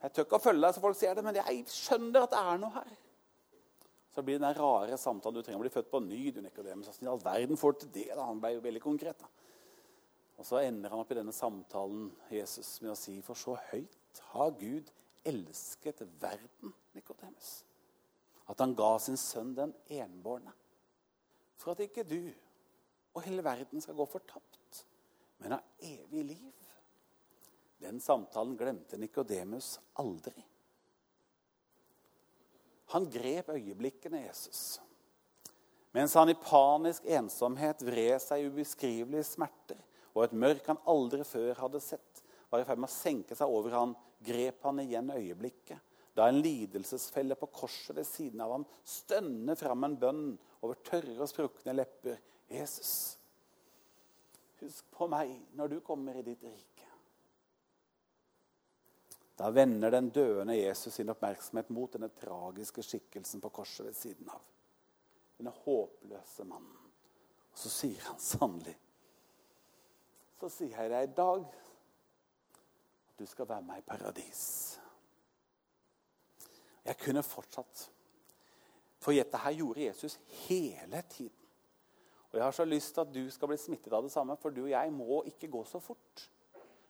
Jeg 0.01 0.13
tør 0.15 0.27
ikke 0.27 0.39
å 0.41 0.43
følge 0.43 0.65
deg 0.65 0.77
så 0.77 0.83
folk 0.83 0.97
sier 0.97 1.17
det, 1.17 1.25
men 1.27 1.39
jeg 1.41 1.65
skjønner 1.69 2.25
at 2.25 2.33
det 2.33 2.41
er 2.41 2.61
noe 2.63 2.75
her. 2.79 2.93
Så 4.11 4.25
blir 4.27 4.39
det 4.39 4.47
den 4.47 4.57
rare 4.57 4.97
samtalen. 4.99 5.39
Du 5.39 5.47
trenger 5.47 5.61
å 5.61 5.67
bli 5.67 5.73
født 5.73 5.91
på 5.91 6.01
ny. 6.03 6.23
du. 6.35 6.41
Hvordan 6.43 7.05
i 7.07 7.11
all 7.13 7.21
verden 7.23 7.61
får 7.61 7.77
til 7.79 7.93
det? 7.95 8.09
da? 8.15 8.25
Han 8.27 8.41
ble 8.43 8.55
jo 8.57 8.65
veldig 8.65 8.83
konkret. 8.83 9.21
da. 9.21 9.29
Og 10.41 10.47
Så 10.47 10.59
ender 10.65 10.91
han 10.91 11.03
opp 11.03 11.11
i 11.13 11.19
denne 11.19 11.35
samtalen 11.37 12.09
Jesus, 12.33 12.81
med 12.81 12.95
å 12.95 12.99
si 12.99 13.21
For 13.21 13.39
så 13.39 13.59
høyt 13.71 14.23
har 14.33 14.55
Gud 14.59 14.89
elsket 15.29 16.01
verden, 16.21 16.73
Nikodemus, 16.97 17.51
at 18.49 18.59
han 18.59 18.73
ga 18.75 18.95
sin 18.99 19.19
sønn 19.21 19.53
den 19.55 19.75
enbårne, 19.93 20.53
for 21.61 21.75
at 21.75 21.85
ikke 21.85 22.07
du 22.09 22.33
og 23.13 23.23
hele 23.27 23.45
verden 23.45 23.85
skal 23.85 23.99
gå 23.99 24.07
fortapt, 24.09 24.81
men 25.39 25.55
ha 25.55 25.61
evig 25.85 26.25
liv. 26.33 26.60
Den 27.81 28.01
samtalen 28.01 28.57
glemte 28.61 28.99
Nikodemus 29.01 29.79
aldri. 30.01 30.37
Han 32.93 33.07
grep 33.11 33.49
øyeblikkene 33.55 34.25
Jesus. 34.27 34.81
Mens 35.95 36.15
han 36.15 36.31
i 36.31 36.39
panisk 36.39 37.07
ensomhet 37.07 37.83
vred 37.87 38.19
seg 38.23 38.43
i 38.43 38.51
ubeskrivelige 38.51 39.27
smerter, 39.27 39.79
og 40.15 40.25
et 40.25 40.35
mørk 40.35 40.69
han 40.71 40.83
aldri 40.91 41.25
før 41.27 41.59
hadde 41.65 41.81
sett, 41.83 42.23
var 42.51 42.63
i 42.63 42.67
ferd 42.67 42.83
med 42.83 42.91
å 42.91 42.95
senke 42.95 43.39
seg 43.39 43.51
over 43.51 43.75
han, 43.79 43.95
grep 44.27 44.67
han 44.67 44.83
igjen 44.83 45.11
øyeblikket. 45.15 45.79
Da 46.15 46.27
en 46.29 46.41
lidelsesfelle 46.43 47.37
på 47.39 47.49
korset 47.55 47.95
ved 47.97 48.07
siden 48.07 48.43
av 48.43 48.57
ham 48.57 48.67
stønner 48.85 49.59
fram 49.59 49.87
en 49.87 49.97
bønn 49.99 50.25
over 50.61 50.79
tørre 50.85 51.17
og 51.23 51.31
sprukne 51.31 51.75
lepper. 51.79 52.19
Jesus, 52.51 52.93
husk 54.61 54.91
på 54.91 55.07
meg 55.11 55.31
når 55.57 55.77
du 55.77 55.79
kommer 55.87 56.19
i 56.19 56.27
ditt 56.27 56.43
rike. 56.45 56.70
Da 59.41 59.49
vender 59.57 59.91
den 59.91 60.11
døende 60.13 60.59
Jesus 60.59 60.99
sin 60.99 61.09
oppmerksomhet 61.09 61.71
mot 61.73 61.95
denne 61.95 62.11
tragiske 62.13 62.83
skikkelsen 62.85 63.41
på 63.41 63.49
korset 63.57 63.87
ved 63.87 63.95
siden 63.97 64.29
av. 64.29 64.43
Denne 65.39 65.55
håpløse 65.63 66.45
mannen. 66.45 66.91
Og 67.51 67.59
så 67.59 67.73
sier 67.73 68.05
han 68.05 68.21
sannelig 68.21 68.77
Så 70.39 70.49
sier 70.53 70.77
jeg 70.77 70.91
deg 70.93 71.09
i 71.09 71.15
dag 71.17 71.47
at 71.49 73.17
du 73.19 73.25
skal 73.29 73.49
være 73.49 73.65
med 73.65 73.81
i 73.81 73.85
paradis. 73.85 74.43
Jeg 76.85 76.97
kunne 77.01 77.23
fortsatt. 77.25 77.87
For 79.01 79.17
dette 79.17 79.41
her 79.41 79.57
gjorde 79.57 79.87
Jesus 79.87 80.19
hele 80.47 81.01
tiden. 81.09 81.37
Og 82.31 82.39
jeg 82.39 82.45
har 82.45 82.57
så 82.57 82.65
lyst 82.65 82.95
til 82.95 83.01
at 83.01 83.15
du 83.15 83.25
skal 83.33 83.51
bli 83.51 83.59
smittet 83.61 83.93
av 83.93 84.05
det 84.05 84.13
samme, 84.13 84.37
for 84.37 84.53
du 84.53 84.63
og 84.67 84.71
jeg 84.71 84.93
må 84.93 85.23
ikke 85.33 85.49
gå 85.51 85.65
så 85.65 85.81
fort. 85.83 86.29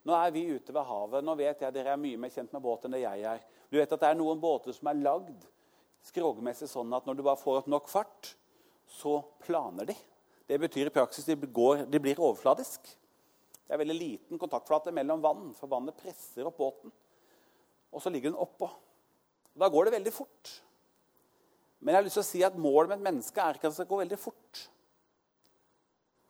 Nå 0.08 0.16
er 0.16 0.32
vi 0.32 0.46
ute 0.54 0.72
ved 0.72 0.86
havet. 0.88 1.24
Nå 1.24 1.34
vet 1.38 1.64
jeg 1.64 1.74
dere 1.74 1.94
er 1.94 2.00
mye 2.00 2.20
mer 2.20 2.32
kjent 2.32 2.52
med 2.54 2.62
båt 2.64 2.86
enn 2.86 2.96
det 2.96 3.02
jeg 3.02 3.24
er. 3.34 3.42
Du 3.70 3.76
vet 3.78 3.92
at 3.92 4.00
det 4.02 4.10
er 4.10 4.18
noen 4.18 4.40
båter 4.40 4.74
som 4.76 4.88
er 4.90 5.02
lagd 5.02 5.44
skrogmessig 6.08 6.70
sånn 6.70 6.94
at 6.96 7.04
når 7.06 7.18
du 7.18 7.24
bare 7.26 7.40
får 7.40 7.68
nok 7.68 7.90
fart, 7.92 8.32
så 8.88 9.20
planer 9.44 9.90
de. 9.92 9.96
Det 10.48 10.58
betyr 10.58 10.88
i 10.88 10.94
praksis 10.94 11.28
de, 11.28 11.36
de 11.36 12.00
blir 12.02 12.18
overfladisk. 12.18 12.88
Det 13.70 13.76
er 13.76 13.82
veldig 13.84 13.98
liten 13.98 14.40
kontaktflate 14.40 14.90
mellom 14.94 15.20
vann, 15.22 15.52
for 15.54 15.70
vannet 15.70 15.98
presser 16.00 16.48
opp 16.48 16.56
båten. 16.58 16.90
Og 17.94 18.02
så 18.02 18.10
ligger 18.10 18.32
den 18.32 18.40
oppå. 18.40 18.66
Da 19.54 19.68
går 19.70 19.86
det 19.86 19.94
veldig 19.98 20.14
fort. 20.14 20.56
Men 21.78 21.92
jeg 21.92 22.00
har 22.00 22.06
lyst 22.08 22.18
til 22.18 22.24
å 22.24 22.30
si 22.30 22.42
at 22.46 22.58
målet 22.58 22.90
med 22.90 22.98
et 22.98 23.06
menneske 23.10 23.40
er 23.42 23.56
ikke 23.56 23.68
at 23.68 23.72
det 23.72 23.78
skal 23.78 23.90
gå 23.92 24.00
veldig 24.02 24.18
fort. 24.20 24.64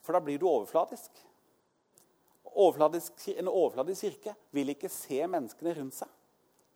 For 0.05 0.17
da 0.17 0.21
blir 0.25 0.41
du 0.41 0.47
overfladisk 0.51 1.23
overfladisk, 2.61 3.19
en 3.35 3.49
overfladisk 3.51 4.07
kirke 4.07 4.35
vil 4.55 4.73
ikke 4.75 4.91
se 4.93 5.21
menneskene 5.27 5.75
rundt 5.81 5.97
seg. 5.99 6.11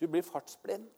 Du 0.00 0.06
blir 0.10 0.24
fartsblind. 0.26 0.88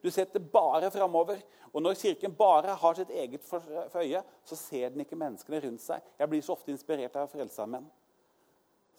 Du 0.00 0.10
setter 0.10 0.40
bare 0.40 0.90
framover. 0.90 1.40
Og 1.72 1.82
når 1.82 1.98
Kirken 1.98 2.34
bare 2.34 2.76
har 2.80 2.94
sitt 2.94 3.10
eget 3.10 3.44
for 3.44 3.98
øye, 4.00 4.22
så 4.44 4.56
ser 4.56 4.90
den 4.90 5.02
ikke 5.04 5.18
menneskene 5.18 5.60
rundt 5.64 5.82
seg. 5.82 6.04
Jeg 6.18 6.30
blir 6.30 6.42
så 6.44 6.54
ofte 6.54 6.72
inspirert 6.72 7.16
av 7.18 7.28
Frelsesarmeen, 7.32 7.88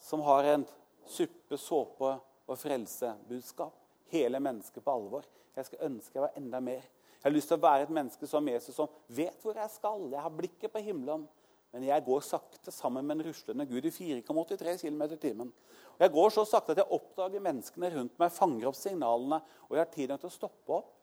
som 0.00 0.22
har 0.28 0.52
en 0.52 0.66
suppe, 1.08 1.58
såpe 1.58 2.12
og 2.46 2.58
frelsebudskap. 2.58 3.74
Hele 4.10 4.40
mennesket 4.42 4.84
på 4.84 4.92
alvor. 4.92 5.26
Jeg 5.56 5.66
skal 5.66 5.84
ønske 5.88 6.18
jeg 6.18 6.24
var 6.24 6.38
enda 6.38 6.60
mer. 6.62 6.84
Jeg 7.20 7.26
har 7.26 7.34
lyst 7.34 7.50
til 7.50 7.58
å 7.58 7.62
være 7.62 7.84
et 7.84 7.92
menneske 7.94 8.26
som 8.26 8.48
Jesus, 8.48 8.74
som 8.76 8.88
vet 9.12 9.42
hvor 9.44 9.58
jeg 9.58 9.70
skal. 9.74 10.06
Jeg 10.12 10.24
har 10.24 10.34
blikket 10.34 10.72
på 10.72 10.82
himmelen. 10.84 11.26
Men 11.70 11.86
jeg 11.86 12.02
går 12.06 12.22
sakte 12.26 12.72
sammen 12.74 13.06
med 13.06 13.20
en 13.20 13.28
ruslende 13.28 13.66
Gud 13.70 13.86
i 13.86 13.92
4,83 13.94 14.80
km 14.82 15.02
i 15.06 15.18
timen. 15.22 15.52
Og 15.94 16.02
jeg 16.02 16.12
går 16.16 16.32
så 16.34 16.44
sakte 16.48 16.74
at 16.74 16.80
jeg 16.82 16.96
oppdager 16.96 17.42
menneskene 17.44 17.92
rundt 17.94 18.16
meg, 18.18 18.32
fanger 18.34 18.70
opp 18.70 18.78
signalene, 18.78 19.38
og 19.68 19.76
jeg 19.76 19.84
har 19.84 19.92
tid 19.94 20.14
til 20.16 20.30
å 20.30 20.34
stoppe 20.34 20.78
opp. 20.80 20.96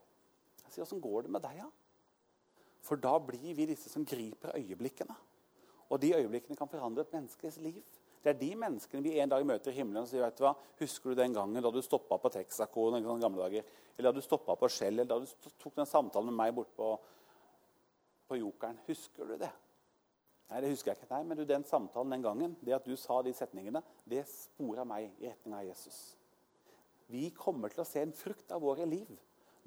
Jeg 0.64 0.72
sier, 0.72 0.84
'Åssen 0.84 1.00
går 1.00 1.22
det 1.22 1.30
med 1.30 1.42
deg, 1.42 1.56
da?' 1.56 1.64
Ja? 1.64 1.70
For 2.82 2.96
da 2.96 3.18
blir 3.18 3.54
vi 3.54 3.66
disse 3.66 3.88
som 3.88 4.04
griper 4.04 4.56
øyeblikkene. 4.56 5.16
Og 5.90 6.00
de 6.00 6.14
øyeblikkene 6.14 6.56
kan 6.56 6.68
forandre 6.68 7.00
et 7.00 7.12
menneskes 7.12 7.56
liv. 7.56 7.82
Det 8.22 8.30
er 8.34 8.40
de 8.40 8.54
menneskene 8.54 9.02
vi 9.02 9.18
en 9.18 9.28
dag 9.28 9.46
møter 9.46 9.70
i 9.70 9.74
himmelen 9.74 10.02
og 10.02 10.08
sier 10.08 10.20
vet 10.20 10.36
du 10.36 10.44
hva, 10.44 10.54
'Husker 10.78 11.10
du 11.10 11.14
den 11.14 11.32
gangen 11.32 11.62
da 11.62 11.70
du 11.70 11.80
stoppa 11.80 12.18
på 12.18 12.28
Texaco? 12.28 12.88
Eller 12.94 14.02
da 14.02 14.12
du 14.12 14.20
stoppa 14.20 14.54
på 14.54 14.68
Shell, 14.68 14.98
eller 15.00 15.04
da 15.04 15.18
du 15.18 15.50
tok 15.58 15.74
den 15.74 15.86
samtalen 15.86 16.26
med 16.26 16.34
meg 16.34 16.54
borte 16.54 16.76
på, 16.76 16.98
på 18.28 18.36
Jokeren. 18.36 18.78
Husker 18.86 19.24
du 19.24 19.36
det? 19.36 19.50
Nei, 20.48 20.62
det 20.64 20.70
husker 20.72 20.92
jeg 20.92 21.00
ikke. 21.00 21.10
Nei, 21.12 21.22
Men 21.28 21.38
du, 21.38 21.44
den 21.44 21.64
samtalen 21.68 22.14
den 22.14 22.24
gangen, 22.24 22.56
det 22.64 22.76
at 22.76 22.86
du 22.88 22.96
sa 22.96 23.20
de 23.22 23.34
setningene, 23.36 23.82
det 24.08 24.24
spora 24.30 24.86
meg 24.88 25.10
i 25.20 25.28
retning 25.28 25.56
av 25.58 25.66
Jesus. 25.66 25.98
Vi 27.08 27.28
kommer 27.36 27.72
til 27.72 27.82
å 27.84 27.88
se 27.88 28.00
en 28.04 28.16
frukt 28.16 28.52
av 28.52 28.64
våre 28.64 28.86
liv 28.88 29.10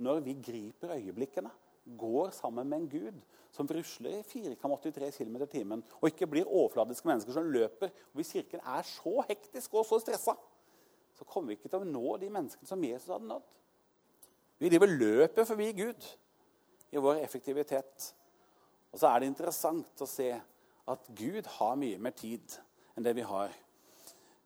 når 0.02 0.24
vi 0.26 0.34
griper 0.42 0.96
øyeblikkene, 0.96 1.52
går 1.98 2.30
sammen 2.34 2.70
med 2.70 2.80
en 2.80 2.90
Gud 2.90 3.22
som 3.52 3.68
rusler 3.68 4.20
i 4.20 4.24
4,83 4.26 5.10
km 5.18 5.42
i 5.44 5.48
timen, 5.50 5.84
og 6.00 6.08
ikke 6.10 6.30
blir 6.30 6.48
overfladiske 6.48 7.08
mennesker 7.08 7.36
som 7.36 7.50
løper. 7.52 7.92
Og 8.12 8.22
Hvis 8.22 8.32
Kirken 8.38 8.62
er 8.66 8.86
så 8.88 9.26
hektisk 9.28 9.74
og 9.74 9.86
så 9.86 10.00
stressa, 10.00 10.36
så 11.18 11.26
kommer 11.26 11.52
vi 11.52 11.60
ikke 11.60 11.70
til 11.70 11.84
å 11.84 11.90
nå 11.90 12.16
de 12.22 12.30
menneskene 12.32 12.70
som 12.70 12.84
Jesus 12.86 13.12
hadde 13.12 13.28
nådd. 13.30 13.50
Vi 14.62 14.70
driver 14.70 14.94
løpet 14.94 15.48
forbi 15.50 15.72
Gud 15.74 16.08
i 16.94 17.02
vår 17.02 17.22
effektivitet. 17.26 18.08
Og 18.92 19.02
så 19.02 19.10
er 19.10 19.20
det 19.20 19.32
interessant 19.32 20.04
å 20.04 20.10
se 20.10 20.30
at 20.94 21.12
Gud 21.18 21.48
har 21.58 21.78
mye 21.80 22.00
mer 22.02 22.14
tid 22.18 22.58
enn 22.96 23.06
det 23.06 23.14
vi 23.18 23.26
har. 23.28 23.54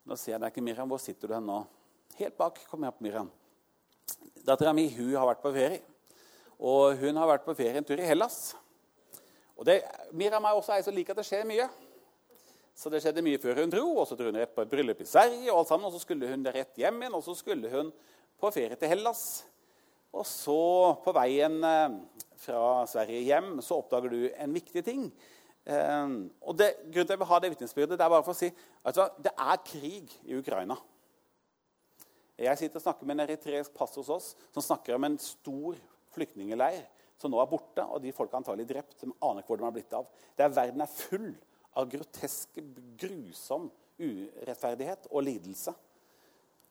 Nå 0.05 0.17
ser 0.19 0.36
jeg 0.36 0.43
deg 0.43 0.53
ikke, 0.53 0.63
Miriam. 0.65 0.89
Hvor 0.91 1.01
sitter 1.01 1.31
du 1.31 1.36
hen 1.38 1.47
nå? 1.47 1.63
Helt 2.19 2.38
bak. 2.38 2.62
Kom 2.69 2.86
her 2.86 2.93
opp, 2.93 3.01
Miriam. 3.03 3.31
Dattera 4.45 4.73
mi 4.77 4.86
hun 4.93 5.15
har 5.17 5.25
vært 5.31 5.41
på 5.41 5.53
ferie. 5.55 5.81
Og 6.62 7.01
hun 7.01 7.17
har 7.19 7.31
vært 7.34 7.47
på 7.47 7.55
ferie 7.58 7.81
en 7.81 7.88
tur 7.88 7.99
i 7.99 8.05
Hellas. 8.08 8.53
Og 9.55 9.65
det, 9.67 9.79
Miriam 10.15 10.45
er 10.45 10.55
også 10.55 10.75
ei 10.75 10.86
som 10.86 10.95
liker 10.95 11.15
at 11.15 11.23
det 11.23 11.27
skjer 11.27 11.47
mye. 11.49 11.65
Så 12.75 12.91
det 12.91 12.99
skjedde 13.03 13.23
mye 13.23 13.39
før 13.41 13.63
hun 13.63 13.71
dro. 13.71 13.88
Og 13.95 14.05
så 14.08 14.17
dro 14.19 14.29
hun 14.29 14.38
rett 14.39 14.53
på 14.55 14.63
et 14.65 14.71
bryllup 14.71 15.01
i 15.01 15.10
Sverige, 15.10 15.47
og 15.49 15.62
alt 15.63 15.71
sammen, 15.71 15.88
og 15.89 15.95
så 15.95 16.03
skulle 16.03 16.29
hun 16.29 16.45
rett 16.45 16.79
hjem 16.79 17.01
igjen. 17.01 17.17
Og 17.17 17.23
så 17.25 17.36
skulle 17.39 17.71
hun 17.71 17.91
på 18.39 18.51
ferie 18.53 18.77
til 18.79 18.91
Hellas. 18.91 19.25
Og 20.15 20.27
så, 20.27 20.62
på 21.03 21.12
veien 21.15 21.58
eh, 21.67 21.95
fra 22.39 22.84
Sverige 22.88 23.23
hjem, 23.25 23.55
så 23.63 23.81
oppdager 23.81 24.13
du 24.13 24.21
en 24.31 24.53
viktig 24.55 24.84
ting. 24.86 25.10
Um, 25.65 26.28
og 26.45 26.58
det, 26.60 26.75
grunnen 26.93 27.08
til 27.08 27.15
jeg 27.15 27.21
vil 27.23 27.30
ha 27.32 27.39
det 27.41 27.49
vitnesbyrdet, 27.56 27.97
det 27.97 28.06
er 28.06 28.12
bare 28.13 28.25
for 28.25 28.36
å 28.36 28.38
si 28.38 28.51
at 28.86 28.99
det 29.25 29.32
er 29.34 29.63
krig 29.65 30.12
i 30.30 30.38
Ukraina. 30.38 30.78
Jeg 32.37 32.60
sitter 32.60 32.81
og 32.81 32.83
snakker 32.83 33.08
med 33.08 33.15
en 33.15 33.23
eritreisk 33.23 33.73
pass 33.73 33.96
hos 33.98 34.12
oss 34.12 34.27
som 34.54 34.63
snakker 34.63 34.98
om 34.98 35.08
en 35.08 35.17
stor 35.21 35.79
flyktningleir 36.13 36.83
som 37.17 37.31
nå 37.31 37.40
er 37.40 37.50
borte, 37.50 37.81
og 37.81 38.04
de 38.04 38.13
folka 38.13 38.37
antagelig 38.37 38.67
drept. 38.69 39.00
som 39.00 39.15
aner 39.23 39.42
ikke 39.42 39.54
hvor 39.54 39.62
de 39.62 39.67
har 39.67 39.75
blitt 39.75 39.96
av. 39.96 40.08
Der 40.37 40.52
verden 40.52 40.83
er 40.83 40.92
full 40.92 41.31
av 41.75 41.90
grotesk, 41.90 42.60
grusom 43.00 43.69
urettferdighet 43.98 45.08
og 45.12 45.23
lidelse. 45.23 45.73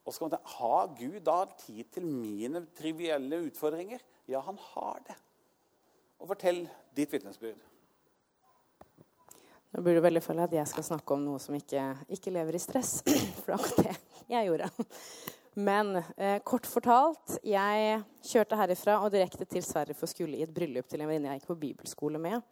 Og 0.05 0.13
så 0.13 0.21
kan 0.21 0.29
man 0.29 0.37
tenke, 0.37 0.57
Har 0.59 0.95
Gud 0.99 1.21
da 1.25 1.45
tid 1.67 1.85
til 1.93 2.07
mine 2.07 2.67
trivielle 2.77 3.41
utfordringer? 3.49 4.05
Ja, 4.29 4.41
han 4.41 4.59
har 4.61 5.01
det. 5.09 5.17
Og 6.21 6.29
fortell 6.29 6.69
ditt 6.95 7.13
vitnesbyrd. 7.13 7.74
Nå 9.75 9.83
burde 9.83 9.99
det 9.99 10.05
veldig 10.05 10.21
føle 10.23 10.45
at 10.47 10.53
jeg 10.55 10.71
skal 10.71 10.85
snakke 10.87 11.17
om 11.17 11.25
noe 11.27 11.41
som 11.43 11.55
ikke, 11.57 11.83
ikke 12.15 12.31
lever 12.35 12.55
i 12.55 12.63
stress. 12.63 13.01
For 13.43 13.51
det 13.51 13.57
var 13.59 13.73
det 13.81 13.95
jeg 14.31 14.47
gjorde. 14.47 14.69
Men 15.55 15.91
eh, 15.99 16.39
kort 16.47 16.67
fortalt, 16.67 17.41
jeg 17.47 17.99
kjørte 18.27 18.59
herifra 18.59 19.01
og 19.03 19.11
direkte 19.15 19.47
til 19.51 19.63
Sverige 19.67 19.95
for 19.95 20.07
å 20.07 20.11
skulle 20.11 20.39
i 20.39 20.43
et 20.43 20.55
bryllup 20.55 20.89
til 20.91 21.03
en 21.03 21.11
venninne 21.11 21.31
jeg 21.31 21.43
gikk 21.43 21.51
på 21.53 21.59
bibelskole 21.61 22.19
med. 22.23 22.43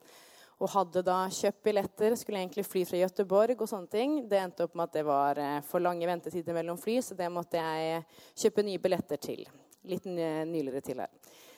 Og 0.62 0.70
hadde 0.70 1.02
da 1.06 1.16
kjøpt 1.34 1.64
billetter, 1.66 2.14
skulle 2.18 2.42
egentlig 2.42 2.66
fly 2.66 2.84
fra 2.86 3.00
Gøteborg 3.00 3.56
og 3.56 3.70
sånne 3.70 3.90
ting. 3.90 4.18
Det 4.30 4.38
endte 4.38 4.66
opp 4.68 4.76
med 4.78 4.90
at 4.90 4.98
det 4.98 5.06
var 5.06 5.42
eh, 5.42 5.58
for 5.66 5.82
lange 5.82 6.06
ventetider 6.10 6.58
mellom 6.58 6.78
fly, 6.78 6.98
så 7.02 7.18
det 7.18 7.30
måtte 7.34 7.62
jeg 7.62 8.02
kjøpe 8.44 8.66
nye 8.66 8.82
billetter 8.82 9.22
til. 9.30 9.46
Litt 9.90 10.06
nyligere 10.06 10.82
til 10.86 11.02
her. 11.02 11.10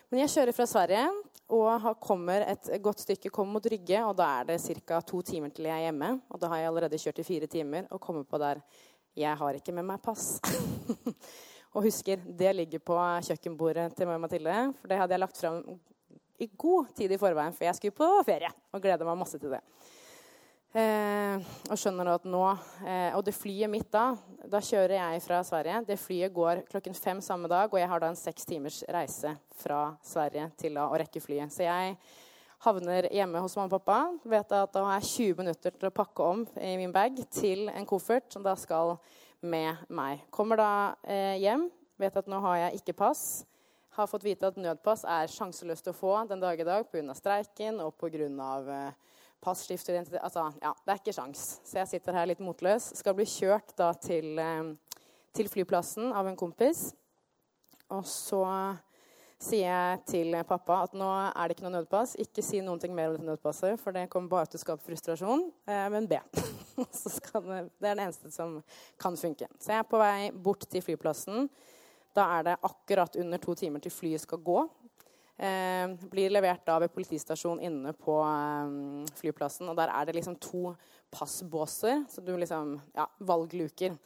Men 0.08 0.24
jeg 0.24 0.32
kjører 0.32 0.56
fra 0.56 0.68
Sverige 0.68 1.08
og 1.52 2.00
kommer 2.00 2.44
et 2.48 2.70
godt 2.82 3.00
stykke 3.04 3.30
kommer 3.30 3.58
mot 3.58 3.66
Rygge. 3.66 4.00
Og 4.04 4.16
da 4.16 4.28
er 4.40 4.44
det 4.48 4.60
ca. 4.60 5.00
to 5.00 5.20
timer 5.22 5.52
til 5.52 5.68
jeg 5.68 5.76
er 5.76 5.90
hjemme. 5.90 6.20
Og 6.30 6.40
da 6.40 6.48
har 6.48 6.62
jeg 6.62 6.68
allerede 6.68 6.98
kjørt 6.98 7.18
i 7.18 7.26
fire 7.26 7.46
timer 7.46 7.88
og 7.90 8.00
kommer 8.00 8.24
på 8.24 8.38
der 8.38 8.62
jeg 9.16 9.36
har 9.38 9.54
ikke 9.54 9.72
med 9.72 9.84
meg 9.86 10.00
pass. 10.02 10.40
og 11.74 11.84
husker, 11.84 12.16
det 12.16 12.54
ligger 12.56 12.78
på 12.82 12.96
kjøkkenbordet 13.28 13.92
til 13.94 14.08
meg 14.08 14.18
og 14.18 14.24
Mathilde. 14.24 14.56
For 14.80 14.90
det 14.90 14.98
hadde 14.98 15.14
jeg 15.14 15.22
lagt 15.22 15.38
fram 15.38 15.60
i 16.42 16.48
god 16.58 16.90
tid 16.96 17.12
i 17.14 17.18
forveien, 17.20 17.54
for 17.54 17.68
jeg 17.68 17.78
skulle 17.78 17.94
på 17.94 18.08
ferie. 18.26 18.50
Og 18.72 18.82
gleder 18.82 19.06
meg 19.06 19.20
masse 19.20 19.38
til 19.38 19.54
det. 19.54 19.62
Eh, 20.74 21.42
og 21.70 21.78
skjønner 21.78 22.08
at 22.10 22.24
nå 22.26 22.40
eh, 22.82 23.12
Og 23.14 23.20
det 23.22 23.36
flyet 23.36 23.70
mitt 23.70 23.92
da 23.94 24.08
Da 24.50 24.58
kjører 24.58 24.96
jeg 24.96 25.20
fra 25.22 25.38
Sverige. 25.46 25.84
Det 25.86 25.96
flyet 26.02 26.34
går 26.34 26.64
klokken 26.66 26.96
fem 26.98 27.20
samme 27.22 27.46
dag, 27.46 27.70
og 27.70 27.78
jeg 27.78 27.86
har 27.92 28.02
da 28.02 28.08
en 28.10 28.18
seks 28.18 28.48
timers 28.48 28.80
reise 28.90 29.36
fra 29.54 29.92
Sverige 30.02 30.48
til 30.58 30.74
å 30.82 30.88
rekke 30.98 31.22
flyet. 31.22 31.54
Så 31.54 31.62
jeg 31.62 31.94
havner 32.66 33.06
hjemme 33.14 33.44
hos 33.44 33.54
mamma 33.54 33.70
og 33.70 33.78
pappa. 33.78 34.00
Vet 34.34 34.52
at 34.58 34.74
da 34.74 34.82
har 34.88 34.98
jeg 34.98 35.36
20 35.36 35.40
minutter 35.44 35.78
til 35.78 35.88
å 35.88 35.94
pakke 35.94 36.28
om 36.34 36.44
i 36.58 36.74
min 36.80 36.92
bag 36.94 37.22
til 37.30 37.68
en 37.70 37.86
koffert 37.86 38.34
som 38.34 38.42
da 38.42 38.56
skal 38.58 38.96
med 39.46 39.86
meg. 39.94 40.26
Kommer 40.34 40.58
da 40.58 40.70
eh, 41.06 41.38
hjem, 41.44 41.68
vet 42.02 42.18
at 42.18 42.30
nå 42.30 42.42
har 42.48 42.64
jeg 42.64 42.82
ikke 42.82 42.98
pass. 43.04 43.44
Har 43.94 44.10
fått 44.10 44.26
vite 44.26 44.50
at 44.50 44.58
nødpass 44.58 45.06
er 45.06 45.30
sjanseløst 45.30 45.86
å 45.92 45.94
få 45.94 46.16
den 46.26 46.42
dag 46.42 46.58
i 46.58 46.66
dag 46.66 46.90
pga. 46.90 47.14
streiken 47.14 47.78
og 47.84 47.94
pga. 48.00 48.26
Eh, 48.26 49.13
passskifteidentitet 49.44 50.22
Altså, 50.24 50.48
ja, 50.62 50.72
det 50.84 50.94
er 50.94 51.02
ikke 51.02 51.14
sjans. 51.16 51.44
Så 51.66 51.78
jeg 51.82 51.92
sitter 51.92 52.16
her 52.16 52.30
litt 52.30 52.42
motløs. 52.44 52.90
Skal 52.98 53.16
bli 53.18 53.26
kjørt 53.28 53.74
da 53.78 53.92
til, 54.00 54.38
eh, 54.38 54.72
til 55.36 55.50
flyplassen 55.52 56.12
av 56.12 56.28
en 56.30 56.38
kompis. 56.40 56.92
Og 57.92 58.04
så 58.08 58.42
sier 59.44 59.68
jeg 59.68 60.00
til 60.08 60.36
pappa 60.48 60.80
at 60.86 60.94
nå 60.96 61.08
er 61.28 61.48
det 61.48 61.56
ikke 61.56 61.66
noe 61.66 61.76
nødpass. 61.76 62.14
Ikke 62.22 62.44
si 62.44 62.62
noen 62.64 62.80
ting 62.80 62.94
mer 62.96 63.10
om 63.10 63.18
dette 63.18 63.28
nødpasset, 63.28 63.78
for 63.80 63.92
det 63.92 64.08
kommer 64.12 64.32
bare 64.32 64.50
til 64.50 64.60
å 64.60 64.64
skape 64.64 64.86
frustrasjon. 64.86 65.50
Eh, 65.68 65.86
men 65.92 66.08
be. 66.08 66.20
det, 66.80 66.88
det 67.78 67.90
er 67.90 67.98
det 67.98 68.06
eneste 68.08 68.32
som 68.34 68.58
kan 69.00 69.18
funke. 69.20 69.48
Så 69.58 69.74
jeg 69.74 69.82
er 69.82 69.90
på 69.90 70.00
vei 70.00 70.30
bort 70.32 70.66
til 70.70 70.84
flyplassen. 70.84 71.50
Da 72.14 72.28
er 72.38 72.46
det 72.46 72.60
akkurat 72.62 73.16
under 73.20 73.42
to 73.42 73.56
timer 73.58 73.82
til 73.82 73.92
flyet 73.92 74.22
skal 74.22 74.42
gå. 74.44 74.64
Eh, 75.36 75.88
blir 76.10 76.30
levert 76.30 76.62
da 76.66 76.76
ved 76.78 76.92
politistasjonen 76.94 77.64
inne 77.66 77.92
på 77.98 78.20
eh, 78.22 79.08
flyplassen. 79.18 79.68
Og 79.70 79.78
der 79.78 79.90
er 79.90 80.06
det 80.06 80.18
liksom 80.18 80.36
to 80.38 80.74
passbåser, 81.14 82.04
så 82.10 82.22
du 82.22 82.36
liksom 82.36 82.78
Ja, 82.94 83.08
valgluker. 83.18 83.96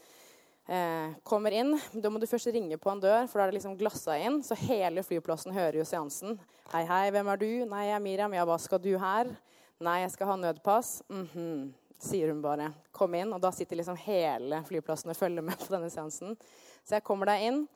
Eh, 0.68 1.12
kommer 1.24 1.54
inn. 1.56 1.78
Da 1.92 2.10
må 2.12 2.20
du 2.20 2.26
først 2.28 2.50
ringe 2.52 2.76
på 2.76 2.90
en 2.92 3.00
dør, 3.00 3.26
for 3.28 3.40
da 3.40 3.46
er 3.46 3.52
det 3.52 3.56
liksom 3.56 3.76
glassa 3.80 4.18
inn. 4.20 4.42
Så 4.44 4.56
hele 4.68 5.04
flyplassen 5.04 5.52
hører 5.56 5.80
jo 5.80 5.84
seansen. 5.88 6.38
'Hei, 6.68 6.84
hei, 6.84 7.10
hvem 7.10 7.28
er 7.32 7.36
du?' 7.40 7.64
'Nei, 7.64 7.84
jeg 7.86 7.96
er 7.96 8.04
Miriam.' 8.04 8.34
'Ja, 8.34 8.44
hva 8.44 8.58
skal 8.60 8.78
du 8.78 8.98
her?' 8.98 9.32
'Nei, 9.80 10.00
jeg 10.00 10.10
skal 10.12 10.26
ha 10.26 10.36
nødpass.' 10.36 11.02
Mm 11.08 11.28
-hmm. 11.32 11.72
Sier 11.98 12.28
hun 12.28 12.42
bare. 12.42 12.74
'Kom 12.92 13.14
inn.' 13.14 13.32
Og 13.32 13.40
da 13.40 13.50
sitter 13.50 13.76
liksom 13.76 13.96
hele 13.96 14.62
flyplassen 14.64 15.10
og 15.10 15.16
følger 15.16 15.42
med 15.42 15.56
på 15.56 15.72
denne 15.72 15.90
seansen. 15.90 16.36
Så 16.84 16.94
jeg 16.94 17.04
kommer 17.04 17.26
deg 17.26 17.42
inn. 17.42 17.68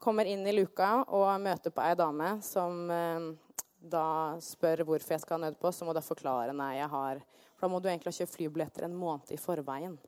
Kommer 0.00 0.24
inn 0.24 0.46
i 0.48 0.52
luka 0.56 1.02
og 1.12 1.28
møter 1.44 1.72
på 1.76 1.82
ei 1.84 1.96
dame 1.98 2.38
som 2.40 2.86
eh, 2.88 3.26
da 3.80 4.36
spør 4.40 4.80
hvorfor 4.88 5.12
jeg 5.12 5.20
skal 5.20 5.36
ha 5.36 5.48
nødpost. 5.48 5.82
Så 5.82 5.88
må 5.88 5.92
da 5.92 6.00
forklare 6.04 6.54
nei, 6.56 6.78
jeg 6.78 6.88
har 6.88 7.20
For 7.58 7.66
da 7.66 7.72
må 7.74 7.80
du 7.80 7.90
egentlig 7.90 8.14
ha 8.14 8.22
kjøpt 8.22 8.38
flybilletter 8.38 8.86
en 8.86 8.96
måned 8.96 9.32
i 9.34 9.36
forveien. 9.40 9.98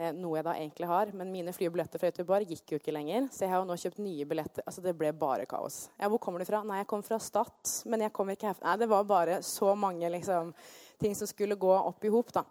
Eh, 0.00 0.10
noe 0.16 0.40
jeg 0.40 0.46
da 0.48 0.54
egentlig 0.56 0.88
har. 0.90 1.12
Men 1.14 1.30
mine 1.30 1.54
flybilletter 1.54 2.02
fra 2.02 2.10
Göteborg 2.10 2.50
gikk 2.50 2.74
jo 2.74 2.80
ikke 2.80 2.94
lenger. 2.96 3.28
Så 3.30 3.44
jeg 3.44 3.52
har 3.52 3.62
jo 3.62 3.68
nå 3.68 3.76
kjøpt 3.78 4.00
nye 4.02 4.26
billetter. 4.26 4.66
Altså 4.66 4.82
Det 4.82 4.96
ble 4.98 5.12
bare 5.14 5.46
kaos. 5.46 5.84
Ja, 6.00 6.10
hvor 6.10 6.18
kommer 6.22 6.42
du 6.42 6.48
fra? 6.48 6.64
Nei, 6.66 6.80
jeg 6.82 6.90
kommer 6.90 7.06
fra 7.06 7.20
Stad. 7.22 7.76
Men 7.86 8.02
jeg 8.08 8.14
kommer 8.16 8.34
ikke 8.34 8.50
herfra. 8.50 8.72
Nei, 8.72 8.80
det 8.82 8.90
var 8.90 9.06
bare 9.06 9.38
så 9.46 9.76
mange 9.78 10.10
liksom, 10.16 10.50
ting 10.98 11.14
som 11.14 11.30
skulle 11.30 11.54
gå 11.54 11.70
opp 11.78 12.02
i 12.02 12.10
hop, 12.10 12.34
da. 12.34 12.42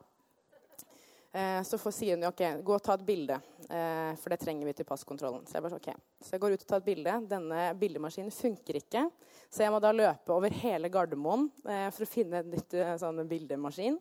Eh, 1.34 1.64
så 1.64 1.80
sier 1.92 2.18
hun 2.18 2.28
ok, 2.28 2.42
gå 2.60 2.74
og 2.76 2.84
ta 2.84 2.98
et 2.98 3.06
bilde, 3.08 3.38
eh, 3.70 4.12
for 4.20 4.34
det 4.34 4.42
trenger 4.42 4.68
vi 4.68 4.74
til 4.76 4.88
passkontrollen. 4.88 5.46
Så 5.48 5.56
jeg 5.56 5.64
bare, 5.64 5.80
ok. 5.80 5.90
Så 6.20 6.36
jeg 6.36 6.44
går 6.44 6.56
ut 6.56 6.66
og 6.66 6.68
tar 6.68 6.82
et 6.82 6.90
bilde. 6.90 7.18
Denne 7.32 7.68
bildemaskinen 7.80 8.34
funker 8.36 8.82
ikke. 8.82 9.06
Så 9.48 9.64
jeg 9.64 9.72
må 9.72 9.80
da 9.84 9.94
løpe 9.96 10.36
over 10.36 10.52
hele 10.62 10.92
Gardermoen 10.92 11.48
eh, 11.64 11.88
for 11.96 12.04
å 12.04 12.12
finne 12.12 12.44
en 12.44 12.52
nytt 12.52 12.76
sånn 13.00 13.24
bildemaskin. 13.30 14.00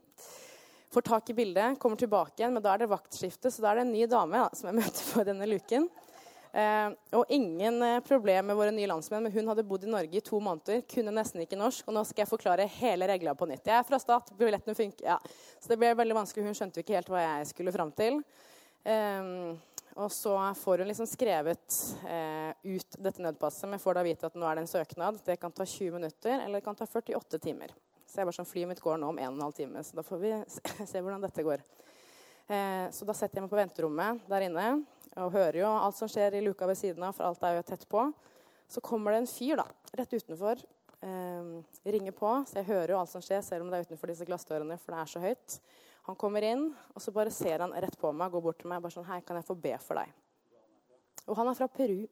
Får 0.91 1.07
tak 1.07 1.31
i 1.31 1.37
bildet, 1.39 1.79
kommer 1.79 2.01
tilbake 2.01 2.41
igjen, 2.41 2.57
men 2.57 2.65
da 2.65 2.73
er 2.75 2.83
det 2.83 2.91
vaktskifte, 2.91 3.53
så 3.55 3.63
da 3.63 3.71
er 3.71 3.79
det 3.79 3.85
en 3.85 3.93
ny 3.95 4.09
dame 4.11 4.41
da, 4.43 4.49
som 4.59 4.67
jeg 4.67 4.81
møter 4.81 5.05
på 5.13 5.23
denne 5.29 5.47
luken. 5.47 5.87
Eh, 6.51 6.91
og 7.15 7.31
ingen 7.31 7.83
eh, 7.83 8.01
problem 8.03 8.49
med 8.51 8.59
våre 8.59 8.73
nye 8.75 8.89
landsmenn, 8.91 9.23
men 9.23 9.35
hun 9.35 9.51
hadde 9.53 9.65
bodd 9.67 9.85
i 9.87 9.91
Norge 9.91 10.19
i 10.19 10.25
to 10.25 10.41
måneder, 10.43 10.83
kunne 10.91 11.15
nesten 11.15 11.45
ikke 11.45 11.59
norsk, 11.59 11.87
og 11.87 11.95
nå 11.95 12.03
skal 12.09 12.25
jeg 12.25 12.31
forklare 12.33 12.67
hele 12.81 13.07
regla 13.07 13.37
på 13.39 13.47
nytt. 13.47 13.69
Jeg 13.71 13.77
er 13.79 13.87
fra 13.87 14.01
Stat, 14.03 14.33
billettene 14.39 14.75
funker 14.75 15.13
ja. 15.13 15.19
Så 15.61 15.71
det 15.71 15.79
ble 15.79 15.93
veldig 15.95 16.17
vanskelig. 16.19 16.49
Hun 16.49 16.57
skjønte 16.59 16.81
jo 16.81 16.87
ikke 16.87 16.97
helt 16.99 17.13
hva 17.13 17.23
jeg 17.23 17.51
skulle 17.53 17.75
fram 17.75 17.93
til. 17.95 18.19
Eh, 18.83 19.31
og 20.01 20.11
så 20.15 20.33
får 20.57 20.81
hun 20.81 20.89
liksom 20.89 21.07
skrevet 21.11 21.77
ut 22.63 22.95
dette 23.03 23.21
nødpasset, 23.21 23.67
men 23.69 23.83
får 23.83 23.99
da 23.99 24.05
vite 24.07 24.29
at 24.31 24.37
nå 24.39 24.47
er 24.47 24.57
det 24.57 24.63
en 24.63 24.71
søknad. 24.71 25.19
Det 25.27 25.35
kan 25.43 25.53
ta 25.53 25.67
20 25.67 25.99
minutter, 25.99 26.39
eller 26.39 26.61
det 26.61 26.65
kan 26.65 26.79
ta 26.79 26.87
48 26.87 27.41
timer. 27.43 27.75
Så 28.07 28.23
jeg 28.23 28.27
bare 28.27 28.39
sånn, 28.39 28.49
Flyet 28.49 28.71
mitt 28.71 28.81
går 28.83 29.03
nå 29.03 29.11
om 29.11 29.19
1 29.23 29.37
12 29.39 29.53
time, 29.59 29.83
så 29.87 29.99
da 29.99 30.07
får 30.07 30.23
vi 30.23 30.33
se, 30.51 30.63
se 30.95 31.03
hvordan 31.03 31.27
dette 31.27 31.45
går. 31.47 31.67
Eh, 32.51 32.87
så 32.95 33.07
da 33.07 33.15
setter 33.15 33.39
jeg 33.39 33.45
meg 33.45 33.53
på 33.53 33.61
venterommet 33.61 34.25
der 34.31 34.47
inne 34.49 34.65
og 35.19 35.33
hører 35.35 35.63
jo 35.63 35.71
alt 35.71 35.99
som 35.99 36.11
skjer 36.11 36.37
i 36.39 36.43
luka 36.45 36.69
ved 36.71 36.79
siden 36.79 37.03
av, 37.07 37.17
for 37.17 37.27
alt 37.27 37.43
er 37.47 37.59
jo 37.59 37.67
tett 37.67 37.87
på. 37.91 38.05
Så 38.71 38.83
kommer 38.85 39.15
det 39.15 39.25
en 39.25 39.31
fyr 39.31 39.59
da, 39.59 39.67
rett 39.99 40.15
utenfor. 40.15 40.63
Eh, 41.01 41.53
ringer 41.91 42.13
på, 42.13 42.33
så 42.47 42.61
jeg 42.61 42.69
hører 42.69 42.95
jo 42.95 43.01
alt 43.01 43.11
som 43.11 43.25
skjer, 43.25 43.43
selv 43.43 43.65
om 43.65 43.73
det 43.73 43.81
er 43.81 43.89
utenfor 43.89 44.13
disse 44.13 44.27
glassdørene, 44.29 44.79
for 44.79 44.95
det 44.95 45.03
er 45.03 45.13
så 45.15 45.23
høyt. 45.25 45.61
Han 46.09 46.19
kommer 46.21 46.45
inn, 46.47 46.67
og 46.95 47.03
så 47.03 47.13
bare 47.15 47.33
ser 47.35 47.65
han 47.65 47.75
rett 47.75 47.97
på 48.01 48.13
meg, 48.13 48.33
går 48.33 48.45
bort 48.45 48.61
til 48.61 48.71
meg 48.71 48.83
bare 48.85 48.95
sånn 48.95 49.09
Hei, 49.09 49.21
kan 49.27 49.39
jeg 49.41 49.49
få 49.49 49.57
be 49.59 49.75
for 49.83 50.01
deg? 50.01 50.13
Og 51.27 51.37
han 51.39 51.51
er 51.51 51.57
fra 51.59 51.69
Peru. 51.71 52.05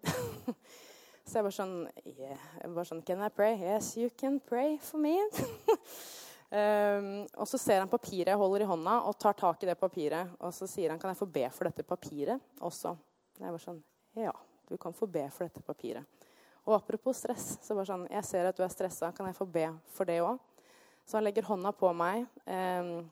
så 1.28 1.38
jeg 1.38 1.46
bare 1.46 1.56
sånn, 1.56 1.76
yeah. 2.04 2.48
jeg 2.60 2.72
bare 2.74 2.88
sånn 2.88 3.04
Can 3.06 3.24
I 3.24 3.30
pray? 3.34 3.56
Yes, 3.60 3.94
you 4.00 4.10
can 4.14 4.40
pray 4.40 4.76
for 4.82 5.00
me. 5.02 5.16
Um, 6.48 7.26
og 7.36 7.44
så 7.44 7.58
ser 7.60 7.82
han 7.82 7.90
papiret 7.92 8.30
jeg 8.32 8.40
holder 8.40 8.64
i 8.64 8.68
hånda, 8.70 8.94
og 9.04 9.18
tar 9.20 9.36
tak 9.36 9.62
i 9.62 9.68
det 9.68 9.76
papiret. 9.80 10.32
Og 10.40 10.54
så 10.56 10.68
sier 10.70 10.94
han 10.94 11.00
kan 11.00 11.12
jeg 11.12 11.20
få 11.20 11.28
be 11.32 11.44
for 11.52 11.68
dette 11.68 11.84
papiret 11.84 12.64
også. 12.64 12.94
Jeg 13.38 13.54
var 13.54 13.62
sånn 13.62 13.82
Ja, 14.18 14.32
du 14.68 14.76
kan 14.80 14.96
få 14.96 15.06
be 15.06 15.26
for 15.34 15.46
dette 15.46 15.62
papiret. 15.64 16.24
Og 16.68 16.74
apropos 16.76 17.20
stress, 17.20 17.56
så 17.64 17.76
bare 17.76 17.88
sånn 17.88 18.08
Jeg 18.10 18.24
ser 18.28 18.48
at 18.48 18.56
du 18.56 18.64
er 18.64 18.72
stressa, 18.72 19.12
kan 19.16 19.28
jeg 19.28 19.36
få 19.36 19.48
be 19.48 19.68
for 19.92 20.08
det 20.08 20.20
òg? 20.24 20.40
Så 21.08 21.16
han 21.16 21.24
legger 21.24 21.46
hånda 21.48 21.72
på 21.72 21.88
meg 21.96 22.26
um, 22.44 23.06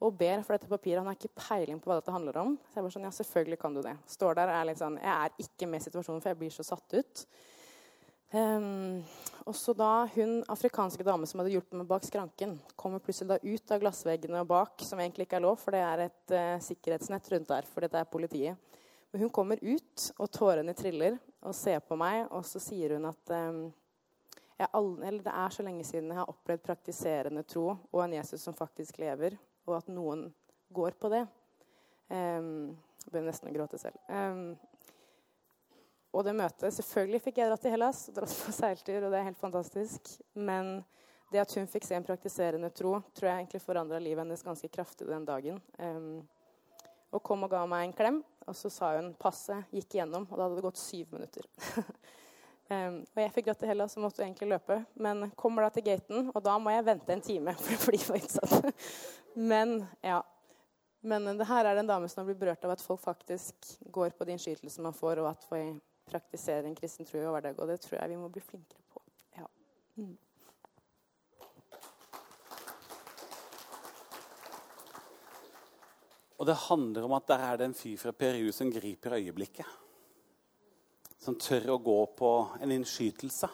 og 0.00 0.16
ber 0.16 0.42
for 0.44 0.56
dette 0.56 0.68
papiret. 0.68 1.00
Han 1.00 1.08
har 1.08 1.16
ikke 1.16 1.36
peiling 1.36 1.80
på 1.80 1.88
hva 1.88 1.98
dette 2.00 2.12
handler 2.12 2.36
om. 2.40 2.54
Så 2.68 2.78
jeg 2.78 2.84
bare 2.84 2.96
sånn 2.96 3.06
Ja, 3.06 3.12
selvfølgelig 3.16 3.60
kan 3.60 3.76
du 3.76 3.80
det. 3.84 3.94
Står 4.08 4.36
der 4.36 4.52
er 4.52 4.68
litt 4.68 4.80
sånn 4.80 4.96
Jeg 5.00 5.12
er 5.12 5.44
ikke 5.44 5.68
med 5.68 5.82
i 5.82 5.86
situasjonen, 5.86 6.20
for 6.24 6.32
jeg 6.32 6.40
blir 6.40 6.54
så 6.54 6.64
satt 6.64 6.96
ut. 6.96 7.24
Um, 8.30 9.02
også 9.50 9.72
da 9.74 10.04
hun 10.14 10.36
afrikanske 10.52 11.02
dame 11.02 11.26
som 11.26 11.40
hadde 11.40 11.50
hjulpet 11.56 11.74
meg 11.80 11.88
bak 11.90 12.04
skranken, 12.06 12.52
kommer 12.78 13.02
plutselig 13.02 13.32
da 13.32 13.38
ut 13.42 13.72
av 13.74 13.80
glassveggene 13.82 14.44
og 14.44 14.52
bak, 14.52 14.84
som 14.86 15.02
egentlig 15.02 15.26
ikke 15.26 15.40
er 15.40 15.46
lov, 15.48 15.58
for 15.58 15.74
det 15.74 15.80
er 15.82 16.04
et 16.04 16.34
uh, 16.36 16.60
sikkerhetsnett 16.62 17.26
rundt 17.32 17.50
der, 17.50 17.66
for 17.66 17.82
dette 17.82 17.98
er 17.98 18.12
politiet. 18.12 18.78
Men 19.10 19.24
hun 19.24 19.32
kommer 19.34 19.58
ut, 19.58 20.06
og 20.22 20.30
tårene 20.30 20.76
triller, 20.78 21.18
og 21.42 21.56
ser 21.58 21.82
på 21.82 21.98
meg, 21.98 22.28
og 22.30 22.46
så 22.46 22.62
sier 22.62 22.94
hun 22.94 23.08
at 23.10 23.34
um, 23.34 23.64
all, 24.68 24.92
det 25.00 25.32
er 25.32 25.56
så 25.56 25.66
lenge 25.66 25.84
siden 25.88 26.12
jeg 26.12 26.20
har 26.20 26.30
opplevd 26.30 26.62
praktiserende 26.68 27.42
tro 27.48 27.72
og 27.72 28.02
en 28.04 28.14
Jesus 28.20 28.44
som 28.46 28.54
faktisk 28.54 29.00
lever, 29.02 29.34
og 29.66 29.80
at 29.80 29.90
noen 29.90 30.28
går 30.70 30.94
på 31.00 31.10
det. 31.10 31.24
Um, 32.10 32.76
jeg 33.00 33.10
begynner 33.10 33.32
nesten 33.32 33.50
å 33.50 33.56
gråte 33.56 33.80
selv. 33.80 33.98
Um, 34.06 34.54
og 36.10 36.24
det 36.26 36.34
møtet 36.34 36.74
Selvfølgelig 36.74 37.22
fikk 37.22 37.38
jeg 37.38 37.50
dratt 37.50 37.62
til 37.62 37.74
Hellas 37.74 38.08
og 38.10 38.16
dratt 38.18 38.34
på 38.44 38.54
seiltur, 38.54 39.04
og 39.04 39.12
det 39.12 39.20
er 39.20 39.28
helt 39.28 39.40
fantastisk. 39.40 40.14
Men 40.34 40.80
det 41.30 41.42
at 41.44 41.54
hun 41.54 41.68
fikk 41.70 41.86
se 41.86 41.94
en 41.94 42.06
praktiserende 42.06 42.70
tro, 42.74 42.96
tror 43.14 43.30
jeg 43.30 43.44
egentlig 43.44 43.62
forandra 43.62 44.00
livet 44.02 44.24
hennes 44.24 44.42
ganske 44.42 44.70
kraftig 44.72 45.06
den 45.06 45.26
dagen. 45.28 45.60
Um, 45.78 46.24
og 47.14 47.22
kom 47.26 47.46
og 47.46 47.52
ga 47.52 47.62
meg 47.70 47.86
en 47.86 47.94
klem, 47.94 48.18
og 48.46 48.56
så 48.58 48.70
sa 48.70 48.94
hun 48.96 49.12
passet 49.18 49.70
gikk 49.74 49.96
igjennom, 49.96 50.26
og 50.30 50.34
da 50.34 50.46
hadde 50.46 50.58
det 50.58 50.64
gått 50.66 50.80
syv 50.82 51.14
minutter. 51.14 51.46
um, 52.74 52.98
og 53.04 53.22
jeg 53.22 53.34
fikk 53.36 53.46
dratt 53.46 53.62
til 53.62 53.70
Hellas 53.70 53.94
og 53.98 54.04
måtte 54.06 54.26
egentlig 54.26 54.50
løpe, 54.50 54.80
men 54.98 55.28
kommer 55.38 55.66
da 55.66 55.74
til 55.76 55.86
gaten, 55.86 56.32
og 56.34 56.42
da 56.46 56.56
må 56.58 56.74
jeg 56.74 56.86
vente 56.90 57.14
en 57.14 57.24
time 57.30 57.54
for 57.62 57.86
bli 57.90 58.02
for 58.02 58.18
utsatt. 58.18 58.74
men 59.52 59.78
ja, 60.02 60.18
men 61.06 61.30
det 61.38 61.46
her 61.48 61.64
er 61.64 61.78
det 61.78 61.84
en 61.86 61.94
dame 61.94 62.10
som 62.10 62.22
har 62.24 62.28
blitt 62.32 62.42
berørt 62.42 62.66
av 62.66 62.74
at 62.74 62.82
folk 62.84 63.00
faktisk 63.00 63.70
går 63.94 64.18
på 64.18 64.26
de 64.26 64.34
innskytelsene 64.34 64.90
man 64.90 64.98
får, 64.98 65.22
og 65.22 65.30
at 65.30 65.46
vi 65.54 65.62
praktisere 66.08 66.66
en 66.66 66.74
kristen 66.78 67.06
tro 67.06 67.20
i 67.20 67.28
hverdag, 67.28 67.58
og 67.58 67.68
det 67.70 67.80
tror 67.84 67.98
jeg 68.00 68.12
vi 68.12 68.18
må 68.20 68.28
bli 68.32 68.42
flinkere 68.42 68.82
på. 68.90 69.02
Ja. 69.38 69.46
Mm. 70.00 70.16
Og 76.40 76.46
det 76.48 76.56
handler 76.56 77.04
om 77.04 77.12
at 77.18 77.28
der 77.28 77.42
er 77.44 77.56
det 77.60 77.66
en 77.68 77.76
fyr 77.76 77.98
fra 78.00 78.12
Peru 78.16 78.48
som 78.56 78.72
griper 78.72 79.18
øyeblikket. 79.18 79.66
Som 81.20 81.36
tør 81.36 81.74
å 81.74 81.82
gå 81.84 81.98
på 82.16 82.30
en 82.64 82.72
innskytelse. 82.72 83.50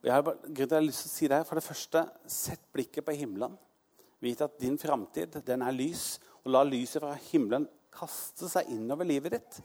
Og 0.00 0.08
jeg 0.08 0.14
har, 0.14 0.22
bare, 0.24 0.54
jeg 0.56 0.70
har 0.70 0.80
lyst 0.80 1.04
til 1.04 1.10
å 1.10 1.12
si 1.12 1.28
det 1.28 1.36
her. 1.36 1.44
For 1.44 1.60
det 1.60 1.66
første, 1.66 2.06
sett 2.24 2.64
blikket 2.72 3.04
på 3.04 3.12
himmelen. 3.12 3.58
Vit 4.24 4.40
at 4.40 4.56
din 4.60 4.78
framtid, 4.80 5.36
den 5.44 5.66
er 5.66 5.76
lys. 5.76 6.14
Og 6.40 6.54
la 6.54 6.64
lyset 6.64 7.02
fra 7.02 7.12
himmelen 7.28 7.68
kaste 7.92 8.48
seg 8.48 8.72
innover 8.72 9.08
livet 9.08 9.36
ditt. 9.36 9.60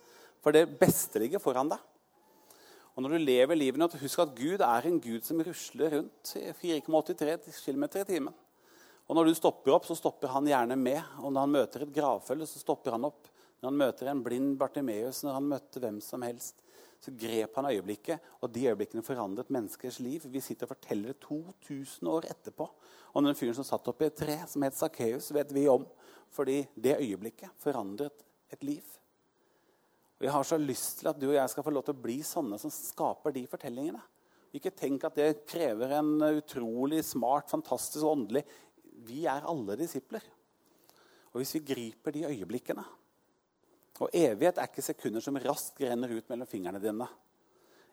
For 0.45 0.53
det 0.53 0.67
beste 0.77 1.17
ligger 1.17 1.41
foran 1.41 1.71
deg. 1.71 1.81
Og 2.93 3.01
når 3.01 3.15
du 3.15 3.23
lever 3.25 3.57
livet 3.57 3.81
ditt, 3.81 3.95
husk 4.05 4.19
at 4.21 4.35
Gud 4.37 4.61
er 4.61 4.85
en 4.85 4.99
Gud 5.01 5.25
som 5.25 5.39
rusler 5.41 5.95
rundt 5.97 6.33
4,83 6.61 7.63
km 7.65 7.85
i 7.89 8.03
timen. 8.05 8.35
Og 9.09 9.17
når 9.17 9.31
du 9.31 9.37
stopper 9.37 9.73
opp, 9.73 9.87
så 9.89 9.97
stopper 9.97 10.29
han 10.31 10.45
gjerne 10.45 10.77
med. 10.77 11.01
Og 11.17 11.33
når 11.33 11.47
han 11.47 11.55
møter 11.55 11.83
et 11.83 11.95
gravfølge, 11.97 12.45
så 12.49 12.61
stopper 12.61 12.93
han 12.93 13.07
opp. 13.09 13.25
Når 13.57 13.71
han 13.71 13.79
møter 13.81 14.11
en 14.11 14.21
blind 14.23 14.53
Bartimeus, 14.61 15.23
når 15.25 15.39
han 15.39 15.49
møtte 15.49 15.81
hvem 15.81 15.97
som 16.05 16.25
helst, 16.25 16.61
så 17.01 17.13
grep 17.17 17.57
han 17.57 17.67
øyeblikket, 17.69 18.33
og 18.41 18.53
de 18.53 18.67
øyeblikkene 18.69 19.03
forandret 19.05 19.49
menneskers 19.53 19.97
liv. 19.99 20.23
Vi 20.29 20.41
sitter 20.41 20.69
og 20.69 20.75
forteller 20.75 21.13
det 21.13 21.23
2000 21.25 22.09
år 22.09 22.29
etterpå. 22.31 22.69
Og 23.13 23.25
den 23.25 23.37
fyren 23.37 23.57
som 23.57 23.67
satt 23.67 23.89
oppi 23.89 24.07
et 24.07 24.17
tre, 24.21 24.37
som 24.49 24.65
het 24.65 24.77
Sakkeus, 24.77 25.33
vet 25.33 25.53
vi 25.57 25.65
om. 25.73 25.85
Fordi 26.33 26.61
det 26.77 26.99
øyeblikket 27.01 27.57
forandret 27.61 28.23
et 28.53 28.63
liv. 28.63 28.85
Og 30.15 30.27
Jeg 30.27 30.31
har 30.31 30.47
så 30.47 30.57
lyst 30.59 30.99
til 30.99 31.09
at 31.11 31.19
du 31.19 31.27
og 31.27 31.35
jeg 31.35 31.51
skal 31.51 31.65
få 31.65 31.73
lov 31.75 31.83
til 31.87 31.95
å 31.95 32.03
bli 32.05 32.19
sånne 32.23 32.59
som 32.61 32.71
skaper 32.71 33.35
de 33.35 33.43
fortellingene. 33.51 33.99
Ikke 34.55 34.71
tenk 34.71 35.03
at 35.03 35.17
det 35.19 35.43
krever 35.49 35.97
en 35.97 36.13
utrolig 36.29 37.01
smart, 37.03 37.49
fantastisk 37.51 38.05
og 38.05 38.13
åndelig 38.13 38.45
vi 39.05 39.25
er 39.29 39.45
alle 39.47 39.75
disipler. 39.79 40.23
Og 41.33 41.41
hvis 41.41 41.57
vi 41.57 41.65
griper 41.67 42.15
de 42.15 42.29
øyeblikkene 42.29 42.83
Og 43.99 44.09
evighet 44.11 44.57
er 44.59 44.67
ikke 44.67 44.83
sekunder 44.83 45.23
som 45.23 45.37
raskt 45.39 45.79
renner 45.79 46.11
ut 46.11 46.25
mellom 46.27 46.47
fingrene 46.47 46.81
dine. 46.83 47.05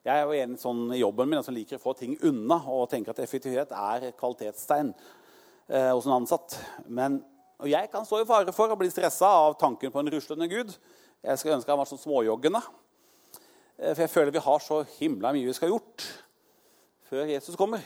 Jeg 0.03 0.18
er 0.18 0.25
jo 0.27 0.35
en 0.35 0.57
sånn 0.59 0.81
i 0.91 0.99
jobben 0.99 1.29
min 1.31 1.45
som 1.47 1.55
liker 1.55 1.79
å 1.79 1.83
få 1.83 1.93
ting 1.95 2.16
unna 2.27 2.57
og 2.66 2.89
tenker 2.91 3.14
at 3.14 3.20
effektivitet 3.23 3.70
er 3.70 4.09
kvalitetstegn 4.18 4.91
eh, 4.91 5.93
hos 5.93 6.09
en 6.09 6.16
ansatt. 6.16 6.57
Men, 6.91 7.20
og 7.62 7.70
jeg 7.70 7.91
kan 7.93 8.03
stå 8.09 8.18
i 8.18 8.27
fare 8.27 8.55
for 8.57 8.75
å 8.75 8.79
bli 8.81 8.91
stressa 8.91 9.31
av 9.45 9.55
tanken 9.61 9.95
på 9.95 10.03
en 10.03 10.11
ruslende 10.11 10.51
gud. 10.51 10.75
Jeg 11.23 11.39
skulle 11.39 11.55
ønske 11.55 11.70
han 11.70 11.79
var 11.79 11.87
sånn 11.87 12.03
småjoggende. 12.03 12.61
Eh, 13.79 13.93
for 13.93 14.03
jeg 14.05 14.11
føler 14.11 14.35
vi 14.35 14.43
har 14.43 14.62
så 14.62 14.81
himla 14.99 15.31
mye 15.35 15.47
vi 15.47 15.55
skal 15.57 15.70
ha 15.70 15.77
gjort 15.77 16.07
før 17.07 17.29
Jesus 17.31 17.59
kommer. 17.59 17.85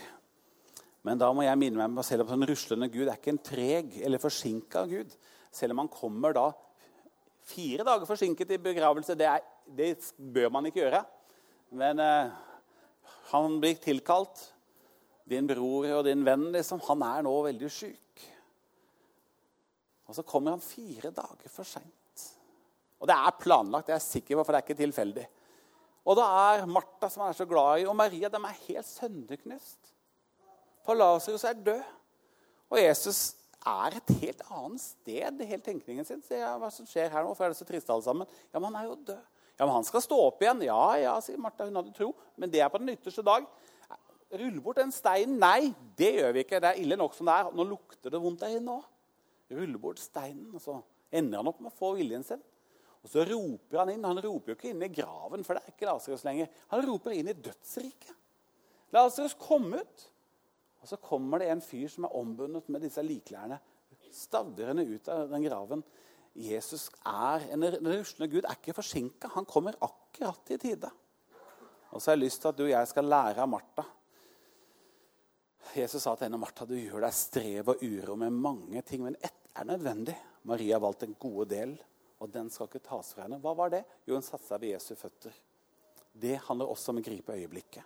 Men 1.05 1.19
da 1.21 1.29
må 1.31 1.45
jeg 1.45 1.59
minne 1.61 1.87
meg 1.87 2.05
selv 2.05 2.25
om 2.25 2.33
en 2.33 2.47
ruslende 2.49 2.89
Gud 2.91 3.05
er 3.05 3.19
ikke 3.19 3.35
en 3.35 3.43
treg 3.43 3.99
eller 4.01 4.21
forsinka 4.21 4.83
Gud. 4.89 5.13
Selv 5.53 5.75
om 5.75 5.83
han 5.83 5.91
kommer 5.91 6.33
da 6.35 6.47
fire 7.47 7.85
dager 7.87 8.09
forsinket 8.09 8.55
i 8.55 8.59
begravelse. 8.61 9.15
Det, 9.15 9.29
er, 9.29 9.45
det 9.69 9.93
bør 10.17 10.49
man 10.57 10.67
ikke 10.67 10.81
gjøre. 10.81 11.03
Men 11.77 12.01
eh, 12.03 12.33
han 13.31 13.59
blir 13.61 13.77
tilkalt. 13.83 14.47
Din 15.27 15.47
bror 15.47 15.89
og 15.97 16.05
din 16.07 16.23
venn, 16.23 16.49
liksom, 16.53 16.79
han 16.87 17.01
er 17.03 17.23
nå 17.27 17.33
veldig 17.49 17.69
syk. 17.71 18.25
Og 20.07 20.15
så 20.15 20.23
kommer 20.23 20.55
han 20.55 20.63
fire 20.63 21.11
dager 21.11 21.51
for 21.51 21.67
seint. 21.67 21.96
Og 22.97 23.09
det 23.09 23.15
er 23.15 23.39
planlagt, 23.41 23.87
det 23.87 23.93
er 23.93 23.99
jeg 24.01 24.07
sikker 24.07 24.39
på, 24.39 24.43
for 24.45 24.53
det 24.53 24.59
er 24.59 24.65
ikke 24.65 24.81
tilfeldig. 24.81 25.25
Og 26.07 26.15
da 26.17 26.25
er 26.53 26.69
Martha, 26.71 27.09
som 27.11 27.25
er 27.25 27.35
så 27.35 27.45
glad 27.47 27.81
i, 27.81 27.87
og 27.89 27.95
Maria 27.99 28.29
de 28.31 28.39
er 28.39 28.61
helt 28.67 28.87
sønderknust. 28.87 29.91
For 30.87 30.95
Lasarus 30.95 31.43
er 31.43 31.59
død. 31.59 31.83
Og 32.71 32.79
Jesus 32.79 33.35
er 33.67 33.97
et 33.99 34.13
helt 34.21 34.43
annet 34.47 34.83
sted 34.83 35.41
i 35.43 35.47
hele 35.49 35.63
tenkningen 35.63 36.07
sin. 36.07 36.21
Se 36.23 36.39
hva 36.39 36.69
som 36.71 36.87
skjer 36.87 37.11
her 37.11 37.25
nå, 37.25 37.33
for 37.35 37.47
er 37.47 37.51
det 37.51 37.59
så 37.59 37.67
trist 37.67 37.91
alle 37.91 38.05
sammen. 38.05 38.29
Ja, 38.53 38.59
men 38.59 38.69
han 38.69 38.79
er 38.79 38.87
jo 38.87 38.95
død. 39.09 39.23
Ja, 39.57 39.65
men 39.65 39.73
han 39.73 39.87
skal 39.87 40.03
stå 40.05 40.19
opp 40.29 40.43
igjen. 40.43 40.61
Ja, 40.67 40.81
ja, 41.01 41.15
sier 41.23 41.39
Martha. 41.41 41.65
Hun 41.67 41.79
hadde 41.79 41.95
tro. 41.95 42.11
Men 42.39 42.51
det 42.53 42.61
er 42.63 42.71
på 42.71 42.79
den 42.79 42.93
ytterste 42.93 43.25
dag. 43.25 43.47
Rull 44.37 44.59
bort 44.63 44.79
den 44.79 44.93
steinen. 44.95 45.39
Nei, 45.41 45.73
det 45.99 46.13
gjør 46.19 46.35
vi 46.35 46.43
ikke. 46.45 46.61
Det 46.63 46.71
er 46.71 46.83
ille 46.83 46.99
nok 46.99 47.15
som 47.17 47.27
det 47.27 47.35
er. 47.35 47.49
Nå 47.55 47.65
lukter 47.67 48.13
det 48.13 48.21
vondt 48.21 48.43
der 48.43 48.59
inne 48.59 48.77
òg. 48.77 48.85
Rulle 49.57 49.81
bort 49.81 49.99
steinen. 50.03 50.51
Og 50.53 50.63
så 50.63 50.77
ender 51.11 51.41
han 51.41 51.51
opp 51.51 51.59
med 51.63 51.73
å 51.73 51.79
få 51.79 51.95
viljen 51.97 52.23
sin. 52.27 52.43
Og 53.07 53.13
så 53.13 53.23
roper 53.23 53.79
han 53.79 53.93
inn. 53.93 54.03
Han 54.03 54.19
roper 54.19 54.51
jo 54.51 54.57
ikke 54.57 54.73
inn 54.73 54.83
i 54.83 54.91
graven, 54.91 55.45
for 55.47 55.55
det 55.55 55.63
er 55.63 55.71
ikke 55.71 55.87
Lasarus 55.87 56.25
lenger. 56.27 56.51
Han 56.73 56.83
roper 56.83 57.15
inn 57.15 57.31
i 57.31 57.35
dødsriket. 57.39 58.11
Lasarus, 58.91 59.35
kom 59.39 59.71
ut! 59.77 60.03
Og 60.83 60.91
så 60.91 60.99
kommer 60.99 61.39
det 61.39 61.47
en 61.51 61.63
fyr 61.63 61.87
som 61.91 62.05
er 62.07 62.17
ombundet 62.19 62.67
med 62.71 62.83
disse 62.83 63.01
likklærne, 63.03 63.57
stavrer 64.13 64.77
ut 64.77 65.09
av 65.11 65.31
den 65.31 65.43
graven. 65.43 65.81
Jesus 66.37 66.87
er, 67.01 67.47
En 67.51 67.63
ruslende 67.63 68.29
Gud 68.31 68.45
er 68.45 68.59
ikke 68.59 68.75
forsinka. 68.77 69.31
Han 69.33 69.47
kommer 69.47 69.75
akkurat 69.81 70.51
i 70.53 70.59
tide. 70.61 70.91
Og 71.91 72.01
så 72.01 72.11
har 72.11 72.17
jeg 72.17 72.25
lyst 72.25 72.43
til 72.43 72.51
at 72.51 72.59
du 72.59 72.65
og 72.67 72.71
jeg 72.71 72.91
skal 72.91 73.09
lære 73.09 73.43
av 73.43 73.49
Martha. 73.49 73.83
Jesus 75.75 76.03
sa 76.03 76.13
til 76.15 76.27
henne 76.27 76.39
Martha, 76.39 76.65
du 76.67 76.75
gjør 76.77 77.03
deg 77.07 77.15
strev 77.15 77.73
og 77.73 77.83
uro 77.83 78.15
med 78.19 78.35
mange 78.35 78.83
ting, 78.87 79.03
men 79.03 79.17
ett 79.19 79.51
er 79.57 79.67
nødvendig. 79.67 80.15
Maria 80.47 80.77
har 80.77 80.83
valgt 80.83 81.03
en 81.07 81.17
gode 81.19 81.49
del, 81.51 81.73
og 82.19 82.31
den 82.33 82.49
skal 82.49 82.69
ikke 82.69 82.83
tas 82.85 83.13
fra 83.13 83.25
henne. 83.25 83.39
Hva 83.43 83.53
var 83.57 83.73
det? 83.73 83.83
Jo, 84.07 84.17
hun 84.17 84.25
satte 84.25 84.47
seg 84.47 84.63
ved 84.63 84.73
Jesu 84.73 84.93
føtter. 84.97 85.35
Det 86.17 86.37
handler 86.47 86.71
også 86.73 86.93
om 86.93 87.01
å 87.01 87.05
gripe 87.05 87.35
øyeblikket. 87.37 87.83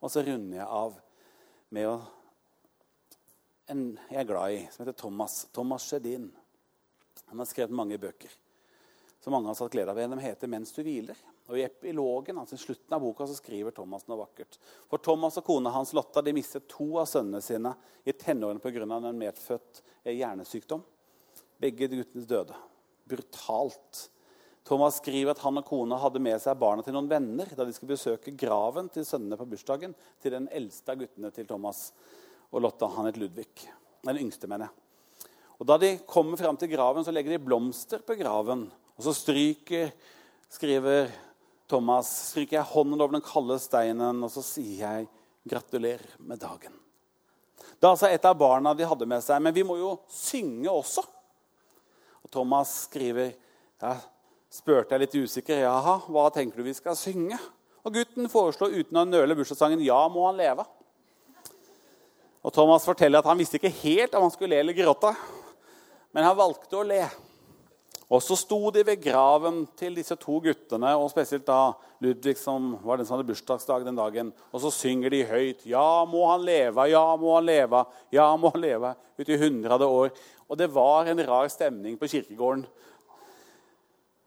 Og 0.00 0.12
så 0.12 0.24
runder 0.24 0.60
jeg 0.60 0.66
av 0.66 0.98
med 1.72 1.88
å 1.88 1.96
en 3.70 3.84
jeg 4.10 4.18
er 4.18 4.26
glad 4.26 4.52
i, 4.56 4.62
som 4.72 4.82
heter 4.82 4.98
Thomas. 4.98 5.44
Thomas 5.54 5.84
Sjedin. 5.86 6.26
Han 7.30 7.38
har 7.38 7.46
skrevet 7.46 7.76
mange 7.76 8.00
bøker 8.02 8.32
som 9.20 9.32
mange 9.32 9.46
har 9.48 9.54
satt 9.54 9.72
glede 9.72 9.90
av. 9.90 9.98
En 9.98 10.12
av 10.12 10.18
heter 10.18 10.48
'Mens 10.48 10.72
du 10.72 10.82
hviler'. 10.82 11.16
Og 11.48 11.58
I 11.58 11.62
epilogen, 11.62 12.38
altså 12.38 12.54
i 12.54 12.58
slutten 12.58 12.94
av 12.94 13.00
boka 13.00 13.26
så 13.26 13.34
skriver 13.34 13.70
Thomas 13.70 14.06
noe 14.06 14.18
vakkert. 14.18 14.58
For 14.88 14.98
Thomas 14.98 15.36
og 15.36 15.44
kona 15.44 15.70
hans 15.70 15.92
Lotta 15.92 16.22
de 16.22 16.32
mistet 16.32 16.68
to 16.68 16.96
av 16.98 17.06
sønnene 17.06 17.42
sine 17.42 17.74
i 18.06 18.12
tenårene 18.12 18.60
pga. 18.60 19.08
en 19.08 19.18
medfødt 19.18 19.82
hjernesykdom. 20.04 20.82
Begge 21.58 21.88
guttene 21.88 22.26
døde. 22.26 22.54
Brutalt. 23.10 24.06
Thomas 24.66 25.00
skriver 25.00 25.34
at 25.34 25.42
han 25.42 25.58
og 25.58 25.66
kona 25.66 25.98
hadde 25.98 26.22
med 26.22 26.38
seg 26.42 26.58
barna 26.60 26.84
til 26.86 26.94
noen 26.94 27.10
venner 27.10 27.48
da 27.56 27.64
de 27.66 27.74
skulle 27.74 27.96
besøke 27.96 28.36
graven 28.38 28.90
til 28.92 29.06
sønnene 29.08 29.38
på 29.40 29.48
bursdagen 29.50 29.96
til 30.22 30.36
den 30.36 30.46
eldste 30.54 30.94
av 30.94 31.00
guttene 31.00 31.32
til 31.34 31.48
Thomas 31.48 31.88
og 32.50 32.62
Lotta 32.62 32.88
han 32.94 33.08
het 33.08 33.18
Ludvig. 33.18 33.48
Den 34.06 34.20
yngste, 34.20 34.48
mener 34.50 34.68
jeg. 34.68 35.28
Og 35.60 35.66
Da 35.68 35.76
de 35.76 35.98
kommer 36.08 36.38
fram 36.40 36.56
til 36.56 36.70
graven, 36.72 37.04
så 37.04 37.12
legger 37.12 37.34
de 37.34 37.44
blomster 37.44 38.00
på 38.00 38.16
graven. 38.16 38.64
Og 38.96 39.04
så 39.04 39.12
stryker, 39.12 39.92
skriver 40.48 41.10
Thomas, 41.68 42.08
stryker 42.30 42.58
jeg 42.58 42.70
hånden 42.72 43.00
over 43.00 43.12
den 43.18 43.24
kalde 43.24 43.58
steinen, 43.60 44.22
og 44.24 44.30
så 44.32 44.42
sier 44.42 44.80
jeg 44.80 45.08
'gratulerer 45.46 46.16
med 46.18 46.40
dagen'. 46.40 46.78
Da 47.80 47.94
sa 47.94 48.08
et 48.08 48.24
av 48.24 48.36
barna 48.36 48.74
de 48.74 48.84
hadde 48.84 49.06
med 49.06 49.22
seg, 49.22 49.40
'Men 49.40 49.54
vi 49.54 49.62
må 49.62 49.76
jo 49.76 49.98
synge 50.08 50.68
også'. 50.68 51.06
Og 52.30 52.34
Thomas 52.38 52.84
skriver, 52.84 53.32
da 53.82 53.96
spurte 54.54 54.94
jeg 54.94 55.02
litt 55.02 55.14
usikker, 55.18 55.64
'Jaha, 55.64 55.96
hva 56.06 56.28
tenker 56.30 56.60
du 56.60 56.62
vi 56.62 56.74
skal 56.78 56.94
synge?' 56.94 57.40
Og 57.82 57.90
gutten 57.96 58.28
foreslo 58.30 58.68
uten 58.70 59.00
å 59.00 59.02
nøle 59.02 59.34
bursdagssangen 59.34 59.82
'Ja, 59.82 60.06
må 60.06 60.28
han 60.28 60.38
leve'. 60.38 60.66
Og 62.44 62.52
Thomas 62.54 62.86
forteller 62.86 63.18
at 63.18 63.26
han 63.26 63.38
visste 63.38 63.58
ikke 63.58 63.74
helt 63.82 64.14
om 64.14 64.22
han 64.22 64.30
skulle 64.30 64.54
le 64.54 64.60
eller 64.60 64.78
gråte, 64.78 65.10
men 66.14 66.22
han 66.22 66.38
valgte 66.38 66.78
å 66.78 66.86
le. 66.86 67.02
Og 68.10 68.22
så 68.22 68.38
sto 68.38 68.70
de 68.70 68.84
ved 68.86 69.02
graven 69.02 69.66
til 69.74 69.94
disse 69.94 70.14
to 70.14 70.38
guttene, 70.38 70.94
og 70.94 71.10
spesielt 71.10 71.46
da 71.46 71.74
Ludvig, 72.00 72.38
som 72.38 72.78
var 72.82 72.96
den 72.96 73.06
som 73.06 73.18
hadde 73.18 73.28
bursdagsdag 73.28 73.84
den 73.84 73.98
dagen. 73.98 74.32
Og 74.54 74.60
så 74.62 74.70
synger 74.70 75.10
de 75.10 75.24
høyt 75.26 75.66
'Ja, 75.66 76.04
må 76.06 76.30
han 76.30 76.46
leve, 76.46 76.90
ja, 76.90 77.16
må 77.16 77.34
han 77.34 77.46
leve, 77.46 77.86
ja, 78.12 78.36
må 78.36 78.52
han 78.54 78.62
leve' 78.62 78.96
ut 79.18 79.28
i 79.28 79.36
hundrede 79.36 79.86
år. 79.86 80.10
Og 80.50 80.58
det 80.58 80.66
var 80.74 81.06
en 81.06 81.22
rar 81.26 81.48
stemning 81.48 81.94
på 81.98 82.08
kirkegården. 82.10 82.64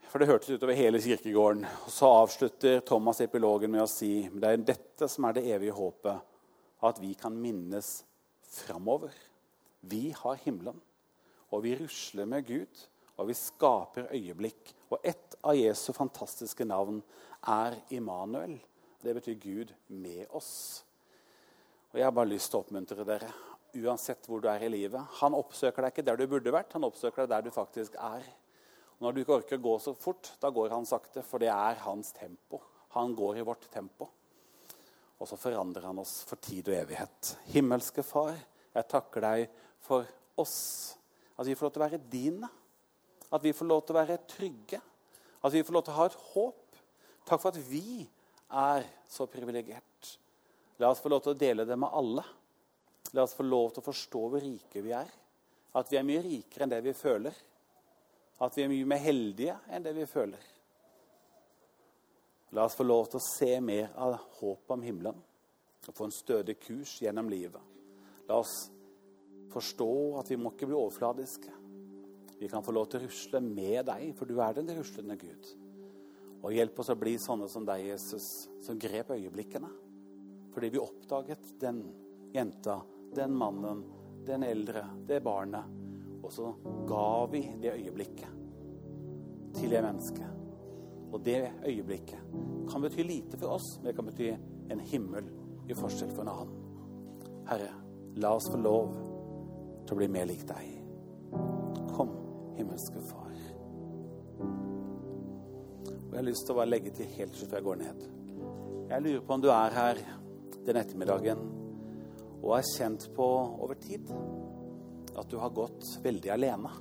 For 0.07 0.21
det 0.21 0.29
hørtes 0.29 0.53
utover 0.53 0.77
hele 0.77 1.01
kirkegården. 1.03 1.65
Og 1.83 1.91
så 1.91 2.07
avslutter 2.21 2.79
Thomas 2.87 3.19
epilogen 3.25 3.73
med 3.73 3.83
å 3.83 3.89
si 3.91 4.29
det 4.31 4.51
er 4.53 4.63
dette 4.71 5.09
som 5.11 5.27
er 5.27 5.35
det 5.35 5.43
evige 5.51 5.75
håpet 5.75 6.31
at 6.83 6.99
vi 7.03 7.11
kan 7.19 7.35
minnes 7.35 7.91
framover. 8.53 9.11
Vi 9.83 10.13
har 10.15 10.39
himmelen, 10.45 10.79
og 11.51 11.63
vi 11.65 11.75
rusler 11.79 12.27
med 12.29 12.47
Gud, 12.47 12.83
og 13.19 13.27
vi 13.27 13.35
skaper 13.35 14.11
øyeblikk. 14.15 14.71
Og 14.91 15.03
ett 15.03 15.35
av 15.43 15.57
Jesu 15.59 15.91
fantastiske 15.95 16.67
navn 16.67 17.01
er 17.51 17.75
Immanuel. 17.91 18.55
Det 19.03 19.15
betyr 19.17 19.39
Gud 19.43 19.73
med 19.87 20.27
oss. 20.31 20.83
Og 21.91 21.99
Jeg 21.99 22.07
har 22.07 22.15
bare 22.15 22.31
lyst 22.31 22.51
til 22.51 22.61
å 22.61 22.63
oppmuntre 22.63 23.03
dere, 23.07 23.27
uansett 23.81 24.27
hvor 24.29 24.41
du 24.43 24.47
er 24.51 24.63
i 24.65 24.71
livet. 24.71 25.01
Han 25.21 25.35
oppsøker 25.37 25.85
deg 25.85 25.93
ikke 25.93 26.05
der 26.07 26.19
du 26.19 26.25
burde 26.29 26.53
vært, 26.53 26.73
han 26.75 26.85
oppsøker 26.87 27.23
deg 27.23 27.31
der 27.33 27.45
du 27.47 27.53
faktisk 27.55 27.97
er. 27.97 28.25
Og 28.97 29.05
når 29.05 29.15
du 29.15 29.21
ikke 29.23 29.37
orker 29.39 29.59
å 29.59 29.65
gå 29.65 29.77
så 29.81 29.93
fort, 29.97 30.33
da 30.41 30.51
går 30.53 30.73
han 30.75 30.87
sakte, 30.87 31.23
for 31.25 31.41
det 31.41 31.49
er 31.51 31.81
hans 31.85 32.13
tempo. 32.15 32.61
Han 32.93 33.15
går 33.17 33.41
i 33.41 33.45
vårt 33.47 33.65
tempo. 33.73 34.09
Og 35.19 35.29
så 35.29 35.37
forandrer 35.39 35.87
han 35.87 36.01
oss 36.01 36.21
for 36.27 36.41
tid 36.43 36.69
og 36.69 36.77
evighet. 36.77 37.33
Himmelske 37.53 38.03
Far, 38.05 38.35
jeg 38.73 38.89
takker 38.91 39.23
deg 39.23 39.45
for 39.83 40.07
oss. 40.39 40.57
At 41.37 41.47
vi 41.47 41.55
får 41.57 41.67
lov 41.67 41.73
til 41.73 41.81
å 41.81 41.85
være 41.85 42.01
dine. 42.11 42.49
At 43.33 43.43
vi 43.45 43.53
får 43.55 43.69
lov 43.69 43.81
til 43.85 43.95
å 43.95 43.99
være 44.01 44.19
trygge. 44.29 44.81
At 45.43 45.55
vi 45.55 45.63
får 45.65 45.77
lov 45.77 45.85
til 45.87 45.95
å 45.95 45.99
ha 46.01 46.09
et 46.09 46.19
håp. 46.33 46.81
Takk 47.23 47.41
for 47.41 47.53
at 47.53 47.71
vi 47.71 48.03
er 48.53 48.85
så 49.09 49.25
privilegert. 49.31 50.13
La 50.81 50.91
oss 50.91 51.01
få 51.01 51.11
lov 51.11 51.23
til 51.23 51.33
å 51.33 51.39
dele 51.39 51.65
det 51.65 51.77
med 51.79 51.93
alle. 51.95 52.25
La 53.13 53.25
oss 53.25 53.35
få 53.37 53.45
lov 53.45 53.71
til 53.71 53.83
å 53.83 53.87
forstå 53.89 54.21
hvor 54.29 54.41
rike 54.41 54.81
vi 54.81 54.93
er. 54.97 55.09
At 55.77 55.89
vi 55.89 55.97
er 55.99 56.05
mye 56.07 56.23
rikere 56.25 56.65
enn 56.65 56.73
det 56.73 56.81
vi 56.85 56.95
føler. 56.97 57.35
At 58.41 58.57
vi 58.57 58.65
er 58.65 58.71
mye 58.71 58.89
mer 58.89 59.01
heldige 59.03 59.57
enn 59.69 59.85
det 59.85 59.93
vi 59.97 60.07
føler. 60.09 60.49
La 62.53 62.65
oss 62.67 62.77
få 62.77 62.85
lov 62.85 63.07
til 63.09 63.17
å 63.17 63.25
se 63.25 63.51
mer 63.65 63.93
av 63.97 64.17
håpet 64.39 64.75
om 64.75 64.83
himmelen 64.85 65.21
og 65.83 65.95
få 65.97 66.07
en 66.07 66.15
stødig 66.15 66.55
kurs 66.63 66.95
gjennom 67.01 67.29
livet. 67.31 67.61
La 68.29 68.37
oss 68.39 68.53
forstå 69.53 69.89
at 70.21 70.29
vi 70.31 70.37
må 70.39 70.53
ikke 70.53 70.69
bli 70.69 70.77
overfladiske. 70.77 71.51
Vi 72.39 72.49
kan 72.51 72.63
få 72.65 72.73
lov 72.75 72.87
til 72.89 73.01
å 73.01 73.07
rusle 73.07 73.41
med 73.43 73.85
deg, 73.89 74.13
for 74.17 74.29
du 74.29 74.39
er 74.41 74.55
den 74.57 74.69
ruslende 74.77 75.17
Gud. 75.19 75.49
Og 76.43 76.55
hjelp 76.55 76.79
oss 76.83 76.91
å 76.91 76.99
bli 76.99 77.15
sånne 77.21 77.47
som 77.51 77.65
deg, 77.67 77.85
Jesus, 77.87 78.29
som 78.63 78.79
grep 78.79 79.13
øyeblikkene. 79.15 79.69
Fordi 80.53 80.69
vi 80.73 80.81
oppdaget 80.81 81.53
den 81.61 81.85
jenta, 82.35 82.81
den 83.15 83.35
mannen, 83.37 83.83
den 84.25 84.43
eldre, 84.43 84.85
det 85.07 85.23
barnet. 85.23 85.63
Og 86.23 86.31
så 86.31 86.53
ga 86.87 87.25
vi 87.31 87.41
det 87.61 87.73
øyeblikket 87.73 88.39
til 89.53 89.69
det 89.69 89.81
mennesket. 89.83 90.29
Og 91.13 91.21
det 91.21 91.51
øyeblikket 91.67 92.19
kan 92.71 92.81
bety 92.81 93.03
lite 93.05 93.37
for 93.37 93.57
oss, 93.57 93.77
men 93.77 93.89
det 93.89 93.95
kan 93.95 94.07
bety 94.07 94.29
en 94.71 94.79
himmel 94.79 95.27
i 95.69 95.75
forskjell 95.77 96.13
for 96.15 96.23
en 96.23 96.31
annen. 96.33 96.55
Herre, 97.49 97.73
la 98.15 98.33
oss 98.37 98.49
få 98.49 98.57
lov 98.57 98.95
til 99.83 99.95
å 99.95 99.99
bli 99.99 100.07
mer 100.11 100.25
lik 100.29 100.45
deg. 100.47 100.71
Kom, 101.93 102.15
himmelske 102.57 103.03
Far. 103.09 103.35
Og 104.39 106.09
Jeg 106.09 106.21
har 106.21 106.27
lyst 106.29 106.45
til 106.47 106.55
å 106.55 106.59
bare 106.61 106.71
legge 106.71 106.93
til 106.93 107.13
helt 107.17 107.35
til 107.37 107.49
før 107.49 107.59
jeg 107.59 107.67
går 107.67 107.81
ned. 107.83 108.07
Jeg 108.89 109.05
lurer 109.05 109.25
på 109.25 109.35
om 109.35 109.43
du 109.43 109.49
er 109.51 109.77
her 109.77 110.01
den 110.63 110.79
ettermiddagen 110.79 111.52
og 112.43 112.57
har 112.57 112.67
kjent 112.67 113.07
på 113.15 113.27
over 113.63 113.79
tid 113.79 114.11
at 115.17 115.29
du 115.31 115.37
har 115.39 115.53
gått 115.55 115.85
veldig 116.03 116.33
alene. 116.33 116.71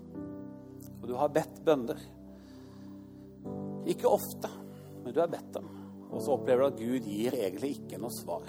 Og 1.01 1.07
du 1.11 1.15
har 1.19 1.33
bedt 1.35 1.63
bønner 1.65 2.01
ikke 3.87 4.07
ofte, 4.07 4.49
men 5.05 5.15
du 5.15 5.21
har 5.21 5.31
bedt 5.31 5.55
dem. 5.55 5.71
Og 6.13 6.23
så 6.23 6.37
opplever 6.37 6.63
du 6.63 6.69
at 6.69 6.83
Gud 6.83 7.09
gir 7.09 7.35
egentlig 7.35 7.77
ikke 7.79 7.99
noe 8.01 8.15
svar. 8.15 8.45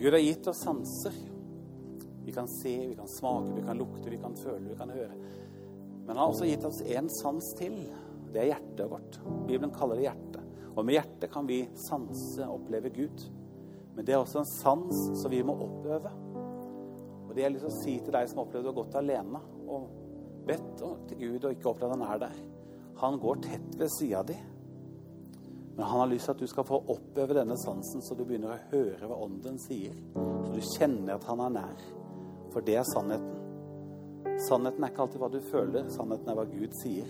Gud 0.00 0.14
har 0.14 0.22
gitt 0.22 0.48
oss 0.48 0.62
sanser. 0.64 1.16
Vi 2.24 2.32
kan 2.32 2.48
se, 2.48 2.72
vi 2.88 2.96
kan 2.96 3.08
smake, 3.10 3.52
vi 3.56 3.64
kan 3.66 3.80
lukte, 3.80 4.08
vi 4.12 4.20
kan 4.20 4.36
føle, 4.38 4.70
vi 4.70 4.78
kan 4.78 4.92
høre. 4.94 5.16
Men 6.06 6.14
han 6.14 6.22
har 6.22 6.30
også 6.30 6.48
gitt 6.48 6.64
oss 6.64 6.80
én 6.86 7.10
sans 7.20 7.50
til. 7.58 7.76
Det 8.30 8.44
er 8.44 8.52
hjertet 8.52 8.88
vårt. 8.88 9.18
Bibelen 9.48 9.74
kaller 9.74 9.98
det 9.98 10.06
hjertet. 10.06 10.46
Og 10.70 10.86
med 10.86 10.96
hjertet 10.96 11.32
kan 11.34 11.48
vi 11.50 11.64
sanse 11.76 12.46
og 12.46 12.60
oppleve 12.60 12.92
Gud. 12.94 13.26
Men 14.00 14.06
det 14.08 14.14
er 14.14 14.22
også 14.22 14.40
en 14.40 14.46
sans 14.48 15.00
som 15.20 15.28
vi 15.28 15.42
må 15.44 15.52
oppøve. 15.60 16.10
Og 17.26 17.34
det 17.36 17.44
jeg 17.44 17.60
å 17.60 17.72
si 17.82 17.98
til 18.00 18.14
deg 18.16 18.30
som 18.30 18.40
har 18.40 18.46
opplevd 18.46 18.70
å 18.70 18.72
ha 18.72 18.78
gått 18.78 18.96
alene 18.96 19.42
og 19.68 19.90
bedt 20.48 20.80
til 21.10 21.20
Gud 21.20 21.44
og 21.44 21.52
ikke 21.52 21.68
opplevd 21.68 21.92
at 21.92 21.98
han 21.98 22.06
er 22.08 22.22
der 22.22 22.38
han 23.00 23.18
går 23.20 23.42
tett 23.44 23.76
ved 23.76 23.92
sida 23.92 24.22
di. 24.22 24.38
Men 25.76 25.84
han 25.84 26.00
har 26.00 26.06
lyst 26.06 26.24
til 26.24 26.34
at 26.34 26.40
du 26.40 26.48
skal 26.48 26.66
få 26.68 26.80
oppøve 26.94 27.36
denne 27.36 27.58
sansen, 27.60 28.00
så 28.04 28.16
du 28.16 28.24
begynner 28.24 28.56
å 28.56 28.58
høre 28.72 29.08
hva 29.08 29.20
Ånden 29.24 29.60
sier. 29.60 29.94
Så 30.16 30.56
du 30.56 30.60
kjenner 30.78 31.14
at 31.18 31.28
han 31.28 31.44
er 31.44 31.54
nær. 31.60 31.86
For 32.56 32.64
det 32.64 32.80
er 32.80 32.88
sannheten. 32.94 34.36
Sannheten 34.48 34.84
er 34.84 34.92
ikke 34.92 35.04
alltid 35.04 35.20
hva 35.22 35.32
du 35.32 35.40
føler, 35.52 35.92
sannheten 35.92 36.32
er 36.32 36.40
hva 36.40 36.48
Gud 36.48 36.76
sier. 36.80 37.08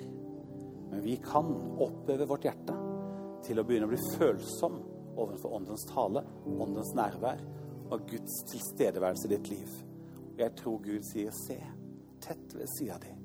Men 0.91 1.07
vi 1.07 1.16
kan 1.22 1.55
oppøve 1.86 2.26
vårt 2.34 2.51
hjerte 2.51 2.78
til 3.47 3.62
å 3.62 3.66
begynne 3.66 3.86
å 3.86 3.95
bli 3.95 4.03
følsom 4.18 4.82
overfor 5.16 5.56
Åndens 5.61 5.86
tale, 5.90 6.24
Åndens 6.46 6.94
nærvær 6.94 7.42
og 7.90 8.06
Guds 8.11 8.42
tilstedeværelse 8.50 9.28
i 9.28 9.34
ditt 9.34 9.50
liv. 9.50 9.80
Og 10.32 10.44
jeg 10.44 10.54
tror 10.56 10.78
Gud 10.78 11.02
sier 11.12 11.30
'se, 11.30 11.58
tett 12.20 12.54
ved 12.54 12.66
sida 12.78 12.98
di' 12.98 13.20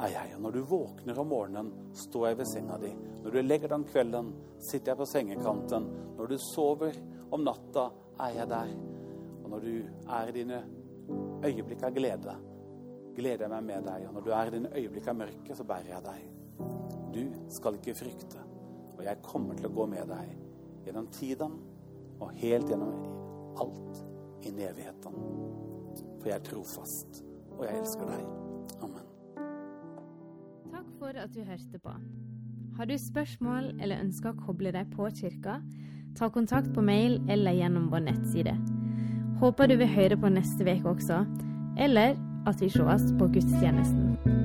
er 0.00 0.12
jeg. 0.12 0.32
Og 0.36 0.42
når 0.44 0.54
du 0.54 0.62
våkner 0.68 1.18
om 1.20 1.30
morgenen, 1.30 1.70
står 1.96 2.26
jeg 2.28 2.38
ved 2.38 2.50
senga 2.50 2.78
di. 2.82 2.92
Når 3.24 3.34
du 3.34 3.40
legger 3.42 3.70
deg 3.70 3.76
om 3.78 3.86
kvelden, 3.88 4.32
sitter 4.58 4.92
jeg 4.92 5.00
på 5.00 5.08
sengekanten. 5.08 5.88
Når 6.18 6.32
du 6.32 6.36
sover 6.38 6.98
om 7.32 7.44
natta, 7.46 7.88
er 8.20 8.38
jeg 8.38 8.50
der. 8.52 8.74
Og 9.42 9.50
når 9.50 9.64
du 9.64 9.74
er 10.18 10.30
i 10.30 10.36
dine 10.38 10.62
øyeblikk 11.44 11.84
av 11.86 11.96
glede, 11.96 12.36
gleder 13.16 13.46
jeg 13.46 13.54
meg 13.54 13.68
med 13.70 13.88
deg. 13.88 14.08
Og 14.08 14.16
når 14.16 14.26
du 14.26 14.32
er 14.34 14.50
i 14.50 14.56
dine 14.56 14.72
øyeblikk 14.74 15.10
av 15.12 15.20
mørke, 15.22 15.56
så 15.56 15.66
bærer 15.68 15.92
jeg 15.94 16.06
deg. 16.08 16.30
Du 17.14 17.24
skal 17.54 17.78
ikke 17.78 17.96
frykte, 17.96 18.43
og 18.94 19.04
jeg 19.04 19.22
kommer 19.22 19.58
til 19.58 19.68
å 19.68 19.74
gå 19.74 19.86
med 19.90 20.10
deg 20.10 20.34
gjennom 20.86 21.08
tiden 21.14 21.56
og 22.22 22.34
helt 22.40 22.70
gjennom 22.70 22.94
alt 23.60 24.02
i 24.44 24.52
evigheten. 24.52 25.16
For 26.20 26.30
jeg 26.30 26.36
er 26.38 26.44
trofast, 26.46 27.22
og 27.56 27.64
jeg 27.66 27.80
elsker 27.80 28.10
deg. 28.10 28.28
Amen 28.84 29.10
Takk 30.72 30.86
for 30.98 31.20
at 31.20 31.34
du 31.34 31.42
hørte 31.44 31.80
på. 31.82 31.96
Har 32.76 32.90
du 32.90 32.94
spørsmål 32.98 33.74
eller 33.78 34.02
ønsker 34.02 34.32
å 34.32 34.46
koble 34.46 34.72
deg 34.74 34.90
på 34.94 35.06
kirka, 35.14 35.60
ta 36.18 36.30
kontakt 36.30 36.72
på 36.74 36.82
mail 36.82 37.20
eller 37.30 37.54
gjennom 37.54 37.90
vår 37.92 38.08
nettside. 38.08 38.54
Håper 39.42 39.70
du 39.70 39.76
vil 39.78 39.90
høre 39.90 40.18
på 40.18 40.30
neste 40.30 40.66
uke 40.66 40.94
også, 40.96 41.24
eller 41.78 42.18
at 42.46 42.62
vi 42.62 42.70
sees 42.70 43.12
på 43.18 43.30
gudstjenesten. 43.34 44.43